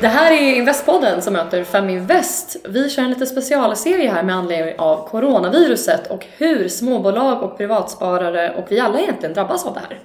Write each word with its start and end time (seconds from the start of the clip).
Det 0.00 0.08
här 0.08 0.32
är 0.32 0.54
Investpodden 0.54 1.22
som 1.22 1.32
möter 1.32 1.64
Feminvest. 1.64 2.56
Vi 2.68 2.90
kör 2.90 3.02
en 3.02 3.10
liten 3.10 3.26
specialserie 3.26 4.10
här 4.10 4.22
med 4.22 4.36
anledning 4.36 4.74
av 4.78 5.08
coronaviruset 5.08 6.10
och 6.10 6.26
hur 6.36 6.68
småbolag 6.68 7.42
och 7.42 7.56
privatsparare 7.56 8.54
och 8.54 8.66
vi 8.68 8.80
alla 8.80 9.00
egentligen 9.00 9.34
drabbas 9.34 9.66
av 9.66 9.74
det 9.74 9.80
här. 9.80 10.00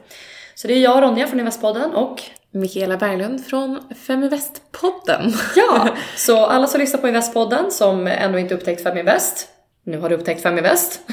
Så 0.55 0.68
det 0.68 0.73
är 0.73 0.79
jag, 0.79 1.04
Ronja 1.04 1.27
från 1.27 1.39
Investpodden 1.39 1.91
och 1.91 2.21
Mikaela 2.51 2.97
Berglund 2.97 3.45
från 3.45 3.79
Feminvest-podden. 4.07 5.33
Ja, 5.55 5.87
så 6.15 6.46
alla 6.46 6.68
som 6.68 6.79
lyssnar 6.79 7.01
på 7.01 7.07
Investpodden 7.07 7.71
som 7.71 8.07
ännu 8.07 8.39
inte 8.39 8.55
upptäckt 8.55 8.83
Feminvest, 8.83 9.47
nu 9.83 10.00
har 10.00 10.10
du 10.10 10.15
upptäckt 10.15 10.42
Feminvest. 10.42 11.01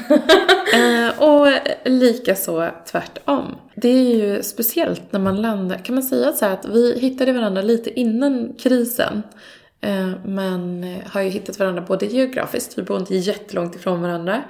eh, 0.73 1.23
och 1.23 1.47
likaså 1.85 2.69
tvärtom. 2.91 3.55
Det 3.75 3.89
är 3.89 4.15
ju 4.15 4.43
speciellt 4.43 5.01
när 5.11 5.19
man 5.19 5.41
landar, 5.41 5.77
kan 5.77 5.95
man 5.95 6.03
säga 6.03 6.33
så 6.33 6.45
att 6.45 6.65
vi 6.65 6.99
hittade 6.99 7.33
varandra 7.33 7.61
lite 7.61 7.99
innan 7.99 8.53
krisen. 8.59 9.23
Eh, 9.81 10.09
men 10.25 10.95
har 11.05 11.21
ju 11.21 11.29
hittat 11.29 11.59
varandra 11.59 11.81
både 11.81 12.05
geografiskt, 12.05 12.77
vi 12.77 12.83
bor 12.83 12.97
inte 12.97 13.15
jättelångt 13.15 13.75
ifrån 13.75 14.01
varandra. 14.01 14.43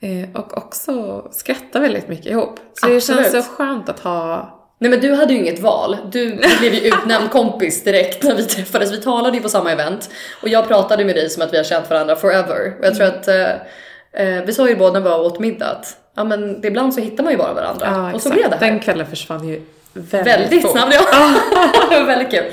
Eh, 0.00 0.40
och 0.40 0.56
också 0.56 1.26
skrattar 1.32 1.80
väldigt 1.80 2.08
mycket 2.08 2.26
ihop. 2.26 2.60
Så 2.74 2.86
Absolut. 2.86 3.24
det 3.24 3.32
känns 3.32 3.46
så 3.46 3.52
skönt 3.52 3.88
att 3.88 4.00
ha 4.00 4.55
Nej 4.78 4.90
men 4.90 5.00
du 5.00 5.14
hade 5.14 5.32
ju 5.32 5.38
inget 5.38 5.60
val. 5.60 5.96
Du 6.12 6.36
blev 6.36 6.74
ju 6.74 6.80
utnämnd 6.88 7.30
kompis 7.30 7.84
direkt 7.84 8.22
när 8.22 8.34
vi 8.34 8.44
träffades. 8.44 8.92
Vi 8.92 9.02
talade 9.02 9.36
ju 9.36 9.42
på 9.42 9.48
samma 9.48 9.72
event 9.72 10.10
och 10.42 10.48
jag 10.48 10.68
pratade 10.68 11.04
med 11.04 11.14
dig 11.14 11.30
som 11.30 11.42
att 11.42 11.52
vi 11.52 11.56
har 11.56 11.64
känt 11.64 11.90
varandra 11.90 12.16
forever. 12.16 12.74
Och 12.78 12.86
jag 12.86 12.94
tror 12.94 13.06
att 13.06 13.28
eh, 13.28 13.50
eh 14.12 14.42
vi 14.46 14.52
sa 14.52 14.68
ju 14.68 14.76
båda 14.76 14.92
när 14.92 15.00
vi 15.00 15.08
var 15.08 15.20
åt 15.20 15.38
middag 15.38 15.66
att 15.66 15.96
ja, 16.16 16.24
men 16.24 16.64
ibland 16.64 16.94
så 16.94 17.00
hittar 17.00 17.24
man 17.24 17.32
ju 17.32 17.38
bara 17.38 17.52
varandra. 17.52 17.86
Ja, 17.86 18.14
och 18.14 18.22
så 18.22 18.30
blev 18.30 18.50
det 18.50 18.56
här. 18.56 18.70
Den 18.70 18.80
kvällen 18.80 19.06
försvann 19.06 19.48
ju 19.48 19.62
väldigt, 19.92 20.34
väldigt 20.34 20.70
snabbt. 20.70 20.94
Ja. 20.94 21.02
det 21.90 21.98
var 22.00 22.06
väldigt 22.06 22.30
kul. 22.30 22.44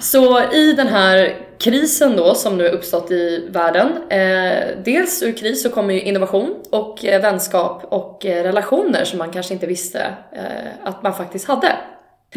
Så 0.00 0.52
i 0.52 0.72
den 0.72 0.88
här 0.88 1.45
krisen 1.58 2.16
då 2.16 2.34
som 2.34 2.58
nu 2.58 2.64
har 2.64 2.70
uppstått 2.70 3.10
i 3.10 3.48
världen. 3.48 3.88
Eh, 4.08 4.82
dels 4.84 5.22
ur 5.22 5.32
kris 5.32 5.62
så 5.62 5.70
kommer 5.70 5.94
ju 5.94 6.00
innovation 6.00 6.54
och 6.70 7.04
eh, 7.04 7.22
vänskap 7.22 7.84
och 7.84 8.26
eh, 8.26 8.42
relationer 8.42 9.04
som 9.04 9.18
man 9.18 9.30
kanske 9.30 9.54
inte 9.54 9.66
visste 9.66 10.00
eh, 10.32 10.88
att 10.88 11.02
man 11.02 11.14
faktiskt 11.14 11.48
hade. 11.48 11.72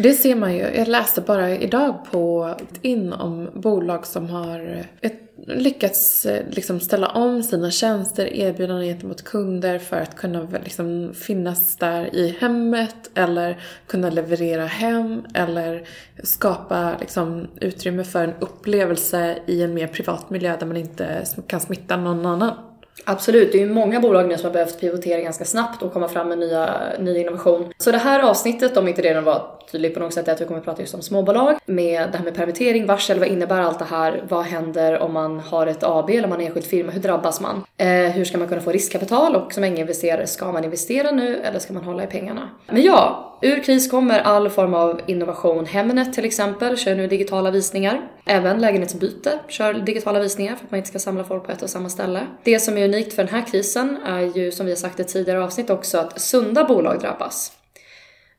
Det 0.02 0.12
ser 0.12 0.34
man 0.34 0.54
ju. 0.54 0.60
Jag 0.60 0.88
läste 0.88 1.20
bara 1.20 1.50
idag 1.50 2.04
på 2.10 2.54
in 2.82 3.12
om 3.12 3.48
bolag 3.54 4.06
som 4.06 4.30
har 4.30 4.86
ett 5.00 5.30
lyckats 5.46 6.26
eh, 6.26 6.44
liksom 6.50 6.80
ställa 6.80 7.08
om 7.08 7.42
sina 7.42 7.70
tjänster, 7.70 8.26
erbjudanden 8.26 8.86
gentemot 8.86 9.24
kunder 9.24 9.78
för 9.78 9.96
att 9.96 10.16
kunna 10.16 10.48
liksom 10.64 11.14
finnas 11.14 11.76
där 11.76 12.14
i 12.14 12.36
hemmet 12.40 13.10
eller 13.14 13.60
kunna 13.86 14.10
leverera 14.10 14.66
hem 14.66 15.22
eller 15.34 15.88
skapa 16.22 16.96
liksom 17.00 17.48
utrymme 17.60 18.04
för 18.04 18.24
en 18.24 18.34
upplevelse 18.40 19.38
i 19.46 19.62
en 19.62 19.74
mer 19.74 19.86
privat 19.86 20.30
miljö 20.30 20.56
där 20.56 20.66
man 20.66 20.76
inte 20.76 21.24
kan 21.46 21.60
smitta 21.60 21.96
någon 21.96 22.26
annan. 22.26 22.69
Absolut, 23.04 23.52
det 23.52 23.58
är 23.58 23.66
ju 23.66 23.72
många 23.72 24.00
bolag 24.00 24.28
nu 24.28 24.36
som 24.36 24.44
har 24.44 24.52
behövt 24.52 24.80
pivotera 24.80 25.20
ganska 25.20 25.44
snabbt 25.44 25.82
och 25.82 25.92
komma 25.92 26.08
fram 26.08 26.28
med 26.28 26.38
nya, 26.38 26.74
ny 26.98 27.18
innovation. 27.18 27.72
Så 27.78 27.90
det 27.90 27.98
här 27.98 28.20
avsnittet, 28.20 28.76
om 28.76 28.88
inte 28.88 29.02
det 29.02 29.08
redan 29.08 29.24
var 29.24 29.42
tydligt 29.72 29.94
på 29.94 30.00
något 30.00 30.14
sätt, 30.14 30.28
är 30.28 30.32
att 30.32 30.40
vi 30.40 30.44
kommer 30.44 30.58
att 30.58 30.64
prata 30.64 30.82
just 30.82 30.94
om 30.94 31.02
småbolag. 31.02 31.58
Med 31.66 32.08
det 32.12 32.18
här 32.18 32.24
med 32.24 32.34
permittering, 32.34 32.86
varsel, 32.86 33.18
vad 33.18 33.28
innebär 33.28 33.60
allt 33.60 33.78
det 33.78 33.84
här? 33.84 34.24
Vad 34.28 34.44
händer 34.44 34.98
om 34.98 35.12
man 35.12 35.40
har 35.40 35.66
ett 35.66 35.84
AB 35.84 36.10
eller 36.10 36.24
om 36.24 36.30
man 36.30 36.40
är 36.40 36.46
enskild 36.46 36.66
firma? 36.66 36.92
Hur 36.92 37.00
drabbas 37.00 37.40
man? 37.40 37.64
Eh, 37.76 37.86
hur 37.88 38.24
ska 38.24 38.38
man 38.38 38.48
kunna 38.48 38.60
få 38.60 38.72
riskkapital? 38.72 39.36
Och 39.36 39.52
som 39.52 39.64
investerare, 39.64 40.26
ska 40.26 40.52
man 40.52 40.64
investera 40.64 41.10
nu 41.10 41.36
eller 41.36 41.58
ska 41.58 41.72
man 41.72 41.84
hålla 41.84 42.04
i 42.04 42.06
pengarna? 42.06 42.48
Men 42.66 42.82
ja, 42.82 43.30
Ur 43.42 43.62
kris 43.62 43.90
kommer 43.90 44.20
all 44.20 44.50
form 44.50 44.74
av 44.74 45.00
innovation. 45.06 45.66
Hemnet 45.66 46.12
till 46.12 46.24
exempel 46.24 46.76
kör 46.76 46.94
nu 46.94 47.06
digitala 47.06 47.50
visningar. 47.50 48.00
Även 48.24 48.60
lägenhetsbyte 48.60 49.38
kör 49.48 49.74
digitala 49.74 50.20
visningar 50.20 50.56
för 50.56 50.64
att 50.64 50.70
man 50.70 50.78
inte 50.78 50.88
ska 50.88 50.98
samla 50.98 51.24
folk 51.24 51.46
på 51.46 51.52
ett 51.52 51.62
och 51.62 51.70
samma 51.70 51.88
ställe. 51.88 52.20
Det 52.44 52.60
som 52.60 52.78
är 52.78 52.88
unikt 52.94 53.12
för 53.12 53.24
den 53.24 53.34
här 53.34 53.46
krisen 53.46 53.96
är 54.04 54.20
ju 54.20 54.52
som 54.52 54.66
vi 54.66 54.72
har 54.72 54.76
sagt 54.76 55.00
i 55.00 55.04
tidigare 55.04 55.44
avsnitt 55.44 55.70
också 55.70 55.98
att 55.98 56.20
sunda 56.20 56.64
bolag 56.64 57.00
drabbas. 57.00 57.52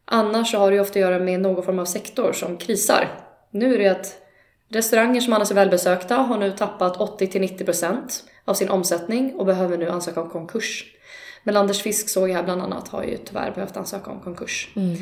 Annars 0.06 0.52
så 0.52 0.58
har 0.58 0.72
det 0.72 0.76
ju 0.76 0.82
ofta 0.82 1.00
att 1.00 1.02
göra 1.02 1.20
med 1.20 1.40
någon 1.40 1.64
form 1.64 1.80
av 1.80 1.86
sektor 1.86 2.34
som 2.34 2.58
krisar. 2.58 3.08
Nu 3.52 3.74
är 3.76 3.80
det 3.80 3.88
att 3.88 4.18
restauranger 4.70 5.22
som 5.22 5.34
annars 5.34 5.52
är 5.52 5.56
välbesökta 5.56 6.16
har 6.16 6.38
nu 6.38 6.52
tappat 6.52 6.98
80-90% 6.98 8.24
av 8.46 8.54
sin 8.54 8.70
omsättning 8.70 9.36
och 9.36 9.46
behöver 9.46 9.78
nu 9.78 9.90
ansöka 9.90 10.22
om 10.22 10.30
konkurs. 10.30 10.86
Men 11.44 11.58
Anders 11.58 11.82
Fisk 11.82 12.10
såg 12.10 12.30
jag 12.30 12.36
här 12.36 12.44
bland 12.44 12.62
annat 12.62 12.88
har 12.88 13.04
ju 13.04 13.18
tyvärr 13.18 13.52
behövt 13.52 13.78
ansöka 13.78 14.12
om 14.12 14.20
konkurs. 14.20 14.70
Mm. 14.76 14.96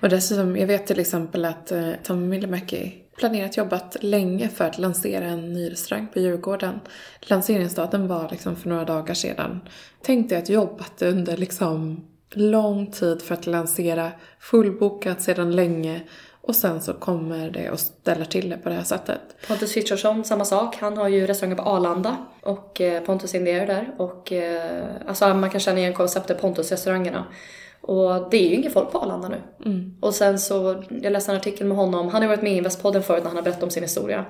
Och 0.00 0.08
dessutom, 0.08 0.56
jag 0.56 0.66
vet 0.66 0.86
till 0.86 1.00
exempel 1.00 1.44
att 1.44 1.72
eh, 1.72 1.90
Tommy 2.02 2.26
Myllymäki 2.26 2.99
planerat 3.20 3.56
jobbat 3.56 3.96
länge 4.00 4.48
för 4.48 4.64
att 4.64 4.78
lansera 4.78 5.24
en 5.24 5.52
ny 5.52 5.70
restaurang 5.70 6.06
på 6.12 6.18
Djurgården. 6.18 6.80
Lanseringsdatum 7.20 8.08
var 8.08 8.28
liksom 8.30 8.56
för 8.56 8.68
några 8.68 8.84
dagar 8.84 9.14
sedan. 9.14 9.60
Tänkte 10.02 10.38
att 10.38 10.48
jobbat 10.48 11.02
under 11.02 11.36
liksom 11.36 12.04
lång 12.30 12.92
tid 12.92 13.22
för 13.22 13.34
att 13.34 13.46
lansera, 13.46 14.12
fullbokat 14.40 15.22
sedan 15.22 15.56
länge 15.56 16.00
och 16.42 16.56
sen 16.56 16.80
så 16.80 16.92
kommer 16.92 17.50
det 17.50 17.70
och 17.70 17.80
ställer 17.80 18.24
till 18.24 18.50
det 18.50 18.56
på 18.56 18.68
det 18.68 18.74
här 18.74 18.82
sättet. 18.82 19.20
Pontus 19.48 19.72
Frithiofsson, 19.72 20.24
samma 20.24 20.44
sak. 20.44 20.76
Han 20.76 20.96
har 20.96 21.08
ju 21.08 21.26
restauranger 21.26 21.56
på 21.56 21.62
Arlanda 21.62 22.16
och 22.42 22.80
eh, 22.80 23.02
Pontus 23.02 23.34
Indier 23.34 23.66
där. 23.66 23.90
Och 23.98 24.32
eh, 24.32 24.84
alltså 25.06 25.34
man 25.34 25.50
kan 25.50 25.60
känna 25.60 25.78
igen 25.78 25.94
konceptet 25.94 26.40
Pontus-restaurangerna. 26.40 27.24
Och 27.80 28.30
det 28.30 28.36
är 28.36 28.48
ju 28.48 28.54
inget 28.54 28.72
folk 28.72 28.92
på 28.92 28.98
Arlanda 28.98 29.28
nu. 29.28 29.40
Mm. 29.70 29.96
Och 30.00 30.14
sen 30.14 30.38
så, 30.38 30.82
jag 31.02 31.12
läste 31.12 31.32
en 31.32 31.36
artikel 31.36 31.66
med 31.66 31.76
honom, 31.76 32.08
han 32.08 32.22
har 32.22 32.28
varit 32.28 32.42
med 32.42 32.52
i 32.52 32.56
Investpodden 32.56 33.02
förut 33.02 33.22
när 33.22 33.28
han 33.30 33.36
har 33.36 33.44
berättat 33.44 33.62
om 33.62 33.70
sin 33.70 33.82
historia. 33.82 34.24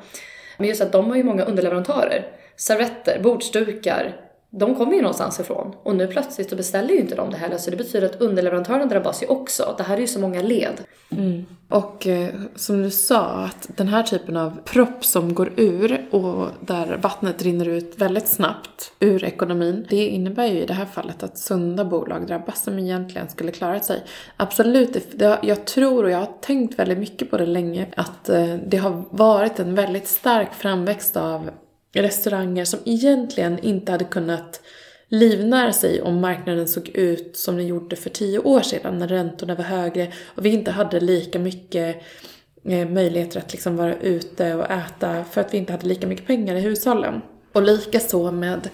Men 0.59 0.69
just 0.69 0.81
att 0.83 0.93
de 0.93 1.09
har 1.09 1.17
ju 1.17 1.25
många 1.25 1.45
underleverantörer. 1.45 2.27
Servetter, 2.57 3.21
bordsdukar, 3.23 4.17
de 4.51 4.75
kommer 4.75 4.93
ju 4.95 5.03
någonstans 5.03 5.41
ifrån 5.41 5.75
och 5.83 5.97
nu 5.97 6.07
plötsligt 6.07 6.51
så 6.51 6.57
beställer 6.57 6.95
ju 6.95 7.01
inte 7.01 7.15
de 7.15 7.31
det 7.31 7.37
heller 7.37 7.59
så 7.59 7.71
det 7.71 7.77
betyder 7.77 8.07
att 8.07 8.21
underleverantören 8.21 8.89
drabbas 8.89 9.23
ju 9.23 9.27
också. 9.27 9.75
Det 9.77 9.83
här 9.83 9.97
är 9.97 10.01
ju 10.01 10.07
så 10.07 10.21
många 10.21 10.43
led. 10.43 10.81
Mm. 11.11 11.47
Och 11.69 12.07
eh, 12.07 12.35
som 12.57 12.83
du 12.83 12.91
sa, 12.91 13.21
att 13.21 13.69
den 13.77 13.89
här 13.89 14.03
typen 14.03 14.37
av 14.37 14.59
propp 14.65 15.05
som 15.05 15.35
går 15.35 15.53
ur 15.57 16.09
och 16.11 16.49
där 16.61 16.99
vattnet 17.03 17.43
rinner 17.43 17.69
ut 17.69 17.95
väldigt 17.99 18.29
snabbt 18.29 18.93
ur 19.01 19.25
ekonomin. 19.25 19.87
Det 19.89 20.07
innebär 20.07 20.47
ju 20.47 20.61
i 20.61 20.67
det 20.67 20.75
här 20.75 20.87
fallet 20.87 21.23
att 21.23 21.39
sunda 21.39 21.85
bolag 21.85 22.27
drabbas 22.27 22.63
som 22.63 22.79
egentligen 22.79 23.29
skulle 23.29 23.53
klarat 23.53 23.85
sig. 23.85 24.05
Absolut, 24.37 25.19
det, 25.19 25.39
jag 25.43 25.65
tror 25.65 26.05
och 26.05 26.11
jag 26.11 26.19
har 26.19 26.33
tänkt 26.41 26.79
väldigt 26.79 26.99
mycket 26.99 27.31
på 27.31 27.37
det 27.37 27.47
länge 27.47 27.87
att 27.97 28.29
eh, 28.29 28.55
det 28.67 28.77
har 28.77 29.05
varit 29.11 29.61
en 29.61 29.75
väldigt 29.75 30.09
stark 30.09 30.55
framväxt 30.55 31.17
av 31.17 31.51
restauranger 31.93 32.65
som 32.65 32.81
egentligen 32.85 33.59
inte 33.59 33.93
hade 33.93 34.05
kunnat 34.05 34.61
livnära 35.09 35.73
sig 35.73 36.03
om 36.03 36.21
marknaden 36.21 36.69
såg 36.69 36.89
ut 36.89 37.37
som 37.37 37.57
den 37.57 37.67
gjorde 37.67 37.97
för 37.97 38.11
tio 38.11 38.39
år 38.39 38.61
sedan 38.61 38.99
när 38.99 39.09
räntorna 39.09 39.55
var 39.55 39.65
högre 39.65 40.13
och 40.25 40.45
vi 40.45 40.51
inte 40.51 40.71
hade 40.71 41.01
lika 41.01 41.39
mycket 41.39 42.03
eh, 42.65 42.89
möjligheter 42.89 43.39
att 43.39 43.53
liksom 43.53 43.77
vara 43.77 43.97
ute 43.97 44.55
och 44.55 44.71
äta 44.71 45.25
för 45.25 45.41
att 45.41 45.55
vi 45.55 45.59
inte 45.59 45.73
hade 45.73 45.87
lika 45.87 46.07
mycket 46.07 46.27
pengar 46.27 46.55
i 46.55 46.61
hushållen. 46.61 47.21
Och 47.53 47.63
likaså 47.63 48.33
med, 48.33 48.69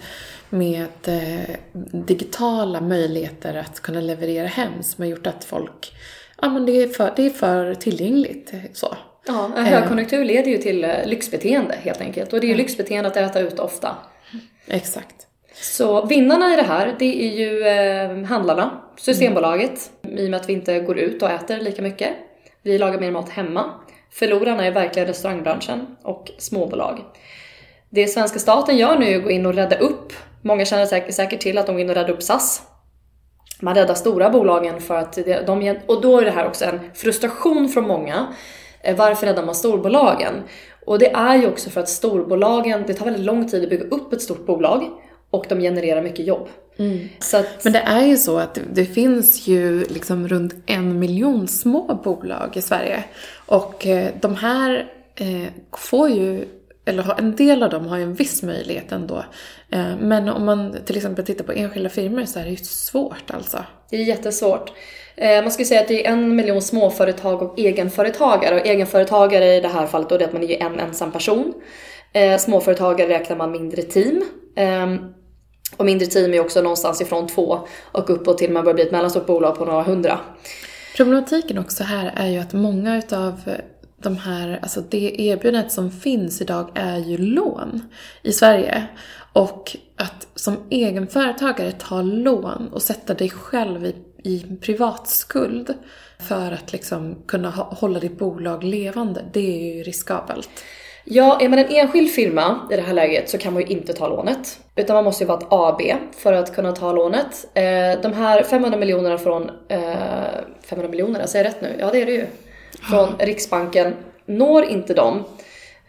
med 0.49 0.87
eh, 1.05 1.55
digitala 1.91 2.81
möjligheter 2.81 3.53
att 3.55 3.79
kunna 3.79 4.01
leverera 4.01 4.47
hem 4.47 4.83
som 4.83 5.01
har 5.01 5.09
gjort 5.09 5.27
att 5.27 5.43
folk, 5.43 5.93
ja 6.41 6.49
men 6.49 6.65
det 6.65 6.71
är 6.71 6.87
för, 6.87 7.13
det 7.15 7.25
är 7.25 7.29
för 7.29 7.75
tillgängligt 7.75 8.53
så. 8.73 8.97
Ja, 9.27 9.51
en 9.57 9.65
högkonjunktur 9.65 10.25
leder 10.25 10.51
ju 10.51 10.57
till 10.57 10.83
eh, 10.83 11.05
lyxbeteende 11.05 11.75
helt 11.81 12.01
enkelt. 12.01 12.33
Och 12.33 12.39
det 12.39 12.45
är 12.45 12.47
ju 12.47 12.53
mm. 12.53 12.63
lyxbeteende 12.65 13.09
att 13.09 13.17
äta 13.17 13.39
ut 13.39 13.59
ofta. 13.59 13.95
Exakt. 14.67 15.27
Så 15.53 16.05
vinnarna 16.05 16.53
i 16.53 16.55
det 16.55 16.63
här, 16.63 16.95
det 16.99 17.23
är 17.23 17.37
ju 17.37 17.67
eh, 17.67 18.25
handlarna, 18.25 18.81
Systembolaget, 18.97 19.91
mm. 20.03 20.17
i 20.17 20.25
och 20.25 20.31
med 20.31 20.39
att 20.39 20.49
vi 20.49 20.53
inte 20.53 20.79
går 20.79 20.97
ut 20.97 21.23
och 21.23 21.29
äter 21.29 21.59
lika 21.59 21.81
mycket. 21.81 22.09
Vi 22.63 22.77
lagar 22.77 22.99
mer 22.99 23.11
mat 23.11 23.29
hemma. 23.29 23.71
Förlorarna 24.11 24.65
är 24.65 24.71
verkligen 24.71 25.07
restaurangbranschen 25.07 25.95
och 26.03 26.31
småbolag. 26.37 26.99
Det 27.89 28.07
svenska 28.07 28.39
staten 28.39 28.77
gör 28.77 28.99
nu 28.99 29.05
är 29.05 29.17
att 29.17 29.23
gå 29.23 29.31
in 29.31 29.45
och 29.45 29.53
rädda 29.53 29.77
upp, 29.77 30.13
många 30.41 30.65
känner 30.65 30.85
säkert, 30.85 31.15
säkert 31.15 31.39
till 31.39 31.57
att 31.57 31.65
de 31.65 31.71
går 31.71 31.81
in 31.81 31.89
och 31.89 31.95
räddar 31.95 32.09
upp 32.09 32.23
SAS. 32.23 32.61
Man 33.61 33.75
räddar 33.75 33.93
stora 33.93 34.29
bolagen 34.29 34.81
för 34.81 34.97
att 34.97 35.17
de, 35.45 35.77
och 35.85 36.01
då 36.01 36.19
är 36.19 36.25
det 36.25 36.31
här 36.31 36.47
också 36.47 36.65
en 36.65 36.79
frustration 36.93 37.69
från 37.69 37.87
många 37.87 38.27
Eh, 38.27 38.56
varför 38.93 39.25
räddar 39.27 39.45
man 39.45 39.55
storbolagen? 39.55 40.33
Och 40.85 40.99
det 40.99 41.11
är 41.11 41.35
ju 41.35 41.47
också 41.47 41.69
för 41.69 41.81
att 41.81 41.89
storbolagen, 41.89 42.83
det 42.87 42.93
tar 42.93 43.05
väldigt 43.05 43.25
lång 43.25 43.49
tid 43.49 43.63
att 43.63 43.69
bygga 43.69 43.85
upp 43.85 44.13
ett 44.13 44.21
stort 44.21 44.45
bolag 44.45 44.89
och 45.29 45.45
de 45.49 45.59
genererar 45.59 46.01
mycket 46.01 46.25
jobb. 46.25 46.47
Mm. 46.77 47.09
Att... 47.33 47.63
Men 47.63 47.73
det 47.73 47.79
är 47.79 48.05
ju 48.05 48.17
så 48.17 48.37
att 48.39 48.59
det 48.73 48.85
finns 48.85 49.47
ju 49.47 49.85
liksom 49.85 50.27
runt 50.27 50.55
en 50.65 50.99
miljon 50.99 51.47
små 51.47 52.01
bolag 52.03 52.57
i 52.57 52.61
Sverige. 52.61 53.03
Och 53.45 53.87
eh, 53.87 54.09
de 54.21 54.35
här 54.35 54.91
eh, 55.15 55.51
får 55.77 56.09
ju 56.09 56.45
eller 56.87 57.03
har, 57.03 57.15
en 57.17 57.35
del 57.35 57.63
av 57.63 57.69
dem 57.69 57.87
har 57.87 57.97
ju 57.97 58.03
en 58.03 58.13
viss 58.13 58.43
möjlighet 58.43 58.91
ändå. 58.91 59.25
Eh, 59.69 59.97
men 59.99 60.29
om 60.29 60.45
man 60.45 60.75
till 60.85 60.97
exempel 60.97 61.25
tittar 61.25 61.43
på 61.45 61.51
enskilda 61.51 61.89
firmor 61.89 62.25
så 62.25 62.39
är 62.39 62.43
det 62.43 62.49
ju 62.49 62.57
svårt 62.57 63.31
alltså. 63.31 63.63
Det 63.89 63.97
är 63.97 64.03
jättesvårt. 64.03 64.71
Eh, 65.15 65.41
man 65.41 65.51
skulle 65.51 65.65
säga 65.65 65.81
att 65.81 65.87
det 65.87 66.07
är 66.07 66.11
en 66.11 66.35
miljon 66.35 66.61
småföretag 66.61 67.41
och 67.41 67.59
egenföretagare. 67.59 68.59
Och 68.59 68.67
egenföretagare 68.67 69.55
i 69.55 69.61
det 69.61 69.67
här 69.67 69.87
fallet 69.87 70.09
då 70.09 70.17
det 70.17 70.23
är 70.23 70.27
att 70.27 70.33
man 70.33 70.43
är 70.43 70.63
en 70.63 70.79
ensam 70.79 71.11
person. 71.11 71.53
Eh, 72.13 72.37
småföretagare 72.37 73.09
räknar 73.09 73.37
man 73.37 73.51
mindre 73.51 73.81
team. 73.81 74.23
Ehm, 74.55 74.99
och 75.77 75.85
mindre 75.85 76.07
team 76.07 76.33
är 76.33 76.39
också 76.39 76.61
någonstans 76.61 77.01
ifrån 77.01 77.27
två 77.27 77.59
och 77.91 78.09
uppåt 78.09 78.37
till 78.37 78.51
man 78.51 78.63
börjar 78.63 78.75
bli 78.75 78.83
ett 78.83 78.91
mellanstort 78.91 79.25
bolag 79.25 79.57
på 79.57 79.65
några 79.65 79.83
hundra. 79.83 80.19
Problematiken 80.97 81.57
också 81.57 81.83
här 81.83 82.13
är 82.15 82.27
ju 82.27 82.39
att 82.39 82.53
många 82.53 82.97
utav 82.97 83.41
de 84.01 84.17
här, 84.17 84.59
alltså 84.61 84.81
det 84.81 85.21
erbjudandet 85.21 85.71
som 85.71 85.91
finns 85.91 86.41
idag 86.41 86.69
är 86.75 86.97
ju 86.97 87.17
lån 87.17 87.81
i 88.21 88.31
Sverige. 88.31 88.87
Och 89.33 89.75
att 89.95 90.27
som 90.35 90.57
egenföretagare 90.69 91.71
ta 91.71 92.01
lån 92.01 92.69
och 92.73 92.81
sätta 92.81 93.13
dig 93.13 93.29
själv 93.29 93.85
i, 93.85 93.95
i 94.23 94.57
privatskuld 94.61 95.73
för 96.19 96.51
att 96.51 96.71
liksom 96.71 97.15
kunna 97.27 97.49
hålla 97.49 97.99
ditt 97.99 98.19
bolag 98.19 98.63
levande, 98.63 99.21
det 99.33 99.69
är 99.69 99.75
ju 99.75 99.83
riskabelt. 99.83 100.49
Ja, 101.09 101.39
är 101.41 101.49
man 101.49 101.59
en 101.59 101.69
enskild 101.69 102.11
firma 102.11 102.67
i 102.71 102.75
det 102.75 102.81
här 102.81 102.93
läget 102.93 103.29
så 103.29 103.37
kan 103.37 103.53
man 103.53 103.61
ju 103.61 103.67
inte 103.67 103.93
ta 103.93 104.07
lånet. 104.07 104.59
Utan 104.75 104.95
man 104.95 105.03
måste 105.03 105.23
ju 105.23 105.27
vara 105.27 105.37
ett 105.37 105.47
AB 105.49 105.81
för 106.17 106.33
att 106.33 106.55
kunna 106.55 106.71
ta 106.71 106.91
lånet. 106.91 107.47
Eh, 107.53 108.01
de 108.01 108.13
här 108.13 108.43
500 108.43 108.79
miljonerna 108.79 109.17
från... 109.17 109.49
Eh, 109.67 109.79
500 110.61 110.89
miljonerna, 110.89 111.19
alltså 111.19 111.31
säger 111.31 111.45
jag 111.45 111.51
rätt 111.51 111.61
nu? 111.61 111.75
Ja 111.79 111.89
det 111.91 112.01
är 112.01 112.05
det 112.05 112.11
ju. 112.11 112.27
Från. 112.81 113.15
Riksbanken 113.19 113.95
når 114.25 114.63
inte 114.65 114.93
dem. 114.93 115.23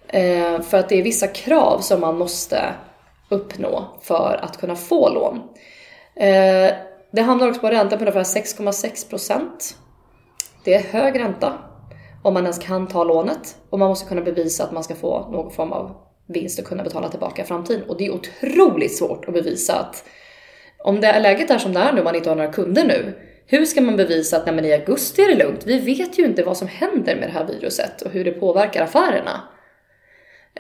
Eh, 0.09 0.61
för 0.61 0.79
att 0.79 0.89
det 0.89 0.99
är 0.99 1.03
vissa 1.03 1.27
krav 1.27 1.81
som 1.81 2.01
man 2.01 2.19
måste 2.19 2.75
uppnå 3.29 3.99
för 4.03 4.41
att 4.43 4.61
kunna 4.61 4.77
få 4.77 5.09
lån. 5.09 5.37
Eh, 6.17 6.75
det 7.13 7.23
hamnar 7.23 7.49
också 7.49 7.61
på 7.61 7.71
ränta 7.71 7.97
på 7.97 8.03
ungefär 8.03 8.25
6,6%. 8.25 9.75
Det 10.65 10.75
är 10.75 10.83
hög 10.83 11.19
ränta 11.19 11.59
om 12.23 12.35
man 12.35 12.43
ens 12.43 12.59
kan 12.59 12.87
ta 12.87 13.05
lånet 13.05 13.57
och 13.71 13.79
man 13.79 13.89
måste 13.89 14.09
kunna 14.09 14.21
bevisa 14.21 14.65
att 14.65 14.73
man 14.73 14.85
ska 14.85 14.95
få 14.95 15.29
någon 15.31 15.51
form 15.51 15.73
av 15.73 15.97
vinst 16.27 16.59
och 16.59 16.65
kunna 16.65 16.83
betala 16.83 17.09
tillbaka 17.09 17.43
i 17.43 17.45
framtiden. 17.45 17.89
Och 17.89 17.97
det 17.97 18.07
är 18.07 18.15
otroligt 18.15 18.97
svårt 18.97 19.29
att 19.29 19.35
bevisa 19.35 19.75
att 19.75 20.05
om 20.79 21.01
det 21.01 21.07
är 21.07 21.21
läget 21.21 21.51
är 21.51 21.59
som 21.59 21.73
det 21.73 21.81
är 21.81 21.93
nu 21.93 22.03
man 22.03 22.15
inte 22.15 22.29
har 22.29 22.37
några 22.37 22.53
kunder 22.53 22.85
nu, 22.85 23.19
hur 23.51 23.65
ska 23.65 23.81
man 23.81 23.97
bevisa 23.97 24.37
att 24.37 24.47
nej, 24.47 24.55
men 24.55 24.65
i 24.65 24.73
augusti 24.73 25.23
är 25.23 25.29
det 25.29 25.45
lugnt? 25.45 25.67
Vi 25.67 25.79
vet 25.79 26.19
ju 26.19 26.25
inte 26.25 26.43
vad 26.43 26.57
som 26.57 26.69
händer 26.69 27.17
med 27.17 27.29
det 27.29 27.33
här 27.33 27.47
viruset 27.47 28.03
och 28.03 28.11
hur 28.11 28.25
det 28.25 28.31
påverkar 28.31 28.85
affärerna. 28.85 29.41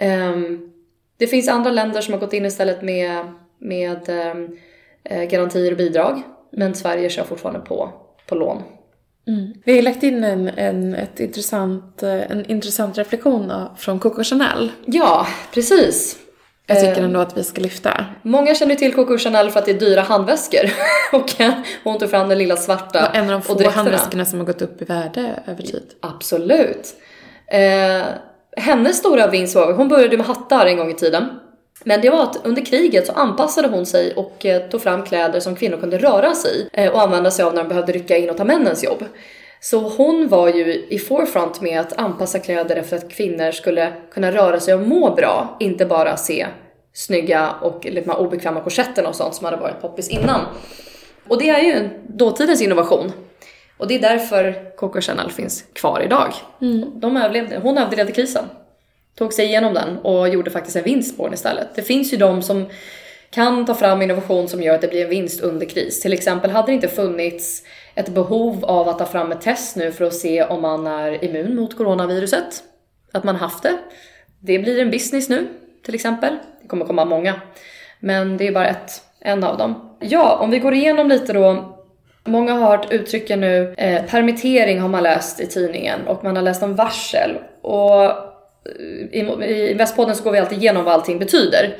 Um, 0.00 0.72
det 1.16 1.26
finns 1.26 1.48
andra 1.48 1.70
länder 1.70 2.00
som 2.00 2.14
har 2.14 2.20
gått 2.20 2.32
in 2.32 2.46
istället 2.46 2.82
med, 2.82 3.32
med 3.58 4.08
um, 4.08 4.58
garantier 5.28 5.70
och 5.70 5.78
bidrag, 5.78 6.22
men 6.52 6.74
Sverige 6.74 7.10
kör 7.10 7.24
fortfarande 7.24 7.60
på, 7.60 7.92
på 8.26 8.34
lån. 8.34 8.62
Mm. 9.26 9.52
Vi 9.64 9.76
har 9.76 9.82
lagt 9.82 10.02
in 10.02 10.24
en, 10.24 10.48
en, 10.48 10.94
ett 10.94 11.20
intressant, 11.20 12.02
eh, 12.02 12.30
en 12.30 12.50
intressant 12.50 12.98
reflektion 12.98 13.52
från 13.76 13.98
Coco 13.98 14.24
Chanel. 14.24 14.72
Ja, 14.86 15.26
precis. 15.54 16.18
Jag 16.68 16.80
tycker 16.80 17.02
ändå 17.02 17.20
att 17.20 17.36
vi 17.36 17.44
ska 17.44 17.60
lyfta. 17.60 18.06
Många 18.22 18.54
känner 18.54 18.74
till 18.74 18.94
Coco 18.94 19.18
Chanel 19.18 19.50
för 19.50 19.58
att 19.58 19.66
det 19.66 19.70
är 19.70 19.78
dyra 19.80 20.00
handväskor. 20.00 20.70
och 21.12 21.32
hon 21.84 21.98
tog 21.98 22.10
fram 22.10 22.28
den 22.28 22.38
lilla 22.38 22.56
svarta. 22.56 23.08
Och 23.08 23.16
en 23.16 23.24
av 23.24 23.30
de 23.30 23.42
få 23.42 23.70
handväskorna 23.70 24.24
som 24.24 24.38
har 24.38 24.46
gått 24.46 24.62
upp 24.62 24.82
i 24.82 24.84
värde 24.84 25.42
över 25.46 25.62
tid. 25.62 25.82
Absolut. 26.00 26.94
Eh, 27.46 28.02
hennes 28.56 28.96
stora 28.96 29.26
vinst 29.26 29.54
var, 29.54 29.72
hon 29.72 29.88
började 29.88 30.16
med 30.16 30.26
hattar 30.26 30.66
en 30.66 30.76
gång 30.76 30.90
i 30.90 30.94
tiden. 30.94 31.28
Men 31.84 32.00
det 32.00 32.10
var 32.10 32.22
att 32.22 32.46
under 32.46 32.64
kriget 32.64 33.06
så 33.06 33.12
anpassade 33.12 33.68
hon 33.68 33.86
sig 33.86 34.14
och 34.14 34.46
eh, 34.46 34.62
tog 34.62 34.82
fram 34.82 35.02
kläder 35.02 35.40
som 35.40 35.56
kvinnor 35.56 35.76
kunde 35.76 35.98
röra 35.98 36.34
sig 36.34 36.60
i 36.60 36.68
eh, 36.72 36.92
och 36.92 37.02
använda 37.02 37.30
sig 37.30 37.44
av 37.44 37.54
när 37.54 37.62
de 37.62 37.68
behövde 37.68 37.92
rycka 37.92 38.16
in 38.16 38.30
och 38.30 38.36
ta 38.36 38.44
männens 38.44 38.84
jobb. 38.84 39.04
Så 39.60 39.88
hon 39.88 40.28
var 40.28 40.48
ju 40.48 40.86
i 40.88 40.98
forefront 40.98 41.60
med 41.60 41.80
att 41.80 41.98
anpassa 41.98 42.38
kläder 42.38 42.76
efter 42.76 42.96
att 42.96 43.10
kvinnor 43.10 43.52
skulle 43.52 43.92
kunna 44.10 44.32
röra 44.32 44.60
sig 44.60 44.74
och 44.74 44.88
må 44.88 45.14
bra, 45.14 45.56
inte 45.60 45.86
bara 45.86 46.16
se 46.16 46.46
snygga 46.92 47.50
och 47.50 47.84
lite 47.84 48.08
mer 48.08 48.16
obekväma 48.16 48.60
korsetterna 48.60 49.08
och 49.08 49.14
sånt 49.14 49.34
som 49.34 49.44
hade 49.44 49.56
varit 49.56 49.80
poppis 49.80 50.08
innan. 50.08 50.40
Och 51.28 51.38
det 51.38 51.48
är 51.48 51.60
ju 51.60 51.88
dåtidens 52.08 52.62
innovation. 52.62 53.12
Och 53.76 53.88
det 53.88 53.94
är 53.94 54.00
därför 54.00 54.76
Coco 54.76 55.00
Chanel 55.00 55.30
finns 55.30 55.64
kvar 55.72 56.00
idag. 56.04 56.34
Mm. 56.60 57.00
De 57.00 57.16
överlevde, 57.16 57.58
hon 57.62 57.78
överlevde 57.78 58.12
krisen 58.12 58.44
tog 59.18 59.32
sig 59.32 59.44
igenom 59.44 59.74
den 59.74 59.98
och 59.98 60.28
gjorde 60.28 60.50
faktiskt 60.50 60.76
en 60.76 60.84
vinst 60.84 61.16
på 61.16 61.24
den 61.24 61.34
istället. 61.34 61.68
Det 61.74 61.82
finns 61.82 62.12
ju 62.12 62.16
de 62.16 62.42
som 62.42 62.66
kan 63.30 63.66
ta 63.66 63.74
fram 63.74 64.02
innovation 64.02 64.48
som 64.48 64.62
gör 64.62 64.74
att 64.74 64.80
det 64.80 64.88
blir 64.88 65.04
en 65.04 65.10
vinst 65.10 65.40
under 65.40 65.66
kris. 65.66 66.00
Till 66.00 66.12
exempel 66.12 66.50
hade 66.50 66.66
det 66.66 66.74
inte 66.74 66.88
funnits 66.88 67.62
ett 67.94 68.08
behov 68.08 68.64
av 68.64 68.88
att 68.88 68.98
ta 68.98 69.06
fram 69.06 69.32
ett 69.32 69.40
test 69.40 69.76
nu 69.76 69.92
för 69.92 70.04
att 70.04 70.14
se 70.14 70.44
om 70.44 70.62
man 70.62 70.86
är 70.86 71.24
immun 71.24 71.56
mot 71.56 71.76
coronaviruset. 71.76 72.62
Att 73.12 73.24
man 73.24 73.36
haft 73.36 73.62
det. 73.62 73.78
Det 74.40 74.58
blir 74.58 74.80
en 74.80 74.90
business 74.90 75.28
nu 75.28 75.46
till 75.84 75.94
exempel. 75.94 76.36
Det 76.62 76.68
kommer 76.68 76.86
komma 76.86 77.04
många. 77.04 77.34
Men 78.00 78.36
det 78.36 78.46
är 78.46 78.52
bara 78.52 78.68
ett, 78.68 79.02
en 79.20 79.44
av 79.44 79.58
dem. 79.58 79.96
Ja, 80.00 80.36
om 80.36 80.50
vi 80.50 80.58
går 80.58 80.74
igenom 80.74 81.08
lite 81.08 81.32
då. 81.32 81.74
Många 82.24 82.52
har 82.52 82.76
hört 82.76 82.92
uttrycken 82.92 83.40
nu, 83.40 83.74
eh, 83.78 84.04
permittering 84.04 84.80
har 84.80 84.88
man 84.88 85.02
läst 85.02 85.40
i 85.40 85.46
tidningen 85.46 86.06
och 86.06 86.24
man 86.24 86.36
har 86.36 86.42
läst 86.42 86.62
om 86.62 86.74
varsel. 86.74 87.38
Och 87.62 88.04
eh, 88.04 88.10
i, 89.12 89.44
i 89.70 89.74
Västpodden 89.74 90.16
så 90.16 90.24
går 90.24 90.32
vi 90.32 90.38
alltid 90.38 90.58
igenom 90.58 90.84
vad 90.84 90.94
allting 90.94 91.18
betyder. 91.18 91.76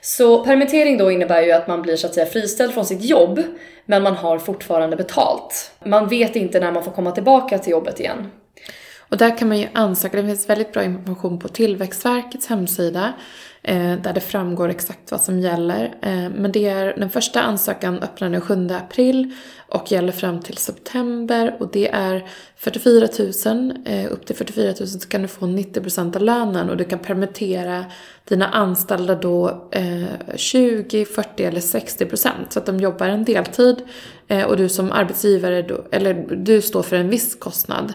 Så 0.00 0.44
permittering 0.44 0.98
då 0.98 1.10
innebär 1.10 1.42
ju 1.42 1.52
att 1.52 1.68
man 1.68 1.82
blir 1.82 1.96
så 1.96 2.06
att 2.06 2.14
säga 2.14 2.26
friställd 2.26 2.74
från 2.74 2.84
sitt 2.86 3.04
jobb, 3.04 3.42
men 3.84 4.02
man 4.02 4.14
har 4.14 4.38
fortfarande 4.38 4.96
betalt. 4.96 5.72
Man 5.84 6.08
vet 6.08 6.36
inte 6.36 6.60
när 6.60 6.72
man 6.72 6.84
får 6.84 6.90
komma 6.90 7.10
tillbaka 7.10 7.58
till 7.58 7.70
jobbet 7.70 8.00
igen. 8.00 8.30
Och 8.98 9.16
där 9.16 9.38
kan 9.38 9.48
man 9.48 9.58
ju 9.58 9.68
ansöka, 9.72 10.16
det 10.16 10.22
finns 10.28 10.48
väldigt 10.48 10.72
bra 10.72 10.84
information 10.84 11.38
på 11.38 11.48
Tillväxtverkets 11.48 12.46
hemsida 12.46 13.12
Eh, 13.68 13.96
där 14.02 14.12
det 14.12 14.20
framgår 14.20 14.68
exakt 14.68 15.10
vad 15.10 15.20
som 15.20 15.40
gäller. 15.40 15.84
Eh, 16.02 16.30
men 16.30 16.52
det 16.52 16.68
är, 16.68 16.94
den 16.96 17.10
första 17.10 17.40
ansökan 17.40 17.98
öppnar 17.98 18.30
den 18.30 18.40
7 18.40 18.68
april 18.70 19.34
och 19.68 19.92
gäller 19.92 20.12
fram 20.12 20.40
till 20.40 20.56
september 20.56 21.56
och 21.60 21.70
det 21.72 21.88
är 21.88 22.28
44 22.56 23.08
000, 23.54 23.72
eh, 23.84 24.12
upp 24.12 24.26
till 24.26 24.36
44 24.36 24.74
000 24.80 24.88
så 24.88 25.08
kan 25.08 25.22
du 25.22 25.28
få 25.28 25.46
90% 25.46 26.16
av 26.16 26.22
lönen 26.22 26.70
och 26.70 26.76
du 26.76 26.84
kan 26.84 26.98
permittera 26.98 27.84
dina 28.28 28.48
anställda 28.48 29.14
då 29.14 29.68
20, 30.36 31.04
40 31.04 31.44
eller 31.44 31.60
60% 31.60 32.30
så 32.48 32.58
att 32.58 32.66
de 32.66 32.80
jobbar 32.80 33.06
en 33.06 33.24
deltid 33.24 33.76
och 34.46 34.56
du 34.56 34.68
som 34.68 34.92
arbetsgivare 34.92 35.62
då, 35.62 35.84
eller 35.92 36.14
du 36.36 36.62
står 36.62 36.82
för 36.82 36.96
en 36.96 37.08
viss 37.08 37.34
kostnad 37.34 37.92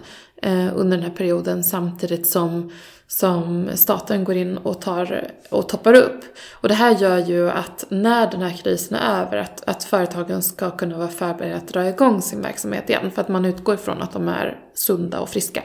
under 0.75 0.97
den 0.97 1.05
här 1.05 1.13
perioden 1.13 1.63
samtidigt 1.63 2.27
som 2.27 2.71
som 3.19 3.69
staten 3.75 4.23
går 4.23 4.37
in 4.37 4.57
och, 4.57 4.81
tar, 4.81 5.27
och 5.49 5.69
toppar 5.69 5.93
upp. 5.93 6.23
Och 6.51 6.67
det 6.67 6.73
här 6.73 6.95
gör 6.95 7.17
ju 7.17 7.49
att 7.49 7.85
när 7.89 8.31
den 8.31 8.41
här 8.41 8.57
krisen 8.63 8.97
är 8.97 9.21
över 9.21 9.37
att, 9.37 9.63
att 9.69 9.83
företagen 9.83 10.43
ska 10.43 10.71
kunna 10.71 10.97
vara 10.97 11.07
förberedda 11.07 11.57
att 11.57 11.67
dra 11.67 11.89
igång 11.89 12.21
sin 12.21 12.41
verksamhet 12.41 12.89
igen 12.89 13.11
för 13.11 13.21
att 13.21 13.27
man 13.27 13.45
utgår 13.45 13.75
ifrån 13.75 14.01
att 14.01 14.13
de 14.13 14.27
är 14.27 14.57
sunda 14.73 15.19
och 15.19 15.29
friska. 15.29 15.63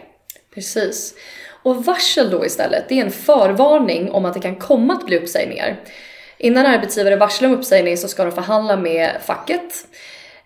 Precis. 0.54 1.14
Och 1.62 1.84
varsel 1.84 2.30
då 2.30 2.46
istället, 2.46 2.84
det 2.88 3.00
är 3.00 3.04
en 3.04 3.10
förvarning 3.10 4.10
om 4.10 4.24
att 4.24 4.34
det 4.34 4.40
kan 4.40 4.56
komma 4.56 4.94
att 4.94 5.06
bli 5.06 5.18
uppsägningar. 5.18 5.80
Innan 6.38 6.66
arbetsgivare 6.66 7.16
varslar 7.16 7.48
om 7.48 7.54
uppsägning 7.54 7.96
så 7.96 8.08
ska 8.08 8.24
de 8.24 8.32
förhandla 8.32 8.76
med 8.76 9.16
facket. 9.24 9.86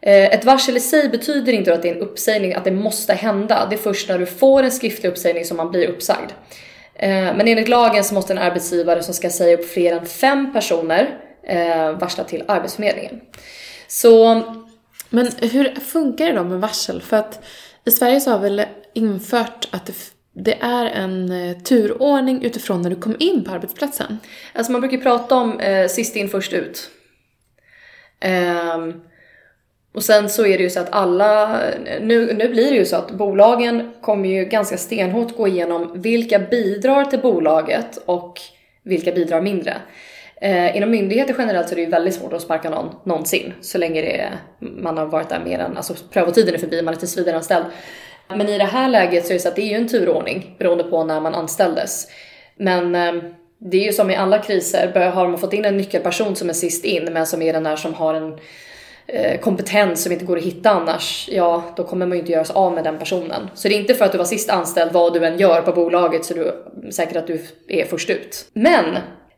Eh, 0.01 0.35
ett 0.35 0.45
varsel 0.45 0.77
i 0.77 0.81
sig 0.81 1.09
betyder 1.09 1.53
inte 1.53 1.75
att 1.75 1.83
det 1.83 1.91
är 1.91 1.95
en 1.95 2.03
uppsägning, 2.03 2.55
att 2.55 2.65
det 2.65 2.73
måste 2.73 3.13
hända. 3.13 3.67
Det 3.71 3.77
är 3.77 3.79
först 3.79 4.09
när 4.09 4.19
du 4.19 4.27
får 4.27 4.63
en 4.63 4.73
skriftlig 4.73 5.11
uppsägning 5.11 5.45
som 5.45 5.57
man 5.57 5.71
blir 5.71 5.89
uppsagd. 5.89 6.31
Eh, 6.95 7.37
men 7.37 7.49
enligt 7.49 7.69
lagen 7.69 8.05
så 8.05 8.15
måste 8.15 8.33
en 8.33 8.39
arbetsgivare 8.39 9.03
som 9.03 9.15
ska 9.15 9.31
säga 9.31 9.59
upp 9.59 9.69
fler 9.69 9.93
än 9.93 10.07
fem 10.07 10.53
personer 10.53 11.19
eh, 11.47 11.93
varsla 11.93 12.25
till 12.25 12.45
Arbetsförmedlingen. 12.49 13.21
Så... 13.89 14.43
Men 15.15 15.31
hur 15.41 15.81
funkar 15.81 16.27
det 16.27 16.33
då 16.33 16.45
med 16.45 16.61
varsel? 16.61 17.03
För 17.03 17.17
att 17.17 17.45
i 17.85 17.91
Sverige 17.91 18.21
så 18.21 18.31
har 18.31 18.39
väl 18.39 18.63
infört 18.95 19.69
att 19.71 19.87
det, 19.87 19.95
det 20.35 20.59
är 20.61 20.87
en 20.87 21.33
eh, 21.33 21.59
turordning 21.59 22.45
utifrån 22.45 22.83
när 22.83 22.91
du 22.91 22.97
kom 22.97 23.17
in 23.19 23.45
på 23.45 23.51
arbetsplatsen. 23.51 24.19
Alltså 24.53 24.73
man 24.73 24.81
brukar 24.81 24.99
prata 24.99 25.37
om 25.37 25.61
eh, 25.61 25.89
sist 25.89 26.17
in 26.17 26.29
först 26.29 26.53
ut. 26.53 26.91
Um, 28.75 29.03
och 29.95 30.03
sen 30.03 30.29
så 30.29 30.47
är 30.47 30.59
det 30.59 30.65
ju 30.65 30.71
så 30.71 30.81
att 30.81 30.93
alla, 30.93 31.61
nu, 32.01 32.35
nu 32.35 32.49
blir 32.49 32.71
det 32.71 32.77
ju 32.77 32.85
så 32.85 32.97
att 32.97 33.11
bolagen 33.11 33.93
kommer 34.01 34.29
ju 34.29 34.45
ganska 34.45 34.77
stenhårt 34.77 35.37
gå 35.37 35.49
igenom 35.49 35.93
vilka 35.95 36.39
bidrar 36.39 37.05
till 37.05 37.19
bolaget 37.19 37.99
och 38.07 38.41
vilka 38.83 39.13
bidrar 39.13 39.41
mindre. 39.41 39.77
Eh, 40.41 40.77
inom 40.77 40.91
myndigheter 40.91 41.35
generellt 41.39 41.69
så 41.69 41.75
är 41.75 41.77
det 41.77 41.83
ju 41.83 41.91
väldigt 41.91 42.15
svårt 42.15 42.33
att 42.33 42.43
sparka 42.43 42.71
någon 42.71 42.95
någonsin 43.05 43.53
så 43.61 43.79
länge 43.79 44.01
det 44.01 44.21
är, 44.21 44.39
man 44.59 44.99
har 44.99 45.07
varit 45.07 45.29
där 45.29 45.41
mer 45.45 45.59
än, 45.59 45.77
alltså 45.77 45.95
prövotiden 46.11 46.55
är 46.55 46.59
förbi, 46.59 46.83
man 46.83 46.95
är 46.95 46.99
tillsvidareanställd. 46.99 47.65
Men 48.29 48.49
i 48.49 48.59
det 48.59 48.65
här 48.65 48.89
läget 48.89 49.27
så 49.27 49.33
är 49.33 49.35
det 49.35 49.41
så 49.41 49.49
att 49.49 49.57
det 49.57 49.63
är 49.63 49.69
ju 49.69 49.77
en 49.77 49.89
turordning 49.89 50.55
beroende 50.59 50.85
på 50.85 51.05
när 51.05 51.21
man 51.21 51.35
anställdes. 51.35 52.07
Men 52.57 52.95
eh, 52.95 53.13
det 53.59 53.77
är 53.77 53.87
ju 53.87 53.93
som 53.93 54.11
i 54.11 54.17
alla 54.17 54.39
kriser, 54.39 55.11
har 55.11 55.29
man 55.29 55.39
fått 55.39 55.53
in 55.53 55.65
en 55.65 55.77
nyckelperson 55.77 56.37
som 56.37 56.49
är 56.49 56.53
sist 56.53 56.85
in 56.85 57.05
men 57.13 57.27
som 57.27 57.43
är 57.43 57.53
den 57.53 57.65
där 57.65 57.77
som 57.77 57.95
har 57.95 58.15
en 58.15 58.39
Eh, 59.07 59.41
kompetens 59.41 60.03
som 60.03 60.13
inte 60.13 60.25
går 60.25 60.37
att 60.37 60.43
hitta 60.43 60.71
annars, 60.71 61.29
ja 61.33 61.65
då 61.77 61.85
kommer 61.85 62.07
man 62.07 62.17
ju 62.17 62.21
inte 62.21 62.33
göra 62.33 62.45
sig 62.45 62.55
av 62.55 62.73
med 62.73 62.85
den 62.85 62.99
personen. 62.99 63.51
Så 63.55 63.69
det 63.69 63.75
är 63.75 63.81
inte 63.81 63.95
för 63.95 64.05
att 64.05 64.13
du 64.13 64.19
var 64.19 64.25
sist 64.25 64.51
anställd 64.51 64.93
vad 64.93 65.13
du 65.13 65.27
än 65.27 65.39
gör 65.39 65.63
på 65.63 65.73
bolaget 65.73 66.25
så 66.25 66.35
du 66.35 66.45
är 66.45 66.91
säker 66.91 67.19
att 67.19 67.27
du 67.27 67.47
är 67.69 67.85
först 67.85 68.11
ut. 68.11 68.49
Men 68.53 68.85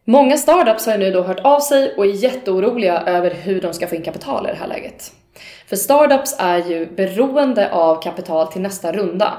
många 0.04 0.36
startups 0.36 0.86
har 0.86 0.92
ju 0.92 0.98
nu 0.98 1.10
då 1.10 1.22
hört 1.22 1.40
av 1.40 1.60
sig 1.60 1.94
och 1.96 2.04
är 2.04 2.10
jätteoroliga 2.10 3.02
över 3.06 3.30
hur 3.30 3.60
de 3.60 3.72
ska 3.72 3.86
få 3.86 3.94
in 3.94 4.02
kapital 4.02 4.46
i 4.46 4.50
det 4.50 4.58
här 4.58 4.68
läget. 4.68 5.12
För 5.66 5.76
startups 5.76 6.36
är 6.38 6.58
ju 6.58 6.86
beroende 6.86 7.72
av 7.72 8.02
kapital 8.02 8.46
till 8.46 8.62
nästa 8.62 8.92
runda. 8.92 9.34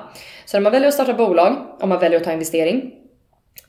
Så 0.45 0.57
när 0.57 0.61
man 0.61 0.71
väljer 0.71 0.87
att 0.87 0.93
starta 0.93 1.13
bolag, 1.13 1.55
om 1.79 1.89
man 1.89 1.99
väljer 1.99 2.19
att 2.19 2.25
ta 2.25 2.31
investering, 2.31 2.91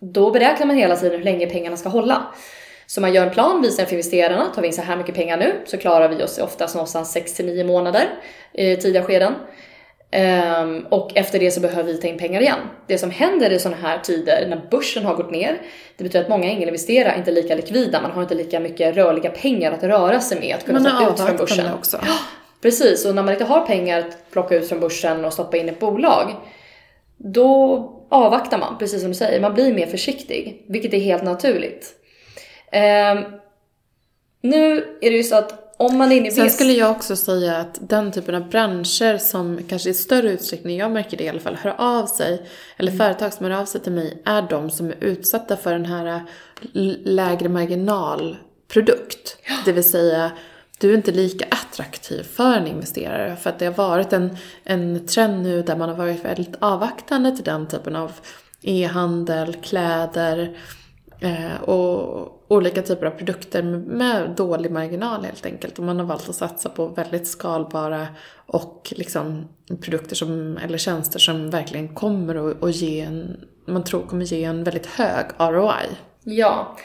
då 0.00 0.30
beräknar 0.30 0.66
man 0.66 0.76
hela 0.76 0.96
tiden 0.96 1.18
hur 1.18 1.24
länge 1.24 1.46
pengarna 1.46 1.76
ska 1.76 1.88
hålla. 1.88 2.22
Så 2.86 3.00
man 3.00 3.14
gör 3.14 3.26
en 3.26 3.32
plan, 3.32 3.62
visar 3.62 3.84
för 3.84 3.92
investerarna, 3.92 4.46
tar 4.54 4.62
vi 4.62 4.68
in 4.68 4.74
så 4.74 4.82
här 4.82 4.96
mycket 4.96 5.14
pengar 5.14 5.36
nu 5.36 5.52
så 5.64 5.76
klarar 5.76 6.08
vi 6.08 6.22
oss 6.22 6.38
oftast 6.38 6.74
någonstans 6.74 7.12
6 7.12 7.34
till 7.34 7.46
9 7.46 7.64
månader 7.64 8.08
i 8.52 8.76
tidiga 8.76 9.02
skeden. 9.02 9.34
Um, 10.62 10.86
och 10.90 11.16
efter 11.16 11.38
det 11.38 11.50
så 11.50 11.60
behöver 11.60 11.92
vi 11.92 11.98
ta 11.98 12.08
in 12.08 12.18
pengar 12.18 12.40
igen. 12.40 12.58
Det 12.86 12.98
som 12.98 13.10
händer 13.10 13.50
i 13.50 13.58
sådana 13.58 13.82
här 13.82 13.98
tider 13.98 14.46
när 14.48 14.68
börsen 14.70 15.04
har 15.04 15.14
gått 15.14 15.30
ner, 15.30 15.58
det 15.96 16.04
betyder 16.04 16.24
att 16.24 16.28
många 16.28 16.50
ängelinvesterare 16.50 17.14
inte 17.18 17.30
är 17.30 17.34
lika 17.34 17.54
likvida, 17.54 18.02
man 18.02 18.10
har 18.10 18.22
inte 18.22 18.34
lika 18.34 18.60
mycket 18.60 18.96
rörliga 18.96 19.30
pengar 19.30 19.72
att 19.72 19.82
röra 19.82 20.20
sig 20.20 20.40
med 20.40 20.56
att 20.56 20.64
kunna 20.64 20.80
ta 20.80 21.10
ut 21.10 21.20
från 21.20 21.36
börsen. 21.36 21.74
Också. 21.74 21.98
Precis, 22.62 23.06
och 23.06 23.14
när 23.14 23.22
man 23.22 23.32
inte 23.32 23.44
har 23.44 23.66
pengar 23.66 23.98
att 23.98 24.30
plocka 24.30 24.54
ut 24.54 24.68
från 24.68 24.80
börsen 24.80 25.24
och 25.24 25.32
stoppa 25.32 25.56
in 25.56 25.68
i 25.68 25.72
ett 25.72 25.80
bolag, 25.80 26.34
då 27.16 27.78
avvaktar 28.08 28.58
man, 28.58 28.78
precis 28.78 29.00
som 29.00 29.10
du 29.10 29.14
säger. 29.14 29.40
Man 29.40 29.54
blir 29.54 29.74
mer 29.74 29.86
försiktig, 29.86 30.64
vilket 30.68 30.94
är 30.94 30.98
helt 30.98 31.24
naturligt. 31.24 31.92
Um, 32.72 33.40
nu 34.42 34.76
är 35.00 35.10
det 35.10 35.16
ju 35.16 35.22
så 35.22 35.36
att 35.36 35.66
om 35.78 35.98
man 35.98 36.12
är 36.12 36.16
inne 36.16 36.28
i 36.28 36.30
Sen 36.30 36.50
skulle 36.50 36.72
jag 36.72 36.90
också 36.90 37.16
säga 37.16 37.56
att 37.56 37.78
den 37.80 38.12
typen 38.12 38.34
av 38.34 38.48
branscher 38.48 39.18
som 39.18 39.60
kanske 39.68 39.90
i 39.90 39.94
större 39.94 40.30
utsträckning, 40.30 40.76
jag 40.76 40.90
märker 40.90 41.16
det 41.16 41.24
i 41.24 41.28
alla 41.28 41.40
fall, 41.40 41.56
hör 41.56 41.74
av 41.78 42.06
sig, 42.06 42.46
eller 42.76 42.92
mm. 42.92 43.06
företag 43.06 43.32
som 43.32 43.46
hör 43.46 43.60
av 43.60 43.64
sig 43.64 43.80
till 43.80 43.92
mig, 43.92 44.22
är 44.24 44.42
de 44.42 44.70
som 44.70 44.90
är 44.90 44.96
utsatta 45.00 45.56
för 45.56 45.72
den 45.72 45.84
här 45.84 46.22
lägre 47.04 47.48
marginalprodukt. 47.48 49.36
Ja. 49.48 49.54
Det 49.64 49.72
vill 49.72 49.90
säga, 49.90 50.30
du 50.78 50.90
är 50.90 50.96
inte 50.96 51.12
lika 51.12 51.46
attraktiv 51.50 52.22
för 52.22 52.56
en 52.56 52.66
investerare. 52.66 53.36
För 53.36 53.50
att 53.50 53.58
det 53.58 53.66
har 53.66 53.74
varit 53.74 54.12
en, 54.12 54.36
en 54.64 55.06
trend 55.06 55.42
nu 55.42 55.62
där 55.62 55.76
man 55.76 55.88
har 55.88 55.96
varit 55.96 56.24
väldigt 56.24 56.54
avvaktande 56.58 57.36
till 57.36 57.44
den 57.44 57.68
typen 57.68 57.96
av 57.96 58.12
e-handel, 58.62 59.54
kläder 59.54 60.56
eh, 61.20 61.62
och 61.62 62.32
olika 62.48 62.82
typer 62.82 63.06
av 63.06 63.10
produkter 63.10 63.62
med 63.62 64.30
dålig 64.30 64.70
marginal 64.70 65.24
helt 65.24 65.46
enkelt. 65.46 65.78
Och 65.78 65.84
man 65.84 65.98
har 65.98 66.06
valt 66.06 66.28
att 66.28 66.34
satsa 66.34 66.68
på 66.68 66.86
väldigt 66.86 67.28
skalbara 67.28 68.06
och 68.46 68.92
liksom 68.96 69.48
produkter 69.80 70.16
som, 70.16 70.56
eller 70.56 70.78
tjänster 70.78 71.18
som 71.18 71.50
verkligen 71.50 71.94
kommer 71.94 72.50
att, 72.50 72.62
att 72.62 72.76
ge 72.76 73.00
en, 73.00 73.40
man 73.66 73.84
tror 73.84 74.06
kommer 74.06 74.24
ge 74.24 74.44
en 74.44 74.64
väldigt 74.64 74.86
hög 74.86 75.26
ROI. 75.38 75.86
Ja. 76.24 76.76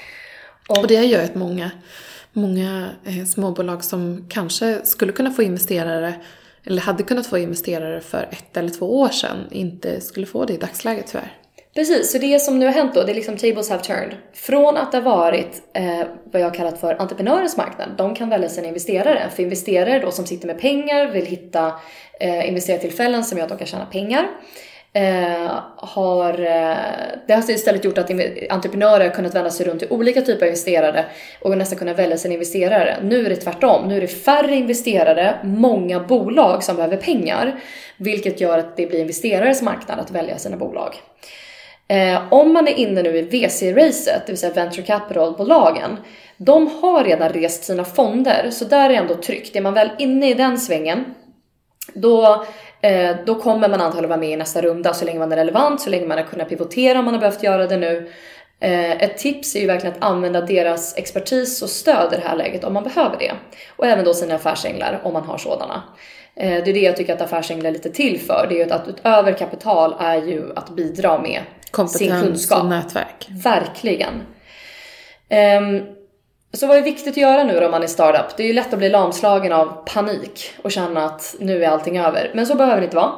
Och, 0.70 0.78
och 0.78 0.88
det 0.88 1.06
gör 1.06 1.24
att 1.24 1.36
många, 1.36 1.72
många 2.34 2.90
eh, 3.04 3.26
småbolag 3.26 3.84
som 3.84 4.26
kanske 4.30 4.86
skulle 4.86 5.12
kunna 5.12 5.32
få 5.32 5.44
investerare 5.44 6.14
eller 6.64 6.82
hade 6.82 7.04
kunnat 7.04 7.28
få 7.28 7.38
investerare 7.38 8.02
för 8.02 8.28
ett 8.32 8.58
eller 8.58 8.70
två 8.70 9.00
år 9.00 9.10
sedan 9.10 9.38
inte 9.52 10.02
skulle 10.02 10.26
få 10.26 10.46
det 10.46 10.54
i 10.54 10.58
dagsläget 10.58 11.08
tyvärr. 11.08 11.41
Precis, 11.76 12.12
så 12.12 12.18
det 12.18 12.40
som 12.40 12.60
nu 12.60 12.66
har 12.66 12.74
hänt 12.74 12.94
då, 12.94 13.04
det 13.04 13.12
är 13.12 13.16
liksom 13.16 13.38
tables 13.38 13.70
have 13.70 13.84
turned. 13.84 14.16
Från 14.34 14.78
att 14.78 14.92
det 14.92 14.98
har 14.98 15.16
varit 15.16 15.62
eh, 15.74 16.04
vad 16.32 16.42
jag 16.42 16.46
har 16.46 16.54
kallat 16.54 16.80
för 16.80 17.02
entreprenörens 17.02 17.58
marknad, 17.58 17.90
de 17.98 18.16
kan 18.16 18.30
välja 18.30 18.50
sina 18.50 18.68
investerare. 18.68 19.30
För 19.36 19.44
investerare 19.44 20.00
då 20.00 20.12
som 20.12 20.26
sitter 20.26 20.48
med 20.48 20.60
pengar, 20.60 21.08
vill 21.08 21.26
hitta 21.26 21.74
eh, 22.20 22.48
investerartillfällen 22.48 23.24
som 23.24 23.38
gör 23.38 23.46
att 23.46 23.50
de 23.50 23.58
kan 23.58 23.68
tjäna 23.68 23.86
pengar. 23.86 24.28
Eh, 24.94 25.52
har, 25.76 26.34
eh, 26.34 26.78
det 27.28 27.34
har 27.34 27.52
istället 27.52 27.86
gjort 27.86 27.98
att 27.98 28.12
entreprenörer 28.50 29.06
har 29.06 29.16
kunnat 29.16 29.36
vända 29.36 29.50
sig 29.50 29.66
runt 29.66 29.80
till 29.80 29.92
olika 29.92 30.22
typer 30.22 30.42
av 30.42 30.48
investerare 30.48 31.06
och 31.42 31.58
nästan 31.58 31.78
kunna 31.78 31.94
välja 31.94 32.18
sina 32.18 32.34
investerare. 32.34 32.98
Nu 33.04 33.26
är 33.26 33.30
det 33.30 33.36
tvärtom. 33.36 33.88
Nu 33.88 33.98
är 33.98 34.02
det 34.02 34.08
färre 34.08 34.56
investerare, 34.56 35.40
många 35.44 36.00
bolag 36.00 36.64
som 36.64 36.76
behöver 36.76 36.98
pengar, 36.98 37.60
vilket 37.98 38.42
gör 38.42 38.58
att 38.58 38.78
det 38.78 38.88
blir 38.88 39.00
investerares 39.00 39.62
marknad 39.62 40.00
att 40.00 40.12
välja 40.12 40.38
sina 40.38 40.58
bolag. 40.58 40.96
Eh, 41.92 42.22
om 42.30 42.54
man 42.54 42.68
är 42.68 42.72
inne 42.72 43.04
nu 43.04 43.18
i 43.18 43.22
VC-racet, 43.22 44.22
det 44.26 44.32
vill 44.32 44.38
säga 44.38 44.54
venture 44.54 44.86
capital-bolagen, 44.86 45.98
de 46.38 46.68
har 46.82 47.04
redan 47.04 47.30
rest 47.30 47.64
sina 47.64 47.86
fonder, 47.86 48.50
så 48.52 48.66
där 48.66 48.90
är 48.90 48.94
ändå 48.94 49.16
tryggt. 49.16 49.56
Är 49.56 49.62
man 49.62 49.74
väl 49.74 49.90
inne 49.98 50.30
i 50.30 50.34
den 50.34 50.58
svängen, 50.58 51.06
då, 51.94 52.46
eh, 52.82 53.16
då 53.26 53.36
kommer 53.36 53.70
man 53.70 53.82
antagligen 53.82 54.10
vara 54.10 54.20
med 54.20 54.30
i 54.30 54.36
nästa 54.36 54.62
runda 54.62 54.94
så 54.94 55.06
länge 55.06 55.20
man 55.20 55.32
är 55.32 55.36
relevant, 55.36 55.82
så 55.82 55.90
länge 55.90 56.06
man 56.06 56.18
har 56.18 56.26
kunnat 56.26 56.50
pivotera 56.50 57.00
om 57.00 57.06
man 57.06 57.14
har 57.14 57.22
behövt 57.22 57.44
göra 57.44 57.68
det 57.68 57.78
nu. 57.78 58.12
Eh, 58.60 58.92
ett 58.92 59.18
tips 59.18 59.56
är 59.56 59.60
ju 59.60 59.68
verkligen 59.68 59.96
att 59.96 60.04
använda 60.04 60.42
deras 60.42 60.98
expertis 60.98 61.62
och 61.62 61.70
stöd 61.70 62.14
i 62.14 62.16
det 62.16 62.28
här 62.28 62.36
läget 62.36 62.64
om 62.64 62.74
man 62.74 62.84
behöver 62.84 63.18
det. 63.20 63.32
Och 63.76 63.86
även 63.86 64.06
då 64.06 64.14
sina 64.14 64.36
affärsänglar 64.36 65.02
om 65.04 65.14
man 65.14 65.24
har 65.24 65.38
sådana. 65.38 65.84
Eh, 66.36 66.64
det 66.64 66.72
är 66.72 66.74
det 66.74 66.80
jag 66.80 66.98
tycker 66.98 67.14
att 67.14 67.22
affärsänglar 67.22 67.70
är 67.70 67.74
lite 67.74 67.90
till 67.90 68.20
för. 68.20 68.46
Det 68.50 68.62
är 68.62 68.66
ju 68.66 68.74
att 68.74 68.88
utöver 68.88 69.34
kapital 69.34 69.96
är 70.00 70.16
ju 70.16 70.52
att 70.56 70.70
bidra 70.70 71.22
med 71.22 71.42
sin 71.88 72.22
kunskap. 72.22 72.64
och 72.64 72.70
nätverk. 72.70 73.28
Verkligen. 73.30 74.14
Um, 75.60 75.86
så 76.54 76.68
vad 76.68 76.78
är 76.78 76.82
viktigt 76.82 77.08
att 77.08 77.18
göra 77.18 77.44
nu 77.44 77.60
då 77.60 77.66
om 77.66 77.72
man 77.72 77.84
är 77.84 77.88
startup? 77.88 78.38
Det 78.38 78.44
är 78.44 78.48
ju 78.48 78.54
lätt 78.54 78.74
att 78.74 78.80
bli 78.80 78.90
lamslagen 78.90 79.52
av 79.52 79.84
panik 79.86 80.54
och 80.62 80.72
känna 80.72 81.06
att 81.06 81.36
nu 81.40 81.64
är 81.64 81.70
allting 81.70 81.98
över. 81.98 82.32
Men 82.36 82.48
så 82.48 82.56
behöver 82.56 82.78
det 82.78 82.84
inte 82.84 82.96
vara. 82.96 83.12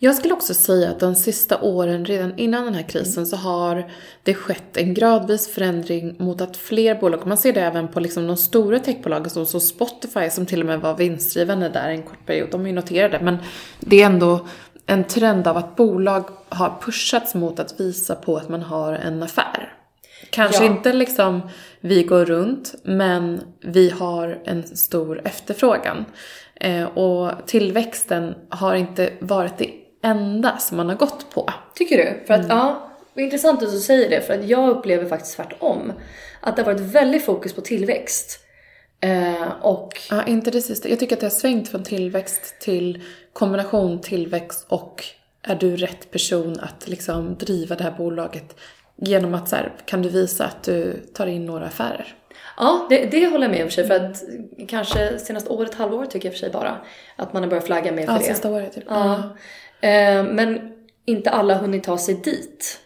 Jag 0.00 0.14
skulle 0.14 0.34
också 0.34 0.54
säga 0.54 0.90
att 0.90 1.00
de 1.00 1.14
sista 1.14 1.60
åren, 1.60 2.04
redan 2.04 2.38
innan 2.38 2.64
den 2.64 2.74
här 2.74 2.82
krisen, 2.82 3.26
så 3.26 3.36
har 3.36 3.90
det 4.22 4.34
skett 4.34 4.76
en 4.76 4.94
gradvis 4.94 5.54
förändring 5.54 6.16
mot 6.18 6.40
att 6.40 6.56
fler 6.56 6.94
bolag, 6.94 7.26
man 7.26 7.38
ser 7.38 7.52
det 7.52 7.60
även 7.60 7.88
på 7.88 8.00
liksom 8.00 8.26
de 8.26 8.36
stora 8.36 8.78
techbolagen 8.78 9.46
som 9.46 9.60
Spotify 9.60 10.30
som 10.30 10.46
till 10.46 10.60
och 10.60 10.66
med 10.66 10.80
var 10.80 10.96
vinstdrivande 10.96 11.68
där 11.68 11.88
en 11.88 12.02
kort 12.02 12.26
period, 12.26 12.48
de 12.50 12.62
är 12.62 12.66
ju 12.66 12.74
noterade, 12.74 13.20
men 13.20 13.38
det 13.80 14.02
är 14.02 14.06
ändå 14.06 14.46
en 14.88 15.04
trend 15.04 15.46
av 15.46 15.56
att 15.56 15.76
bolag 15.76 16.24
har 16.48 16.78
pushats 16.80 17.34
mot 17.34 17.60
att 17.60 17.80
visa 17.80 18.14
på 18.14 18.36
att 18.36 18.48
man 18.48 18.62
har 18.62 18.92
en 18.92 19.22
affär. 19.22 19.72
Kanske 20.30 20.64
ja. 20.64 20.70
inte 20.70 20.92
liksom 20.92 21.48
vi 21.80 22.02
går 22.02 22.24
runt, 22.24 22.74
men 22.82 23.40
vi 23.60 23.90
har 23.90 24.38
en 24.44 24.62
stor 24.76 25.20
efterfrågan. 25.24 26.04
Eh, 26.54 26.84
och 26.84 27.46
tillväxten 27.46 28.34
har 28.48 28.74
inte 28.74 29.12
varit 29.20 29.58
det 29.58 29.70
enda 30.02 30.58
som 30.58 30.76
man 30.76 30.88
har 30.88 30.96
gått 30.96 31.30
på. 31.34 31.50
Tycker 31.74 31.96
du? 31.96 32.26
För 32.26 32.34
att, 32.34 32.44
mm. 32.44 32.56
ja, 32.56 32.90
intressant 33.16 33.62
att 33.62 33.72
du 33.72 33.78
säger 33.78 34.10
det, 34.10 34.20
för 34.20 34.34
att 34.34 34.48
jag 34.48 34.68
upplever 34.68 35.08
faktiskt 35.08 35.36
tvärtom. 35.36 35.92
Att 36.40 36.56
det 36.56 36.62
har 36.62 36.72
varit 36.72 36.94
väldigt 36.94 37.24
fokus 37.24 37.52
på 37.52 37.60
tillväxt. 37.60 38.40
Eh, 39.00 39.48
och... 39.60 40.00
Ja, 40.10 40.26
inte 40.26 40.50
det 40.50 40.62
sista. 40.62 40.88
Jag 40.88 40.98
tycker 40.98 41.16
att 41.16 41.20
det 41.20 41.26
har 41.26 41.30
svängt 41.30 41.68
från 41.68 41.84
tillväxt 41.84 42.60
till 42.60 43.02
kombination 43.32 44.00
tillväxt 44.00 44.66
och 44.68 45.04
är 45.42 45.54
du 45.54 45.76
rätt 45.76 46.10
person 46.10 46.60
att 46.60 46.88
liksom 46.88 47.36
driva 47.36 47.74
det 47.74 47.84
här 47.84 47.94
bolaget 47.98 48.56
genom 48.96 49.34
att 49.34 49.48
så 49.48 49.56
här, 49.56 49.72
kan 49.84 50.02
du 50.02 50.08
visa 50.08 50.44
att 50.44 50.62
du 50.62 50.92
tar 51.14 51.26
in 51.26 51.46
några 51.46 51.66
affärer? 51.66 52.14
Ja, 52.56 52.86
det, 52.90 53.06
det 53.06 53.26
håller 53.26 53.46
jag 53.46 53.50
med 53.50 53.64
om 53.64 53.70
för. 53.70 53.84
För 53.84 53.94
att 53.94 54.22
kanske 54.68 55.18
senaste 55.18 55.50
året, 55.50 55.74
halvår 55.74 56.06
tycker 56.06 56.28
jag 56.28 56.34
för 56.34 56.38
sig 56.38 56.50
bara. 56.50 56.76
Att 57.16 57.32
man 57.32 57.42
har 57.42 57.50
börjat 57.50 57.66
flagga 57.66 57.92
mer 57.92 58.06
för 58.06 58.12
ja, 58.12 58.18
det. 58.18 58.26
Ja, 58.26 58.34
sista 58.34 58.50
året 58.50 58.72
typ. 58.72 58.84
Ja. 58.88 59.14
Eh, 59.80 60.24
men 60.24 60.72
inte 61.04 61.30
alla 61.30 61.54
har 61.54 61.60
hunnit 61.60 61.84
ta 61.84 61.98
sig 61.98 62.14
dit. 62.14 62.80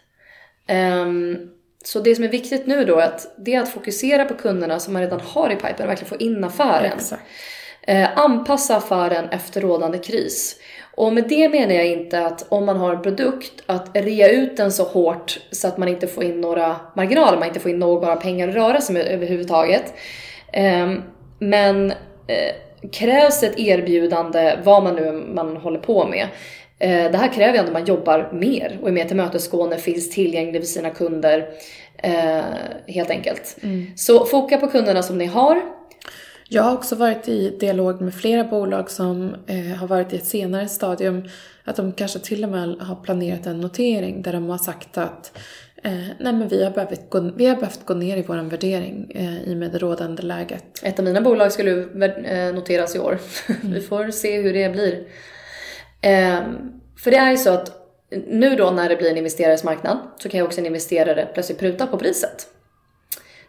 Um, 0.69 1.52
så 1.83 1.99
det 1.99 2.15
som 2.15 2.23
är 2.23 2.29
viktigt 2.29 2.67
nu 2.67 2.85
då 2.85 2.99
är 2.99 3.05
att, 3.05 3.33
det 3.37 3.53
är 3.53 3.61
att 3.61 3.69
fokusera 3.69 4.25
på 4.25 4.33
kunderna 4.33 4.79
som 4.79 4.93
man 4.93 5.01
redan 5.01 5.19
har 5.19 5.49
i 5.49 5.55
pipen 5.55 5.87
verkligen 5.87 6.09
få 6.09 6.15
in 6.15 6.43
affären. 6.43 6.99
Eh, 7.81 8.17
anpassa 8.17 8.75
affären 8.75 9.29
efter 9.29 9.61
rådande 9.61 9.97
kris. 9.97 10.55
Och 10.95 11.13
med 11.13 11.29
det 11.29 11.49
menar 11.49 11.73
jag 11.73 11.87
inte 11.87 12.25
att 12.25 12.45
om 12.49 12.65
man 12.65 12.77
har 12.77 12.95
en 12.95 13.01
produkt 13.01 13.63
att 13.65 13.89
rea 13.93 14.29
ut 14.29 14.57
den 14.57 14.71
så 14.71 14.83
hårt 14.83 15.39
så 15.51 15.67
att 15.67 15.77
man 15.77 15.87
inte 15.87 16.07
får 16.07 16.23
in 16.23 16.41
några 16.41 16.75
marginaler, 16.95 17.37
man 17.37 17.47
inte 17.47 17.59
får 17.59 17.71
in 17.71 17.79
några 17.79 18.15
pengar 18.15 18.47
att 18.47 18.55
röra 18.55 18.81
sig 18.81 18.93
med 18.93 19.05
överhuvudtaget. 19.05 19.93
Eh, 20.53 20.93
men 21.39 21.91
eh, 22.27 22.55
krävs 22.91 23.43
ett 23.43 23.59
erbjudande, 23.59 24.57
vad 24.63 24.83
man 24.83 24.95
nu 24.95 25.11
man 25.11 25.57
håller 25.57 25.79
på 25.79 26.07
med, 26.07 26.27
det 26.87 27.17
här 27.17 27.33
kräver 27.33 27.53
ju 27.53 27.59
ändå 27.59 27.69
att 27.69 27.73
man 27.73 27.85
jobbar 27.85 28.29
mer 28.33 28.79
och 28.81 28.87
är 28.87 28.91
mer 28.91 29.05
tillmötesgående, 29.05 29.77
finns 29.77 30.09
tillgänglig 30.09 30.61
för 30.61 30.67
sina 30.67 30.89
kunder. 30.89 31.49
Eh, 31.97 32.43
helt 32.87 33.09
enkelt. 33.09 33.57
Mm. 33.61 33.87
Så 33.95 34.25
foka 34.25 34.57
på 34.57 34.67
kunderna 34.67 35.03
som 35.03 35.17
ni 35.17 35.25
har. 35.25 35.61
Jag 36.47 36.63
har 36.63 36.73
också 36.73 36.95
varit 36.95 37.27
i 37.27 37.57
dialog 37.59 38.01
med 38.01 38.13
flera 38.13 38.43
bolag 38.43 38.91
som 38.91 39.35
eh, 39.47 39.77
har 39.77 39.87
varit 39.87 40.13
i 40.13 40.15
ett 40.15 40.25
senare 40.25 40.67
stadium. 40.67 41.23
Att 41.63 41.75
de 41.75 41.93
kanske 41.93 42.19
till 42.19 42.43
och 42.43 42.49
med 42.49 42.75
har 42.79 42.95
planerat 42.95 43.45
en 43.45 43.61
notering 43.61 44.21
där 44.21 44.33
de 44.33 44.49
har 44.49 44.57
sagt 44.57 44.97
att 44.97 45.37
Eh, 45.85 46.07
nej 46.19 46.33
men 46.33 46.47
vi 46.47 46.63
har, 46.63 46.71
behövt 46.71 47.09
gå, 47.09 47.31
vi 47.35 47.45
har 47.45 47.55
behövt 47.55 47.85
gå 47.85 47.93
ner 47.93 48.17
i 48.17 48.21
vår 48.21 48.49
värdering 48.49 49.11
eh, 49.15 49.43
i 49.43 49.53
och 49.53 49.57
med 49.57 49.71
det 49.71 49.77
rådande 49.77 50.23
läget. 50.23 50.83
Ett 50.83 50.99
av 50.99 51.05
mina 51.05 51.21
bolag 51.21 51.51
skulle 51.51 51.71
eh, 52.25 52.53
noteras 52.53 52.95
i 52.95 52.99
år. 52.99 53.19
vi 53.63 53.81
får 53.81 54.11
se 54.11 54.41
hur 54.41 54.53
det 54.53 54.69
blir. 54.69 55.03
Ehm, 56.03 56.71
för 57.03 57.11
det 57.11 57.17
är 57.17 57.31
ju 57.31 57.37
så 57.37 57.49
att 57.49 57.79
nu 58.27 58.55
då 58.55 58.71
när 58.71 58.89
det 58.89 58.95
blir 58.95 59.11
en 59.11 59.17
investerares 59.17 59.63
marknad 59.63 59.97
så 60.17 60.29
kan 60.29 60.39
ju 60.39 60.45
också 60.45 60.59
en 60.59 60.65
investerare 60.65 61.27
plötsligt 61.33 61.59
pruta 61.59 61.87
på 61.87 61.97
priset. 61.97 62.47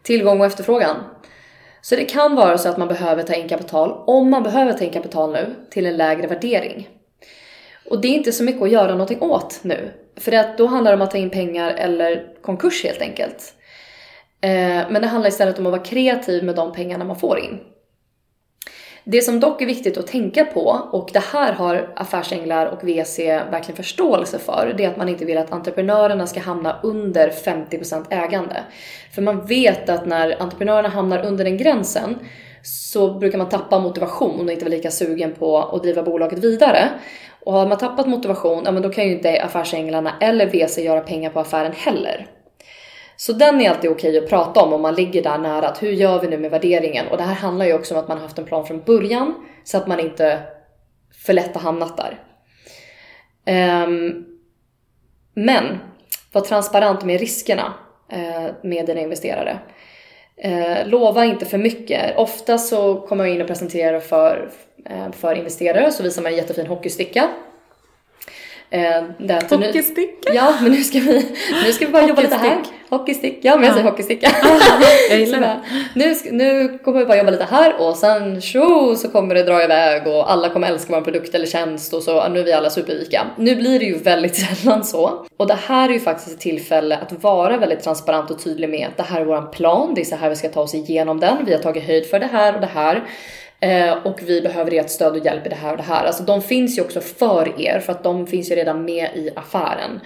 Tillgång 0.03 0.41
och 0.41 0.47
efterfrågan. 0.47 0.97
Så 1.83 1.97
det 1.97 2.05
kan 2.05 2.35
vara 2.35 2.59
så 2.59 2.69
att 2.69 2.79
man 2.79 2.89
behöver 2.89 3.23
ta 3.23 3.35
in 3.35 3.49
kapital, 3.49 4.05
om 4.07 4.31
man 4.31 4.43
behöver 4.43 4.73
ta 4.73 4.85
in 4.85 4.91
kapital 4.91 5.33
nu, 5.33 5.55
till 5.71 5.87
en 5.87 5.97
lägre 5.97 6.27
värdering. 6.27 6.89
Och 7.91 8.01
det 8.01 8.09
är 8.09 8.13
inte 8.13 8.33
så 8.33 8.45
mycket 8.45 8.63
att 8.63 8.71
göra 8.71 8.93
någonting 8.93 9.21
åt 9.21 9.61
nu. 9.63 9.91
För 10.17 10.33
att 10.33 10.59
då 10.59 10.67
handlar 10.67 10.91
det 10.93 10.97
om 10.97 11.03
att 11.03 11.11
ta 11.11 11.19
in 11.19 11.31
pengar 11.31 11.71
eller 11.71 12.27
konkurs 12.43 12.85
helt 12.85 13.01
enkelt. 13.01 13.55
Ehm, 14.41 14.93
men 14.93 15.03
det 15.03 15.09
handlar 15.09 15.29
istället 15.29 15.59
om 15.59 15.67
att 15.67 15.73
vara 15.73 15.85
kreativ 15.85 16.45
med 16.45 16.55
de 16.55 16.73
pengarna 16.73 17.05
man 17.05 17.19
får 17.19 17.39
in. 17.39 17.59
Det 19.07 19.23
som 19.23 19.41
dock 19.41 19.63
är 19.63 19.67
viktigt 19.67 19.99
att 19.99 20.07
tänka 20.07 20.45
på, 20.45 20.89
och 20.93 21.11
det 21.13 21.25
här 21.33 21.53
har 21.53 21.93
affärsänglar 21.97 22.67
och 22.67 22.89
VC 22.89 23.19
verkligen 23.51 23.77
förståelse 23.77 24.39
för, 24.39 24.75
det 24.77 24.85
är 24.85 24.89
att 24.89 24.97
man 24.97 25.09
inte 25.09 25.25
vill 25.25 25.39
att 25.39 25.53
entreprenörerna 25.53 26.27
ska 26.27 26.41
hamna 26.41 26.81
under 26.83 27.31
50% 27.31 28.05
ägande. 28.11 28.57
För 29.15 29.23
man 29.23 29.47
vet 29.47 29.89
att 29.89 30.07
när 30.07 30.43
entreprenörerna 30.43 30.89
hamnar 30.89 31.27
under 31.27 31.45
den 31.45 31.57
gränsen 31.57 32.19
så 32.63 33.19
brukar 33.19 33.39
man 33.39 33.49
tappa 33.49 33.79
motivation 33.79 34.47
och 34.47 34.53
inte 34.53 34.65
vara 34.65 34.75
lika 34.75 34.91
sugen 34.91 35.33
på 35.33 35.59
att 35.59 35.83
driva 35.83 36.03
bolaget 36.03 36.39
vidare. 36.39 36.89
Och 37.45 37.53
har 37.53 37.67
man 37.67 37.79
tappat 37.79 38.07
motivation, 38.07 38.63
ja 38.65 38.73
men 38.73 38.83
då 38.83 38.89
kan 38.89 39.05
ju 39.05 39.13
inte 39.13 39.43
affärsänglarna 39.43 40.15
eller 40.21 40.47
VC 40.47 40.79
göra 40.79 41.01
pengar 41.01 41.31
på 41.31 41.41
affären 41.41 41.73
heller. 41.73 42.27
Så 43.16 43.33
den 43.33 43.61
är 43.61 43.71
alltid 43.71 43.90
okej 43.90 44.18
att 44.18 44.28
prata 44.28 44.62
om 44.62 44.73
om 44.73 44.83
man 44.83 44.94
ligger 44.94 45.23
där 45.23 45.38
nära. 45.38 45.68
Att 45.68 45.83
hur 45.83 45.92
gör 45.92 46.21
vi 46.21 46.28
nu 46.28 46.38
med 46.38 46.50
värderingen? 46.50 47.06
Och 47.09 47.16
det 47.16 47.23
här 47.23 47.35
handlar 47.35 47.66
ju 47.66 47.75
också 47.75 47.94
om 47.94 48.00
att 48.00 48.09
man 48.09 48.16
har 48.16 48.23
haft 48.23 48.38
en 48.38 48.44
plan 48.44 48.66
från 48.66 48.80
början 48.80 49.35
så 49.64 49.76
att 49.76 49.87
man 49.87 50.00
inte 50.00 50.42
för 51.26 51.33
lätt 51.33 51.54
har 51.54 51.61
hamnat 51.61 51.97
där. 51.97 52.21
Um, 53.85 54.26
men 55.35 55.78
var 56.33 56.40
transparent 56.40 57.04
med 57.04 57.21
riskerna 57.21 57.75
uh, 58.12 58.50
med 58.62 58.87
dina 58.87 59.00
investerare. 59.00 59.59
Uh, 60.44 60.87
lova 60.87 61.25
inte 61.25 61.47
för 61.47 61.59
mycket. 61.59 62.16
Ofta 62.16 62.59
så 62.59 63.00
kommer 63.00 63.25
jag 63.25 63.35
in 63.35 63.40
och 63.40 63.47
presenterar 63.47 64.00
för, 64.00 64.50
uh, 64.90 65.12
för 65.12 65.35
investerare 65.35 65.92
så 65.92 66.02
visar 66.02 66.23
man 66.23 66.33
en 66.33 66.38
jättefin 66.38 66.66
hockeysticka 66.66 67.30
Eh, 68.75 69.02
Hockeysticka? 69.50 70.35
Ja, 70.35 70.54
men 70.61 70.73
nu 70.73 70.83
ska 70.83 70.99
vi, 70.99 71.26
nu 71.64 71.73
ska 71.73 71.87
vi 71.87 71.93
bara 71.93 72.09
jobba 72.09 72.23
lite 72.23 72.35
här. 72.35 72.59
Hockeystick. 72.88 73.38
Ja, 73.43 73.54
men 73.57 73.64
jag 73.64 73.75
säger 73.75 73.88
hockeysticka. 73.88 74.31
jag 75.11 75.19
gillar 75.19 75.40
det. 75.40 75.61
Nu, 75.95 76.14
nu 76.31 76.78
kommer 76.78 76.99
vi 76.99 77.07
bara 77.07 77.19
jobba 77.19 77.31
lite 77.31 77.45
här 77.45 77.75
och 77.78 77.97
sen 77.97 78.40
tjo 78.40 78.97
så 78.97 79.09
kommer 79.09 79.35
det 79.35 79.43
dra 79.43 79.64
iväg 79.64 80.07
och 80.07 80.33
alla 80.33 80.49
kommer 80.49 80.69
älska 80.69 80.93
vår 80.93 81.00
produkt 81.00 81.35
eller 81.35 81.47
tjänst 81.47 81.95
och 81.95 82.02
så 82.02 82.28
nu 82.28 82.40
är 82.40 82.45
vi 82.45 82.52
alla 82.52 82.71
superrika. 82.71 83.26
Nu 83.37 83.57
blir 83.57 83.78
det 83.78 83.85
ju 83.85 83.99
väldigt 83.99 84.37
sällan 84.62 84.85
så. 84.85 85.26
Och 85.37 85.47
det 85.47 85.59
här 85.66 85.88
är 85.88 85.93
ju 85.93 86.00
faktiskt 86.00 86.31
ett 86.35 86.40
tillfälle 86.40 86.97
att 86.97 87.23
vara 87.23 87.57
väldigt 87.57 87.83
transparent 87.83 88.31
och 88.31 88.45
tydlig 88.45 88.69
med 88.69 88.88
att 88.88 88.97
det 88.97 89.02
här 89.02 89.21
är 89.21 89.25
våran 89.25 89.50
plan, 89.50 89.95
det 89.95 90.00
är 90.00 90.04
så 90.04 90.16
här 90.16 90.31
vi 90.31 90.37
ska 90.37 90.49
ta 90.49 90.61
oss 90.61 90.75
igenom 90.75 91.21
den, 91.21 91.37
vi 91.47 91.52
har 91.52 91.61
tagit 91.61 91.85
höjd 91.85 92.07
för 92.07 92.21
det 92.21 92.28
här 92.33 92.54
och 92.54 92.61
det 92.61 92.71
här. 92.75 93.04
Eh, 93.64 93.92
och 93.92 94.21
vi 94.23 94.40
behöver 94.40 94.75
ert 94.75 94.90
stöd 94.90 95.12
och 95.12 95.25
hjälp 95.25 95.47
i 95.47 95.49
det 95.49 95.54
här 95.54 95.71
och 95.71 95.76
det 95.76 95.83
här. 95.83 96.04
Alltså 96.04 96.23
de 96.23 96.42
finns 96.42 96.78
ju 96.78 96.83
också 96.83 97.00
för 97.00 97.61
er 97.61 97.80
för 97.80 97.92
att 97.92 98.02
de 98.02 98.26
finns 98.26 98.50
ju 98.50 98.54
redan 98.54 98.85
med 98.85 99.11
i 99.14 99.30
affären. 99.37 100.00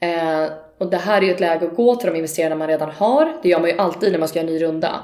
Eh, 0.00 0.52
och 0.78 0.90
det 0.90 0.96
här 0.96 1.22
är 1.22 1.26
ju 1.26 1.32
ett 1.32 1.40
läge 1.40 1.66
att 1.66 1.76
gå 1.76 1.96
till 1.96 2.10
de 2.10 2.16
investerare 2.16 2.54
man 2.54 2.68
redan 2.68 2.90
har. 2.90 3.32
Det 3.42 3.48
gör 3.48 3.60
man 3.60 3.70
ju 3.70 3.78
alltid 3.78 4.12
när 4.12 4.18
man 4.18 4.28
ska 4.28 4.38
göra 4.38 4.48
en 4.48 4.54
ny 4.54 4.62
runda. 4.62 5.00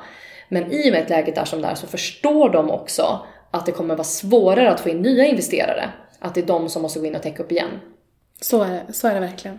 Men 0.49 0.73
i 0.73 0.89
och 0.89 0.93
med 0.93 1.03
ett 1.03 1.11
läge 1.11 1.33
där 1.33 1.45
som 1.45 1.63
där 1.63 1.75
så 1.75 1.87
förstår 1.87 2.51
de 2.51 2.71
också 2.71 3.27
att 3.51 3.67
det 3.67 3.73
kommer 3.73 3.95
vara 3.95 4.05
svårare 4.05 4.71
att 4.71 4.81
få 4.81 4.89
in 4.89 5.03
nya 5.03 5.27
investerare. 5.27 5.91
Att 6.19 6.35
det 6.35 6.41
är 6.41 6.47
de 6.47 6.69
som 6.69 6.83
måste 6.83 7.01
gå 7.01 7.07
in 7.07 7.17
och 7.17 7.23
täcka 7.23 7.43
upp 7.43 7.53
igen. 7.53 7.71
Så 8.41 8.63
är 8.63 8.71
det, 8.71 8.93
så 8.93 9.09
är 9.09 9.15
det 9.15 9.21
verkligen. 9.21 9.59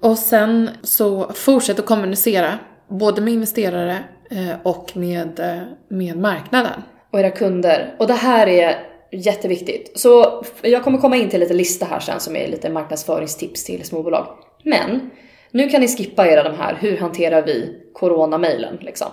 Och 0.00 0.18
sen 0.18 0.70
så 0.82 1.32
fortsätt 1.32 1.78
att 1.78 1.86
kommunicera, 1.86 2.58
både 2.88 3.20
med 3.20 3.34
investerare 3.34 3.98
eh, 4.30 4.56
och 4.62 4.96
med, 4.96 5.40
eh, 5.40 5.62
med 5.88 6.16
marknaden 6.16 6.82
och 7.14 7.20
era 7.20 7.30
kunder. 7.30 7.94
Och 7.98 8.06
det 8.06 8.14
här 8.14 8.46
är 8.46 8.78
jätteviktigt. 9.10 10.00
Så 10.00 10.42
jag 10.62 10.84
kommer 10.84 10.98
komma 10.98 11.16
in 11.16 11.28
till 11.28 11.40
lite 11.40 11.54
lista 11.54 11.86
här 11.86 12.00
sen 12.00 12.20
som 12.20 12.36
är 12.36 12.48
lite 12.48 12.70
marknadsföringstips 12.70 13.64
till 13.64 13.84
småbolag. 13.84 14.26
Men 14.62 15.10
nu 15.50 15.68
kan 15.68 15.80
ni 15.80 15.88
skippa 15.88 16.26
era 16.26 16.42
de 16.42 16.54
här, 16.56 16.76
hur 16.80 16.96
hanterar 16.96 17.42
vi 17.42 17.76
corona-mailen 17.92 18.78
liksom? 18.80 19.08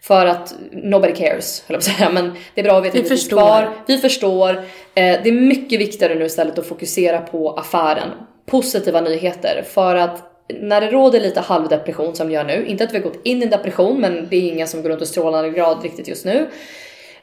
För 0.00 0.26
att 0.26 0.54
nobody 0.72 1.12
cares, 1.12 1.64
höll 1.66 1.74
jag 1.74 1.84
på 1.84 1.90
att 1.90 1.96
säga. 1.96 2.10
Men 2.10 2.32
det 2.54 2.60
är 2.60 2.64
bra 2.64 2.78
att 2.78 2.84
veta 2.84 2.96
vi 2.96 3.02
att 3.02 3.08
förstår. 3.08 3.36
Kvar. 3.36 3.70
Vi 3.86 3.98
förstår. 3.98 4.64
Det 4.94 5.28
är 5.28 5.32
mycket 5.32 5.80
viktigare 5.80 6.14
nu 6.14 6.24
istället 6.24 6.58
att 6.58 6.66
fokusera 6.66 7.20
på 7.20 7.50
affären. 7.50 8.08
Positiva 8.46 9.00
nyheter. 9.00 9.64
För 9.68 9.96
att 9.96 10.22
när 10.60 10.80
det 10.80 10.90
råder 10.90 11.20
lite 11.20 11.40
halvdepression 11.40 12.14
som 12.14 12.30
gör 12.30 12.44
nu, 12.44 12.66
inte 12.66 12.84
att 12.84 12.92
vi 12.92 12.96
har 12.96 13.04
gått 13.04 13.20
in 13.26 13.40
i 13.40 13.44
en 13.44 13.50
depression, 13.50 14.00
men 14.00 14.28
det 14.30 14.36
är 14.36 14.52
ingen 14.52 14.68
som 14.68 14.82
går 14.82 14.90
runt 14.90 15.00
och 15.00 15.08
strålande 15.08 15.50
grad 15.50 15.82
riktigt 15.82 16.08
just 16.08 16.24
nu 16.24 16.46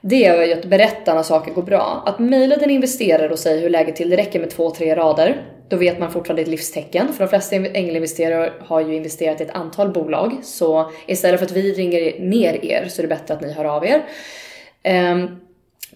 det 0.01 0.25
är 0.25 0.45
ju 0.45 0.53
att 0.53 0.65
berätta 0.65 1.13
när 1.13 1.23
saker 1.23 1.51
går 1.51 1.61
bra. 1.61 2.03
Att 2.05 2.19
mejla 2.19 2.55
din 2.55 2.69
investerare 2.69 3.29
och 3.29 3.39
säga 3.39 3.61
hur 3.61 3.69
läget 3.69 3.95
till, 3.95 4.09
det 4.09 4.17
räcker 4.17 4.39
med 4.39 4.49
två, 4.49 4.71
tre 4.71 4.95
rader. 4.95 5.45
Då 5.69 5.77
vet 5.77 5.99
man 5.99 6.11
fortfarande 6.11 6.41
ett 6.41 6.47
livstecken. 6.47 7.13
För 7.13 7.23
de 7.23 7.29
flesta 7.29 7.55
ängelinvesterare 7.55 8.53
har 8.59 8.81
ju 8.81 8.95
investerat 8.95 9.41
i 9.41 9.43
ett 9.43 9.55
antal 9.55 9.89
bolag. 9.89 10.35
Så 10.43 10.91
istället 11.07 11.39
för 11.39 11.45
att 11.45 11.51
vi 11.51 11.73
ringer 11.73 12.19
ner 12.19 12.65
er 12.65 12.85
så 12.89 13.01
är 13.01 13.03
det 13.03 13.15
bättre 13.15 13.33
att 13.33 13.41
ni 13.41 13.53
hör 13.53 13.65
av 13.65 13.85
er. 13.85 14.03
Um, 15.13 15.41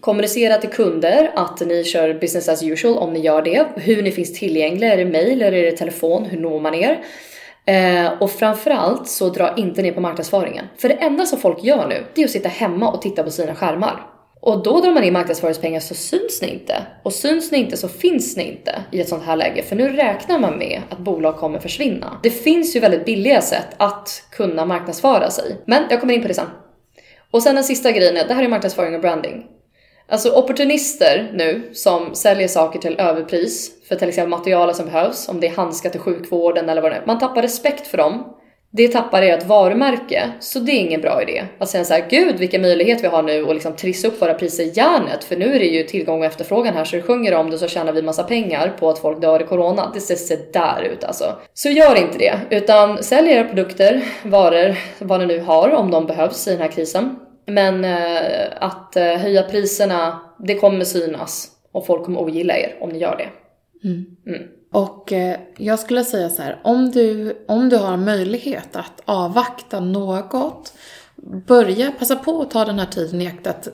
kommunicera 0.00 0.58
till 0.58 0.70
kunder 0.70 1.32
att 1.36 1.60
ni 1.66 1.84
kör 1.84 2.14
business 2.14 2.48
as 2.48 2.62
usual 2.62 2.98
om 2.98 3.12
ni 3.12 3.20
gör 3.20 3.42
det. 3.42 3.66
Hur 3.76 4.02
ni 4.02 4.10
finns 4.10 4.38
tillgängliga, 4.38 4.92
är 4.92 4.96
det 4.96 5.04
mail 5.04 5.42
eller 5.42 5.58
är 5.58 5.70
det 5.70 5.76
telefon? 5.76 6.24
Hur 6.24 6.38
når 6.38 6.60
man 6.60 6.74
er? 6.74 7.04
Eh, 7.66 8.12
och 8.20 8.30
framförallt 8.30 9.08
så 9.08 9.28
dra 9.28 9.54
inte 9.56 9.82
ner 9.82 9.92
på 9.92 10.00
marknadsföringen. 10.00 10.64
För 10.78 10.88
det 10.88 10.94
enda 10.94 11.26
som 11.26 11.38
folk 11.38 11.64
gör 11.64 11.88
nu, 11.88 12.04
det 12.14 12.20
är 12.20 12.24
att 12.24 12.30
sitta 12.30 12.48
hemma 12.48 12.90
och 12.90 13.02
titta 13.02 13.22
på 13.22 13.30
sina 13.30 13.54
skärmar. 13.54 14.06
Och 14.40 14.62
då 14.62 14.80
drar 14.80 14.92
man 14.92 15.04
in 15.04 15.12
marknadsföringspengar 15.12 15.80
så 15.80 15.94
syns 15.94 16.42
ni 16.42 16.48
inte. 16.48 16.86
Och 17.02 17.12
syns 17.12 17.52
ni 17.52 17.58
inte 17.58 17.76
så 17.76 17.88
finns 17.88 18.36
ni 18.36 18.42
inte 18.42 18.82
i 18.90 19.00
ett 19.00 19.08
sånt 19.08 19.24
här 19.24 19.36
läge. 19.36 19.62
För 19.62 19.76
nu 19.76 19.88
räknar 19.88 20.38
man 20.38 20.58
med 20.58 20.82
att 20.90 20.98
bolag 20.98 21.36
kommer 21.36 21.58
försvinna. 21.58 22.20
Det 22.22 22.30
finns 22.30 22.76
ju 22.76 22.80
väldigt 22.80 23.04
billiga 23.04 23.40
sätt 23.40 23.68
att 23.76 24.22
kunna 24.30 24.64
marknadsföra 24.64 25.30
sig. 25.30 25.56
Men 25.64 25.82
jag 25.90 26.00
kommer 26.00 26.14
in 26.14 26.22
på 26.22 26.28
det 26.28 26.34
sen. 26.34 26.46
Och 27.30 27.42
sen 27.42 27.54
den 27.54 27.64
sista 27.64 27.92
grejen 27.92 28.16
är, 28.16 28.28
det 28.28 28.34
här 28.34 28.44
är 28.44 28.48
marknadsföring 28.48 28.94
och 28.94 29.00
branding. 29.00 29.46
Alltså 30.08 30.30
opportunister 30.30 31.30
nu 31.34 31.70
som 31.72 32.14
säljer 32.14 32.48
saker 32.48 32.78
till 32.78 33.00
överpris 33.00 33.70
för 33.88 33.96
till 33.96 34.08
exempel 34.08 34.30
materialen 34.30 34.74
som 34.74 34.86
behövs, 34.86 35.28
om 35.28 35.40
det 35.40 35.46
är 35.46 35.56
handskar 35.56 35.90
till 35.90 36.00
sjukvården 36.00 36.68
eller 36.68 36.82
vad 36.82 36.92
det 36.92 36.96
är. 36.96 37.06
Man 37.06 37.18
tappar 37.18 37.42
respekt 37.42 37.86
för 37.86 37.98
dem. 37.98 38.32
Det 38.70 38.88
tappar 38.88 39.22
ert 39.22 39.46
varumärke, 39.46 40.30
så 40.40 40.58
det 40.58 40.72
är 40.72 40.80
ingen 40.80 41.00
bra 41.00 41.22
idé. 41.22 41.44
Att 41.58 41.68
säga 41.68 41.84
såhär, 41.84 42.06
gud 42.10 42.38
vilken 42.38 42.62
möjlighet 42.62 43.04
vi 43.04 43.08
har 43.08 43.22
nu 43.22 43.42
att 43.42 43.54
liksom 43.54 43.76
trissa 43.76 44.08
upp 44.08 44.22
våra 44.22 44.34
priser 44.34 44.64
i 44.64 44.72
järnet, 44.74 45.24
för 45.24 45.36
nu 45.36 45.54
är 45.54 45.58
det 45.58 45.64
ju 45.64 45.82
tillgång 45.82 46.20
och 46.20 46.26
efterfrågan 46.26 46.74
här 46.74 46.84
så 46.84 46.96
det 46.96 47.02
sjunger 47.02 47.34
om 47.34 47.50
det 47.50 47.58
så 47.58 47.68
tjänar 47.68 47.92
vi 47.92 48.02
massa 48.02 48.22
pengar 48.22 48.76
på 48.78 48.90
att 48.90 48.98
folk 48.98 49.20
dör 49.20 49.42
i 49.42 49.46
corona. 49.46 49.90
Det 49.94 50.00
ser 50.00 50.14
sådär 50.14 50.88
ut 50.92 51.04
alltså. 51.04 51.24
Så 51.54 51.68
gör 51.68 51.96
inte 51.96 52.18
det, 52.18 52.40
utan 52.50 53.02
sälj 53.02 53.30
era 53.30 53.44
produkter, 53.44 54.04
varor, 54.22 54.76
vad 54.98 55.20
ni 55.20 55.26
nu 55.26 55.40
har 55.40 55.74
om 55.74 55.90
de 55.90 56.06
behövs 56.06 56.48
i 56.48 56.50
den 56.50 56.60
här 56.60 56.68
krisen. 56.68 57.16
Men 57.46 57.84
eh, 57.84 58.48
att 58.60 58.96
eh, 58.96 59.04
höja 59.04 59.42
priserna, 59.42 60.20
det 60.38 60.54
kommer 60.54 60.84
synas 60.84 61.50
och 61.72 61.86
folk 61.86 62.04
kommer 62.04 62.20
ogilla 62.20 62.56
er 62.58 62.76
om 62.80 62.88
ni 62.90 62.98
gör 62.98 63.16
det. 63.16 63.28
Mm. 63.88 64.16
Mm. 64.26 64.48
Och 64.72 65.12
eh, 65.12 65.38
jag 65.56 65.78
skulle 65.78 66.04
säga 66.04 66.30
så 66.30 66.42
här, 66.42 66.60
om 66.64 66.90
du, 66.90 67.36
om 67.48 67.68
du 67.68 67.76
har 67.76 67.96
möjlighet 67.96 68.76
att 68.76 69.02
avvakta 69.04 69.80
något, 69.80 70.72
börja, 71.46 71.92
passa 71.98 72.16
på 72.16 72.42
att 72.42 72.50
ta 72.50 72.64
den 72.64 72.78
här 72.78 72.86
tiden 72.86 73.20
i 73.20 73.26
akt 73.26 73.46
att 73.46 73.68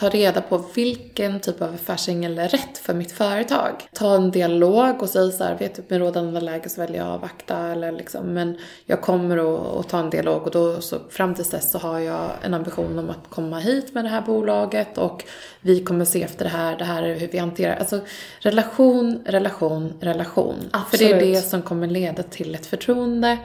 ta 0.00 0.08
reda 0.08 0.40
på 0.40 0.64
vilken 0.74 1.40
typ 1.40 1.62
av 1.62 1.74
affärsängel 1.74 2.38
är 2.38 2.48
rätt 2.48 2.78
för 2.78 2.94
mitt 2.94 3.12
företag. 3.12 3.72
Ta 3.92 4.14
en 4.14 4.30
dialog 4.30 5.02
och 5.02 5.08
säg 5.08 5.32
så 5.32 5.44
här, 5.44 5.58
vet 5.58 5.74
du 5.74 5.82
med 5.88 5.98
rådande 5.98 6.40
läge 6.40 6.68
så 6.68 6.80
väljer 6.80 6.96
jag 6.96 7.06
att 7.06 7.14
avvakta 7.14 7.58
eller 7.58 7.92
liksom, 7.92 8.26
men 8.26 8.58
jag 8.84 9.00
kommer 9.00 9.36
att, 9.80 9.88
ta 9.88 9.98
en 9.98 10.10
dialog 10.10 10.42
och 10.42 10.50
då 10.50 10.80
så 10.80 10.98
fram 11.10 11.34
tills 11.34 11.50
dess 11.50 11.70
så 11.70 11.78
har 11.78 11.98
jag 11.98 12.30
en 12.42 12.54
ambition 12.54 12.98
om 12.98 13.10
att 13.10 13.30
komma 13.30 13.58
hit 13.58 13.94
med 13.94 14.04
det 14.04 14.08
här 14.08 14.22
bolaget 14.22 14.98
och 14.98 15.24
vi 15.60 15.84
kommer 15.84 16.04
se 16.04 16.22
efter 16.22 16.44
det 16.44 16.50
här, 16.50 16.78
det 16.78 16.84
här 16.84 17.02
är 17.02 17.18
hur 17.18 17.28
vi 17.28 17.38
hanterar, 17.38 17.76
alltså 17.76 18.00
relation, 18.40 19.22
relation, 19.26 19.92
relation. 20.00 20.56
Absolut. 20.70 20.90
För 20.90 20.98
det 20.98 21.26
är 21.26 21.34
det 21.34 21.42
som 21.42 21.62
kommer 21.62 21.86
leda 21.86 22.22
till 22.22 22.54
ett 22.54 22.66
förtroende 22.66 23.38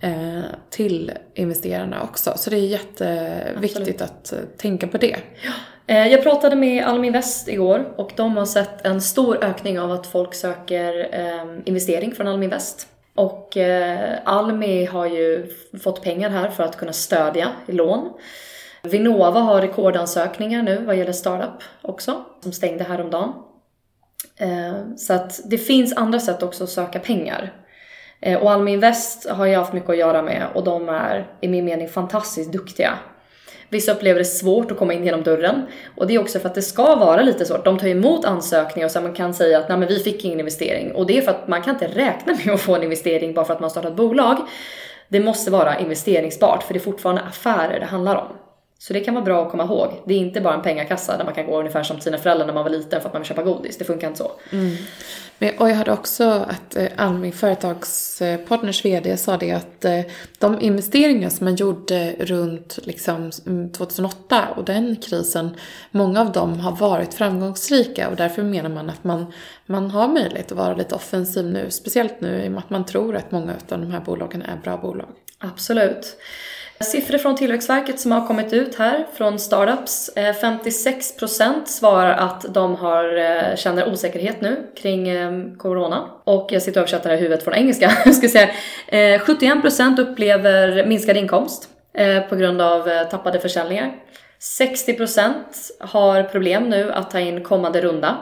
eh, 0.00 0.40
till 0.70 1.12
investerarna 1.34 2.02
också. 2.02 2.32
Så 2.36 2.50
det 2.50 2.56
är 2.56 2.66
jätteviktigt 2.66 4.02
Absolut. 4.02 4.02
att 4.02 4.32
eh, 4.32 4.38
tänka 4.56 4.86
på 4.86 4.98
det. 4.98 5.16
Ja. 5.44 5.52
Eh, 5.86 6.08
jag 6.08 6.22
pratade 6.22 6.56
med 6.56 6.84
Alminvest 6.84 7.48
igår 7.48 7.92
och 7.96 8.12
de 8.16 8.36
har 8.36 8.44
sett 8.44 8.86
en 8.86 9.00
stor 9.00 9.44
ökning 9.44 9.80
av 9.80 9.92
att 9.92 10.06
folk 10.06 10.34
söker 10.34 11.08
ehm, 11.12 11.62
investering 11.64 12.14
från 12.14 12.26
Alminvest. 12.26 12.88
Och 13.14 13.56
eh, 13.56 14.18
Almi 14.24 14.84
har 14.84 15.06
ju 15.06 15.46
fått 15.82 16.02
pengar 16.02 16.30
här 16.30 16.50
för 16.50 16.64
att 16.64 16.76
kunna 16.76 16.92
stödja 16.92 17.48
i 17.66 17.72
lån. 17.72 18.12
Vinnova 18.82 19.40
har 19.40 19.60
rekordansökningar 19.60 20.62
nu 20.62 20.84
vad 20.84 20.96
gäller 20.96 21.12
startup 21.12 21.62
också, 21.82 22.24
som 22.40 22.52
stängde 22.52 22.84
häromdagen. 22.84 23.32
Ehm, 24.36 24.96
så 24.96 25.14
att 25.14 25.40
det 25.44 25.58
finns 25.58 25.96
andra 25.96 26.20
sätt 26.20 26.42
också 26.42 26.64
att 26.64 26.70
söka 26.70 26.98
pengar. 26.98 27.52
Eh, 28.20 28.42
och 28.42 28.50
Almi 28.50 28.72
Invest 28.72 29.28
har 29.28 29.46
jag 29.46 29.58
haft 29.58 29.72
mycket 29.72 29.90
att 29.90 29.98
göra 29.98 30.22
med 30.22 30.46
och 30.54 30.64
de 30.64 30.88
är 30.88 31.26
i 31.40 31.48
min 31.48 31.64
mening 31.64 31.88
fantastiskt 31.88 32.52
duktiga. 32.52 32.98
Vissa 33.72 33.92
upplever 33.92 34.18
det 34.18 34.24
svårt 34.24 34.70
att 34.70 34.78
komma 34.78 34.92
in 34.92 35.04
genom 35.04 35.22
dörren 35.22 35.66
och 35.96 36.06
det 36.06 36.14
är 36.14 36.20
också 36.20 36.38
för 36.38 36.48
att 36.48 36.54
det 36.54 36.62
ska 36.62 36.96
vara 36.96 37.22
lite 37.22 37.44
svårt. 37.44 37.64
De 37.64 37.78
tar 37.78 37.86
emot 37.86 38.24
ansökningar 38.24 38.86
och 38.86 38.92
så 38.92 39.00
man 39.00 39.14
kan 39.14 39.34
säga 39.34 39.58
att 39.58 39.68
nej 39.68 39.78
men 39.78 39.88
vi 39.88 39.98
fick 39.98 40.24
ingen 40.24 40.38
investering 40.40 40.92
och 40.94 41.06
det 41.06 41.18
är 41.18 41.22
för 41.22 41.30
att 41.30 41.48
man 41.48 41.62
kan 41.62 41.74
inte 41.74 41.86
räkna 41.86 42.34
med 42.44 42.54
att 42.54 42.60
få 42.60 42.74
en 42.74 42.82
investering 42.82 43.34
bara 43.34 43.44
för 43.44 43.54
att 43.54 43.60
man 43.60 43.70
startat 43.70 43.90
ett 43.90 43.96
bolag. 43.96 44.36
Det 45.08 45.20
måste 45.20 45.50
vara 45.50 45.78
investeringsbart 45.78 46.62
för 46.62 46.74
det 46.74 46.78
är 46.78 46.84
fortfarande 46.84 47.22
affärer 47.22 47.80
det 47.80 47.86
handlar 47.86 48.16
om. 48.16 48.41
Så 48.82 48.92
det 48.92 49.00
kan 49.00 49.14
vara 49.14 49.24
bra 49.24 49.44
att 49.44 49.50
komma 49.50 49.64
ihåg. 49.64 50.02
Det 50.06 50.14
är 50.14 50.18
inte 50.18 50.40
bara 50.40 50.54
en 50.54 50.62
pengakassa 50.62 51.16
där 51.16 51.24
man 51.24 51.34
kan 51.34 51.46
gå 51.46 51.58
ungefär 51.58 51.82
som 51.82 52.00
sina 52.00 52.18
föräldrar 52.18 52.46
när 52.46 52.54
man 52.54 52.62
var 52.62 52.70
liten 52.70 53.00
för 53.00 53.08
att 53.08 53.12
man 53.12 53.22
vill 53.22 53.28
köpa 53.28 53.42
godis. 53.42 53.78
Det 53.78 53.84
funkar 53.84 54.06
inte 54.06 54.18
så. 54.18 54.32
Mm. 54.52 54.76
Men, 55.38 55.58
och 55.58 55.70
jag 55.70 55.74
hörde 55.74 55.92
också 55.92 56.24
att 56.24 56.76
eh, 56.76 56.86
Almi 56.96 57.32
Företagspartners 57.32 58.84
VD 58.84 59.16
sa 59.16 59.36
det 59.36 59.52
att 59.52 59.84
eh, 59.84 60.00
de 60.38 60.60
investeringar 60.60 61.28
som 61.28 61.44
man 61.44 61.54
gjorde 61.54 62.14
runt 62.18 62.78
liksom, 62.82 63.30
2008 63.76 64.42
mm, 64.42 64.58
och 64.58 64.64
den 64.64 64.96
krisen, 64.96 65.56
många 65.90 66.20
av 66.20 66.32
dem 66.32 66.60
har 66.60 66.76
varit 66.76 67.14
framgångsrika 67.14 68.08
och 68.08 68.16
därför 68.16 68.42
menar 68.42 68.70
man 68.70 68.90
att 68.90 69.04
man, 69.04 69.32
man 69.66 69.90
har 69.90 70.08
möjlighet 70.08 70.52
att 70.52 70.58
vara 70.58 70.74
lite 70.74 70.94
offensiv 70.94 71.44
nu, 71.44 71.70
speciellt 71.70 72.20
nu 72.20 72.44
i 72.44 72.48
och 72.48 72.52
med 72.52 72.58
att 72.58 72.70
man 72.70 72.86
tror 72.86 73.16
att 73.16 73.30
många 73.30 73.52
av 73.52 73.80
de 73.80 73.90
här 73.90 74.00
bolagen 74.00 74.42
är 74.42 74.56
bra 74.56 74.76
bolag. 74.76 75.08
Absolut. 75.38 76.16
Siffror 76.82 77.18
från 77.18 77.36
Tillväxtverket 77.36 78.00
som 78.00 78.12
har 78.12 78.26
kommit 78.26 78.52
ut 78.52 78.74
här 78.74 79.06
från 79.14 79.38
startups. 79.38 80.08
Eh, 80.08 80.34
56% 80.34 81.66
svarar 81.66 82.14
att 82.14 82.54
de 82.54 82.74
har, 82.74 83.16
eh, 83.18 83.56
känner 83.56 83.92
osäkerhet 83.92 84.40
nu 84.40 84.70
kring 84.76 85.08
ehm, 85.08 85.58
corona. 85.58 86.08
Och 86.24 86.48
jag 86.50 86.62
sitter 86.62 86.80
och 86.80 86.82
översätter 86.82 87.08
det 87.08 87.14
här 87.14 87.18
i 87.18 87.22
huvudet 87.22 87.44
från 87.44 87.54
engelska. 87.54 87.90
ska 88.12 88.28
säga. 88.28 88.48
Eh, 88.88 89.20
71% 89.20 89.98
upplever 89.98 90.86
minskad 90.86 91.16
inkomst 91.16 91.68
på 92.28 92.36
grund 92.36 92.62
av 92.62 93.04
tappade 93.10 93.40
försäljningar. 93.40 93.92
60% 94.58 95.32
har 95.80 96.22
problem 96.22 96.70
nu 96.70 96.92
att 96.92 97.10
ta 97.10 97.20
in 97.20 97.44
kommande 97.44 97.80
runda. 97.80 98.16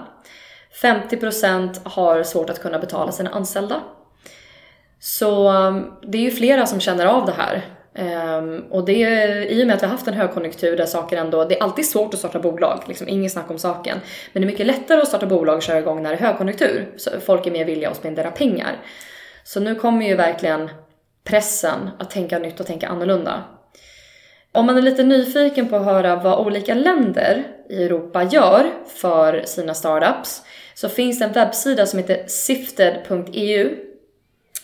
50% 0.82 1.80
har 1.82 2.22
svårt 2.22 2.50
att 2.50 2.62
kunna 2.62 2.78
betala 2.78 3.12
sina 3.12 3.30
anställda. 3.30 3.80
Så 5.00 5.48
ehm, 5.48 5.86
det 6.02 6.18
är 6.18 6.22
ju 6.22 6.30
flera 6.30 6.66
som 6.66 6.80
känner 6.80 7.06
av 7.06 7.26
det 7.26 7.34
här. 7.36 7.64
Um, 7.98 8.64
och 8.70 8.84
det 8.84 9.02
är 9.02 9.36
i 9.46 9.62
och 9.62 9.66
med 9.66 9.76
att 9.76 9.82
vi 9.82 9.86
har 9.86 9.92
haft 9.92 10.08
en 10.08 10.14
högkonjunktur 10.14 10.76
där 10.76 10.86
saker 10.86 11.16
ändå, 11.16 11.44
det 11.44 11.58
är 11.58 11.62
alltid 11.62 11.88
svårt 11.88 12.14
att 12.14 12.20
starta 12.20 12.38
bolag, 12.38 12.82
liksom 12.86 13.08
inget 13.08 13.32
snack 13.32 13.50
om 13.50 13.58
saken. 13.58 13.98
Men 14.32 14.42
det 14.42 14.46
är 14.46 14.50
mycket 14.50 14.66
lättare 14.66 15.00
att 15.00 15.08
starta 15.08 15.26
bolag 15.26 15.56
och 15.56 15.62
köra 15.62 15.78
igång 15.78 16.02
när 16.02 16.10
det 16.10 16.16
är 16.16 16.26
högkonjunktur. 16.26 16.88
Så 16.96 17.10
folk 17.20 17.46
är 17.46 17.50
mer 17.50 17.64
villiga 17.64 17.90
att 17.90 17.96
spendera 17.96 18.30
pengar. 18.30 18.76
Så 19.44 19.60
nu 19.60 19.74
kommer 19.74 20.06
ju 20.06 20.16
verkligen 20.16 20.70
pressen 21.24 21.90
att 21.98 22.10
tänka 22.10 22.38
nytt 22.38 22.60
och 22.60 22.66
tänka 22.66 22.88
annorlunda. 22.88 23.44
Om 24.52 24.66
man 24.66 24.78
är 24.78 24.82
lite 24.82 25.02
nyfiken 25.02 25.68
på 25.68 25.76
att 25.76 25.84
höra 25.84 26.16
vad 26.16 26.46
olika 26.46 26.74
länder 26.74 27.46
i 27.68 27.84
Europa 27.84 28.22
gör 28.22 28.70
för 28.86 29.42
sina 29.44 29.74
startups 29.74 30.42
så 30.74 30.88
finns 30.88 31.18
det 31.18 31.24
en 31.24 31.32
webbsida 31.32 31.86
som 31.86 31.98
heter 31.98 32.24
sifted.eu 32.26 33.89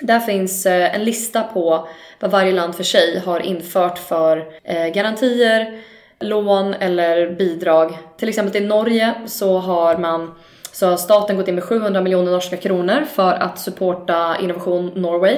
där 0.01 0.21
finns 0.21 0.67
eh, 0.67 0.95
en 0.95 1.05
lista 1.05 1.43
på 1.43 1.89
vad 2.21 2.31
varje 2.31 2.53
land 2.53 2.75
för 2.75 2.85
sig 2.85 3.19
har 3.19 3.41
infört 3.41 3.99
för 3.99 4.47
eh, 4.65 4.87
garantier, 4.87 5.83
lån 6.21 6.75
eller 6.75 7.31
bidrag. 7.31 7.99
Till 8.17 8.29
exempel 8.29 8.63
i 8.63 8.67
Norge 8.67 9.15
så 9.27 9.59
har 9.59 9.97
man 9.97 10.35
så 10.73 10.87
har 10.87 10.97
staten 10.97 11.37
gått 11.37 11.49
in 11.49 11.55
med 11.55 11.65
700 11.65 12.01
miljoner 12.01 12.33
norska 12.33 12.57
kronor 12.57 13.05
för 13.13 13.33
att 13.33 13.59
supporta 13.59 14.37
Innovation 14.43 14.93
Norway. 14.95 15.37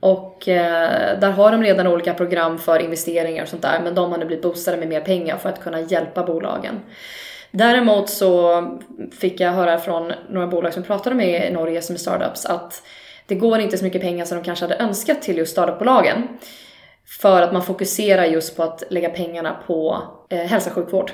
Och 0.00 0.48
eh, 0.48 1.18
där 1.20 1.30
har 1.30 1.52
de 1.52 1.62
redan 1.62 1.86
olika 1.86 2.14
program 2.14 2.58
för 2.58 2.80
investeringar 2.80 3.42
och 3.42 3.48
sånt 3.48 3.62
där 3.62 3.80
men 3.84 3.94
de 3.94 4.10
har 4.10 4.18
nu 4.18 4.24
blivit 4.24 4.42
boostade 4.42 4.76
med 4.76 4.88
mer 4.88 5.00
pengar 5.00 5.36
för 5.36 5.48
att 5.48 5.62
kunna 5.62 5.80
hjälpa 5.80 6.22
bolagen. 6.24 6.80
Däremot 7.50 8.08
så 8.08 8.62
fick 9.18 9.40
jag 9.40 9.52
höra 9.52 9.78
från 9.78 10.12
några 10.30 10.46
bolag 10.46 10.74
som 10.74 10.82
pratade 10.82 11.16
med 11.16 11.50
i 11.50 11.52
Norge 11.52 11.82
som 11.82 11.94
är 11.94 11.98
startups 11.98 12.46
att 12.46 12.82
det 13.26 13.34
går 13.34 13.58
inte 13.58 13.78
så 13.78 13.84
mycket 13.84 14.00
pengar 14.00 14.24
som 14.24 14.38
de 14.38 14.44
kanske 14.44 14.64
hade 14.64 14.76
önskat 14.76 15.22
till 15.22 15.38
just 15.38 15.52
startupbolagen. 15.52 16.28
För 17.20 17.42
att 17.42 17.52
man 17.52 17.62
fokuserar 17.62 18.24
just 18.24 18.56
på 18.56 18.62
att 18.62 18.82
lägga 18.90 19.08
pengarna 19.08 19.62
på 19.66 20.02
eh, 20.30 20.38
hälsa 20.38 20.70
och 20.70 20.74
sjukvård. 20.74 21.12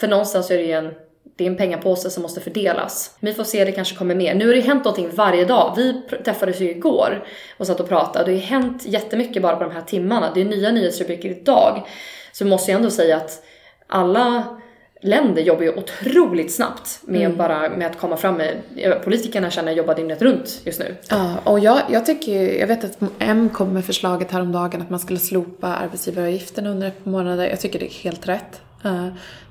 För 0.00 0.08
någonstans 0.08 0.50
är 0.50 0.58
det 0.58 0.64
ju 0.64 0.72
en, 0.72 0.94
det 1.36 1.44
är 1.44 1.50
en 1.50 1.56
pengapåse 1.56 2.10
som 2.10 2.22
måste 2.22 2.40
fördelas. 2.40 3.16
Vi 3.20 3.34
får 3.34 3.44
se, 3.44 3.64
det 3.64 3.72
kanske 3.72 3.96
kommer 3.96 4.14
mer. 4.14 4.34
Nu 4.34 4.46
har 4.46 4.54
det 4.54 4.60
hänt 4.60 4.84
någonting 4.84 5.10
varje 5.14 5.44
dag. 5.44 5.74
Vi 5.76 6.02
träffades 6.24 6.60
ju 6.60 6.70
igår 6.70 7.26
och 7.58 7.66
satt 7.66 7.80
och 7.80 7.88
pratade. 7.88 8.24
Det 8.24 8.30
har 8.30 8.40
ju 8.40 8.46
hänt 8.46 8.86
jättemycket 8.86 9.42
bara 9.42 9.56
på 9.56 9.64
de 9.64 9.72
här 9.72 9.82
timmarna. 9.82 10.30
Det 10.34 10.40
är 10.40 10.44
nya 10.44 10.70
nyhetsrubriker 10.70 11.28
idag. 11.28 11.86
Så 12.32 12.44
vi 12.44 12.50
måste 12.50 12.70
ju 12.70 12.76
ändå 12.76 12.90
säga 12.90 13.16
att 13.16 13.44
alla 13.86 14.60
länder 15.02 15.42
jobbar 15.42 15.62
ju 15.62 15.74
otroligt 15.74 16.54
snabbt 16.54 17.00
med, 17.02 17.24
mm. 17.24 17.36
bara, 17.36 17.68
med 17.68 17.86
att 17.86 17.98
komma 17.98 18.16
fram 18.16 18.34
med, 18.34 18.56
politikerna 19.04 19.50
känner 19.50 19.72
jobbar 19.72 19.94
dygnet 19.94 20.22
runt 20.22 20.60
just 20.64 20.80
nu. 20.80 20.94
Ja, 21.08 21.34
och 21.44 21.58
jag, 21.58 21.80
jag 21.88 22.06
tycker, 22.06 22.58
jag 22.58 22.66
vet 22.66 22.84
att 22.84 22.98
M 23.18 23.50
kom 23.52 23.72
med 23.72 23.84
förslaget 23.84 24.30
häromdagen 24.30 24.82
att 24.82 24.90
man 24.90 25.00
skulle 25.00 25.18
slopa 25.18 25.66
arbetsgivaravgiften 25.66 26.66
under 26.66 26.88
ett 26.88 27.04
par 27.04 27.10
månader. 27.10 27.48
Jag 27.48 27.60
tycker 27.60 27.78
det 27.78 27.86
är 27.86 28.02
helt 28.04 28.28
rätt. 28.28 28.60
Eh, 28.84 29.08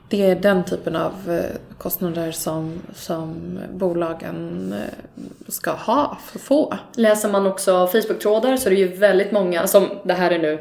det 0.10 0.30
är 0.30 0.36
den 0.36 0.64
typen 0.64 0.96
av 0.96 1.14
eh, 1.30 1.58
kostnader 1.78 2.32
som, 2.32 2.82
som 2.96 3.60
bolagen 3.74 4.74
eh, 4.74 5.52
ska 5.52 5.72
ha, 5.72 6.18
få. 6.40 6.74
Läser 6.96 7.30
man 7.30 7.48
också 7.48 7.88
Facebook-trådar 7.88 8.58
så 8.58 8.70
är 8.70 8.74
det 8.74 8.80
ju 8.80 8.88
väldigt 8.88 9.32
många, 9.32 9.68
som 9.68 9.90
det 10.04 10.14
här 10.14 10.32
är 10.32 10.40
nu 10.40 10.60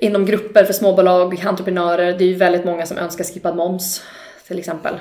inom 0.00 0.26
grupper 0.26 0.64
för 0.64 0.72
småbolag, 0.72 1.40
entreprenörer, 1.46 2.18
det 2.18 2.24
är 2.24 2.28
ju 2.28 2.34
väldigt 2.34 2.64
många 2.64 2.86
som 2.86 2.98
önskar 2.98 3.24
skippad 3.24 3.56
moms 3.56 4.02
till 4.46 4.58
exempel. 4.58 4.94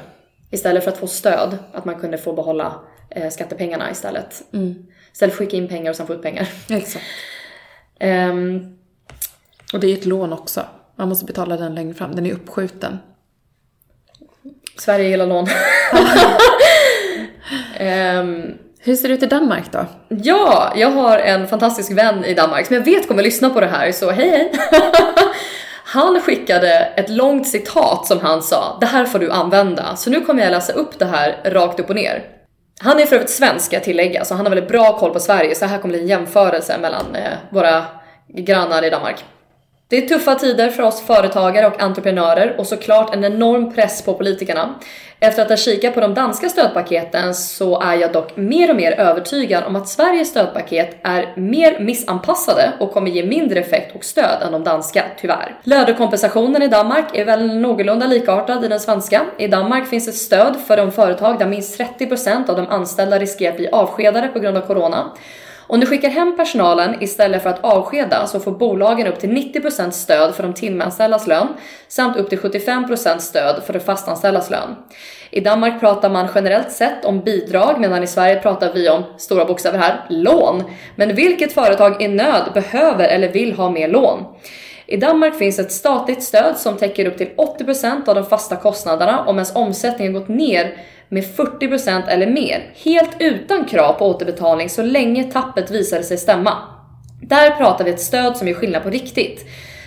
Istället 0.52 0.84
för 0.84 0.92
att 0.92 0.98
få 0.98 1.08
stöd, 1.08 1.58
att 1.74 1.86
man 1.86 2.00
kunde 2.00 2.18
få 2.18 2.34
behålla 2.34 2.80
eh, 3.10 3.30
skattepengarna 3.30 3.92
istället. 3.92 4.44
Mm. 4.54 4.86
Istället 5.14 5.36
för 5.36 5.44
att 5.44 5.48
skicka 5.50 5.58
in 5.58 5.68
pengar 5.68 5.90
och 5.90 5.96
sen 5.96 6.08
få 6.08 6.14
ut 6.14 6.22
pengar. 6.22 6.50
Exakt. 6.70 7.06
um, 8.00 8.78
och 9.74 9.80
det 9.80 9.88
är 9.88 9.90
ju 9.92 9.98
ett 9.98 10.06
lån 10.06 10.34
också. 10.34 10.66
Man 10.96 11.10
måste 11.10 11.26
betala 11.26 11.58
den 11.58 11.76
längre 11.76 11.94
fram. 11.94 12.16
Den 12.16 12.26
är 12.26 12.34
uppskjuten. 12.34 12.98
Sverige 14.78 15.10
gillar 15.10 15.28
lån. 15.28 15.48
um, 17.80 18.58
Hur 18.88 18.96
ser 18.96 19.08
det 19.08 19.14
ut 19.14 19.24
i 19.24 19.26
Danmark 19.26 19.72
då? 19.72 19.86
Ja, 20.08 20.74
jag 20.76 20.90
har 20.90 21.18
en 21.18 21.48
fantastisk 21.48 21.92
vän 21.92 22.26
i 22.26 22.34
Danmark 22.34 22.66
som 22.66 22.76
jag 22.76 22.84
vet 22.84 23.08
kommer 23.08 23.24
lyssna 23.24 23.50
på 23.50 23.60
det 23.60 23.68
här, 23.68 23.92
så 23.92 24.12
hej 24.12 24.30
hej! 24.30 24.52
Han 25.84 26.22
skickade 26.22 26.70
ett 26.96 27.10
långt 27.10 27.48
citat 27.48 28.06
som 28.06 28.20
han 28.20 28.42
sa, 28.42 28.78
det 28.80 28.86
här 28.86 29.06
får 29.06 29.20
du 29.20 29.32
använda. 29.32 29.96
Så 29.96 30.10
nu 30.10 30.22
kommer 30.22 30.44
jag 30.44 30.52
läsa 30.52 30.74
upp 30.74 31.00
det 31.00 31.06
här 31.06 31.42
rakt 31.46 31.80
upp 31.80 31.90
och 31.90 31.96
ner. 31.96 32.24
Han 32.80 33.00
är 33.00 33.06
för 33.06 33.16
övrigt 33.16 33.30
svensk 33.30 33.66
ska 33.66 33.76
jag 33.76 33.84
tillägga, 33.84 34.26
så 34.26 34.36
han 34.36 34.46
har 34.46 34.56
väldigt 34.56 34.72
bra 34.72 34.98
koll 34.98 35.14
på 35.14 35.20
Sverige, 35.20 35.56
så 35.56 35.66
här 35.66 35.78
kommer 35.78 35.94
det 35.94 36.00
en 36.00 36.08
jämförelse 36.08 36.78
mellan 36.78 37.16
eh, 37.16 37.34
våra 37.50 37.86
grannar 38.28 38.86
i 38.86 38.90
Danmark. 38.90 39.26
Det 39.90 39.98
är 39.98 40.08
tuffa 40.08 40.36
tider 40.36 40.70
för 40.70 40.84
oss 40.84 41.02
företagare 41.02 41.68
och 41.68 41.82
entreprenörer 41.82 42.56
och 42.58 42.68
såklart 42.68 43.16
en 43.16 43.24
enorm 43.24 43.74
press 43.74 44.02
på 44.02 44.14
politikerna. 44.14 44.76
Efter 45.20 45.42
att 45.42 45.50
ha 45.50 45.58
kikat 45.58 45.94
på 45.94 46.00
de 46.00 46.14
danska 46.14 46.50
stödpaketen 46.50 47.34
så 47.34 47.82
är 47.82 47.96
jag 47.96 48.14
dock 48.14 48.38
mer 48.38 48.70
och 48.70 48.76
mer 48.76 48.92
övertygad 48.92 49.64
om 49.64 49.76
att 49.76 49.90
Sveriges 49.90 50.30
stödpaket 50.30 50.98
är 51.04 51.34
mer 51.36 51.80
missanpassade 51.80 52.74
och 52.80 52.92
kommer 52.92 53.12
ge 53.12 53.26
mindre 53.26 53.60
effekt 53.60 53.96
och 53.96 54.04
stöd 54.04 54.42
än 54.42 54.52
de 54.52 54.64
danska, 54.64 55.04
tyvärr. 55.22 55.56
Lönekompensationen 55.64 56.62
i 56.62 56.68
Danmark 56.68 57.06
är 57.14 57.26
väl 57.26 57.58
någorlunda 57.58 58.08
likartad 58.08 58.66
i 58.66 58.68
den 58.68 58.80
svenska. 58.80 59.22
I 59.38 59.48
Danmark 59.48 59.90
finns 59.90 60.08
ett 60.08 60.16
stöd 60.16 60.56
för 60.68 60.78
de 60.78 60.92
företag 60.92 61.40
där 61.40 61.48
minst 61.48 61.80
30% 61.80 62.50
av 62.50 62.56
de 62.56 62.68
anställda 62.68 63.20
riskerar 63.20 63.52
att 63.52 63.58
bli 63.58 63.70
avskedade 63.70 64.28
på 64.28 64.40
grund 64.40 64.58
av 64.58 64.62
corona. 64.62 65.12
Om 65.70 65.80
du 65.80 65.86
skickar 65.86 66.10
hem 66.10 66.38
personalen 66.38 67.04
istället 67.04 67.44
för 67.44 67.50
att 67.50 67.64
avskeda 67.64 68.28
så 68.28 68.40
får 68.40 68.52
bolagen 68.52 69.08
upp 69.08 69.20
till 69.20 69.30
90% 69.30 69.92
stöd 69.92 70.36
för 70.36 70.44
de 70.44 70.54
timanställdas 70.54 71.28
lön 71.28 71.48
samt 71.88 72.18
upp 72.18 72.30
till 72.30 72.40
75% 72.40 73.18
stöd 73.18 73.64
för 73.64 73.74
de 73.74 73.80
fastanställdas 73.80 74.50
lön. 74.50 74.76
I 75.30 75.40
Danmark 75.40 75.80
pratar 75.80 76.10
man 76.10 76.28
generellt 76.36 76.72
sett 76.72 77.06
om 77.06 77.20
bidrag 77.20 77.80
medan 77.80 78.04
i 78.04 78.08
Sverige 78.08 78.40
pratar 78.40 78.74
vi 78.74 78.90
om, 78.90 79.04
stora 79.18 79.46
bokstäver 79.46 79.80
här, 79.80 80.06
lån. 80.10 80.64
Men 80.96 81.16
vilket 81.16 81.54
företag 81.54 82.02
i 82.02 82.08
nöd 82.08 82.52
behöver 82.54 83.08
eller 83.08 83.30
vill 83.30 83.54
ha 83.54 83.70
mer 83.70 83.88
lån? 83.88 84.26
I 84.86 84.98
Danmark 84.98 85.36
finns 85.36 85.60
ett 85.60 85.72
statligt 85.72 86.24
stöd 86.24 86.58
som 86.58 86.78
täcker 86.78 87.06
upp 87.06 87.18
till 87.18 87.30
80% 87.38 88.10
av 88.10 88.16
de 88.16 88.26
fasta 88.26 88.56
kostnaderna 88.56 89.26
om 89.26 89.36
ens 89.36 89.56
omsättning 89.56 90.14
har 90.14 90.20
gått 90.20 90.30
ner 90.30 90.78
med 91.10 91.24
40% 91.24 92.08
eller 92.08 92.28
mer, 92.28 92.72
helt 92.86 93.16
utan 93.20 93.66
krav 93.66 93.94
på 93.94 94.06
återbetalning 94.06 94.70
så 94.70 94.84
länge 94.84 95.24
tappet 95.24 95.72
visade 95.72 96.04
sig 96.04 96.18
stämma. 96.18 96.58
Där 97.22 97.52
pratar 97.52 97.86
vi 97.86 97.92
ett 97.92 98.00
stöd 98.00 98.38
som 98.38 98.48
gör 98.48 98.56
skillnad 98.56 98.84
på 98.84 98.90
riktigt. 98.90 99.46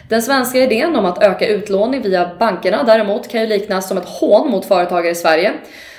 Den 0.08 0.22
svenska 0.22 0.58
idén 0.58 0.96
om 0.96 1.04
att 1.04 1.22
öka 1.22 1.46
utlåning 1.46 2.02
via 2.02 2.30
bankerna 2.38 2.82
däremot 2.82 3.28
kan 3.28 3.40
ju 3.40 3.46
liknas 3.46 3.88
som 3.88 3.98
ett 3.98 4.08
hån 4.08 4.50
mot 4.50 4.64
företagare 4.64 5.12
i 5.12 5.14
Sverige. 5.14 5.52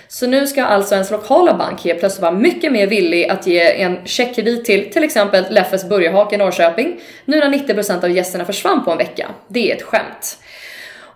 Så 0.08 0.28
nu 0.28 0.48
ska 0.48 0.64
alltså 0.64 0.96
ens 0.96 1.12
lokala 1.12 1.54
bank 1.54 1.84
helt 1.84 2.00
plötsligt 2.00 2.22
vara 2.22 2.32
mycket 2.32 2.72
mer 2.72 2.88
villig 2.88 3.28
att 3.28 3.48
ge 3.48 3.82
en 3.82 4.06
checkkredit 4.06 4.66
till 4.66 4.92
till 4.92 5.04
exempel 5.04 5.46
Leffes 5.50 5.90
Burgerhak 5.90 6.34
i 6.34 6.38
Norrköping 6.38 7.00
nu 7.26 7.40
när 7.40 7.50
90% 7.50 8.04
av 8.04 8.12
gästerna 8.12 8.46
försvann 8.46 8.86
på 8.86 8.92
en 8.92 8.98
vecka. 8.98 9.28
Det 9.48 9.72
är 9.72 9.76
ett 9.76 9.82
skämt. 9.82 10.38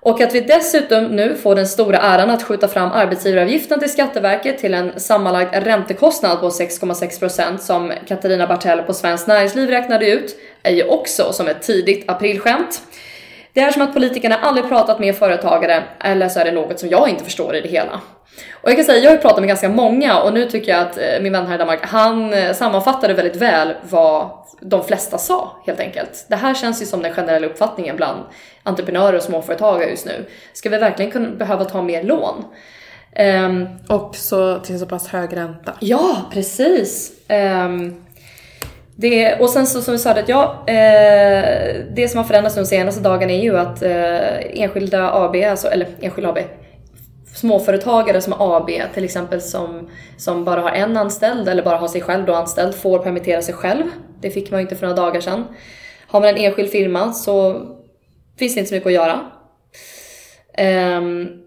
Och 0.05 0.21
att 0.21 0.35
vi 0.35 0.39
dessutom 0.41 1.03
nu 1.03 1.35
får 1.35 1.55
den 1.55 1.67
stora 1.67 1.97
äran 1.97 2.29
att 2.29 2.43
skjuta 2.43 2.67
fram 2.67 2.91
arbetsgivaravgiften 2.91 3.79
till 3.79 3.91
Skatteverket 3.91 4.57
till 4.57 4.73
en 4.73 4.99
sammanlagd 4.99 5.49
räntekostnad 5.53 6.39
på 6.39 6.49
6,6% 6.49 7.57
som 7.57 7.93
Katarina 8.07 8.47
Bartell 8.47 8.81
på 8.81 8.93
Svenskt 8.93 9.27
Näringsliv 9.27 9.69
räknade 9.69 10.09
ut 10.09 10.35
är 10.63 10.71
ju 10.71 10.83
också 10.83 11.33
som 11.33 11.47
ett 11.47 11.61
tidigt 11.61 12.09
aprilskämt. 12.09 12.81
Det 13.53 13.59
är 13.59 13.71
som 13.71 13.81
att 13.81 13.93
politikerna 13.93 14.35
aldrig 14.35 14.69
pratat 14.69 14.99
med 14.99 15.15
företagare 15.15 15.83
eller 15.99 16.29
så 16.29 16.39
är 16.39 16.45
det 16.45 16.51
något 16.51 16.79
som 16.79 16.89
jag 16.89 17.09
inte 17.09 17.23
förstår 17.23 17.55
i 17.55 17.61
det 17.61 17.69
hela. 17.69 18.01
Och 18.53 18.69
jag 18.69 18.75
kan 18.75 18.85
säga, 18.85 19.03
jag 19.03 19.11
har 19.11 19.17
pratat 19.17 19.39
med 19.39 19.47
ganska 19.47 19.69
många 19.69 20.19
och 20.19 20.33
nu 20.33 20.49
tycker 20.49 20.71
jag 20.71 20.81
att 20.81 20.97
eh, 20.97 21.21
min 21.21 21.33
vän 21.33 21.45
här 21.45 21.55
i 21.55 21.57
Danmark, 21.57 21.79
han 21.81 22.33
eh, 22.33 22.53
sammanfattade 22.53 23.13
väldigt 23.13 23.41
väl 23.41 23.73
vad 23.89 24.29
de 24.69 24.83
flesta 24.83 25.17
sa 25.17 25.61
helt 25.65 25.79
enkelt. 25.79 26.25
Det 26.29 26.35
här 26.35 26.53
känns 26.53 26.81
ju 26.81 26.85
som 26.85 27.01
den 27.01 27.13
generella 27.13 27.47
uppfattningen 27.47 27.95
bland 27.95 28.23
entreprenörer 28.63 29.17
och 29.17 29.23
småföretagare 29.23 29.89
just 29.89 30.05
nu. 30.05 30.25
Ska 30.53 30.69
vi 30.69 30.77
verkligen 30.77 31.11
kunna 31.11 31.29
behöva 31.29 31.65
ta 31.65 31.81
mer 31.81 32.03
lån? 32.03 32.43
Um, 33.19 33.67
och 33.89 34.15
så 34.15 34.59
till 34.59 34.79
så 34.79 34.85
pass 34.85 35.07
hög 35.07 35.37
ränta. 35.37 35.73
Ja, 35.79 36.21
precis. 36.31 37.11
Um, 37.29 38.05
det, 38.95 39.35
och 39.35 39.49
sen 39.49 39.67
så 39.67 39.81
som 39.81 39.91
vi 39.91 39.97
sa 39.97 40.11
att 40.11 40.29
ja, 40.29 40.63
eh, 40.67 41.75
det 41.93 42.07
som 42.09 42.17
har 42.17 42.23
förändrats 42.23 42.55
de 42.55 42.65
senaste 42.65 43.01
dagarna 43.01 43.33
är 43.33 43.43
ju 43.43 43.57
att 43.57 43.81
eh, 43.81 44.61
enskilda 44.61 45.13
AB, 45.13 45.35
alltså, 45.35 45.67
eller 45.67 45.87
enskilda 46.01 46.29
AB, 46.29 46.37
småföretagare 47.35 48.21
som 48.21 48.33
har 48.33 48.57
AB 48.57 48.69
till 48.93 49.03
exempel 49.03 49.41
som, 49.41 49.89
som 50.17 50.45
bara 50.45 50.61
har 50.61 50.71
en 50.71 50.97
anställd 50.97 51.49
eller 51.49 51.63
bara 51.63 51.77
har 51.77 51.87
sig 51.87 52.01
själv 52.01 52.25
då 52.25 52.33
anställd 52.33 52.75
får 52.75 52.99
permittera 52.99 53.41
sig 53.41 53.53
själv. 53.53 53.83
Det 54.21 54.29
fick 54.29 54.51
man 54.51 54.59
ju 54.59 54.61
inte 54.61 54.75
för 54.75 54.87
några 54.87 55.01
dagar 55.01 55.21
sedan. 55.21 55.45
Har 56.07 56.19
man 56.19 56.29
en 56.29 56.37
enskild 56.37 56.69
firma 56.69 57.13
så 57.13 57.61
finns 58.39 58.53
det 58.53 58.59
inte 58.59 58.69
så 58.69 58.75
mycket 58.75 58.87
att 58.87 58.93
göra. 58.93 59.19
Um, 60.97 61.41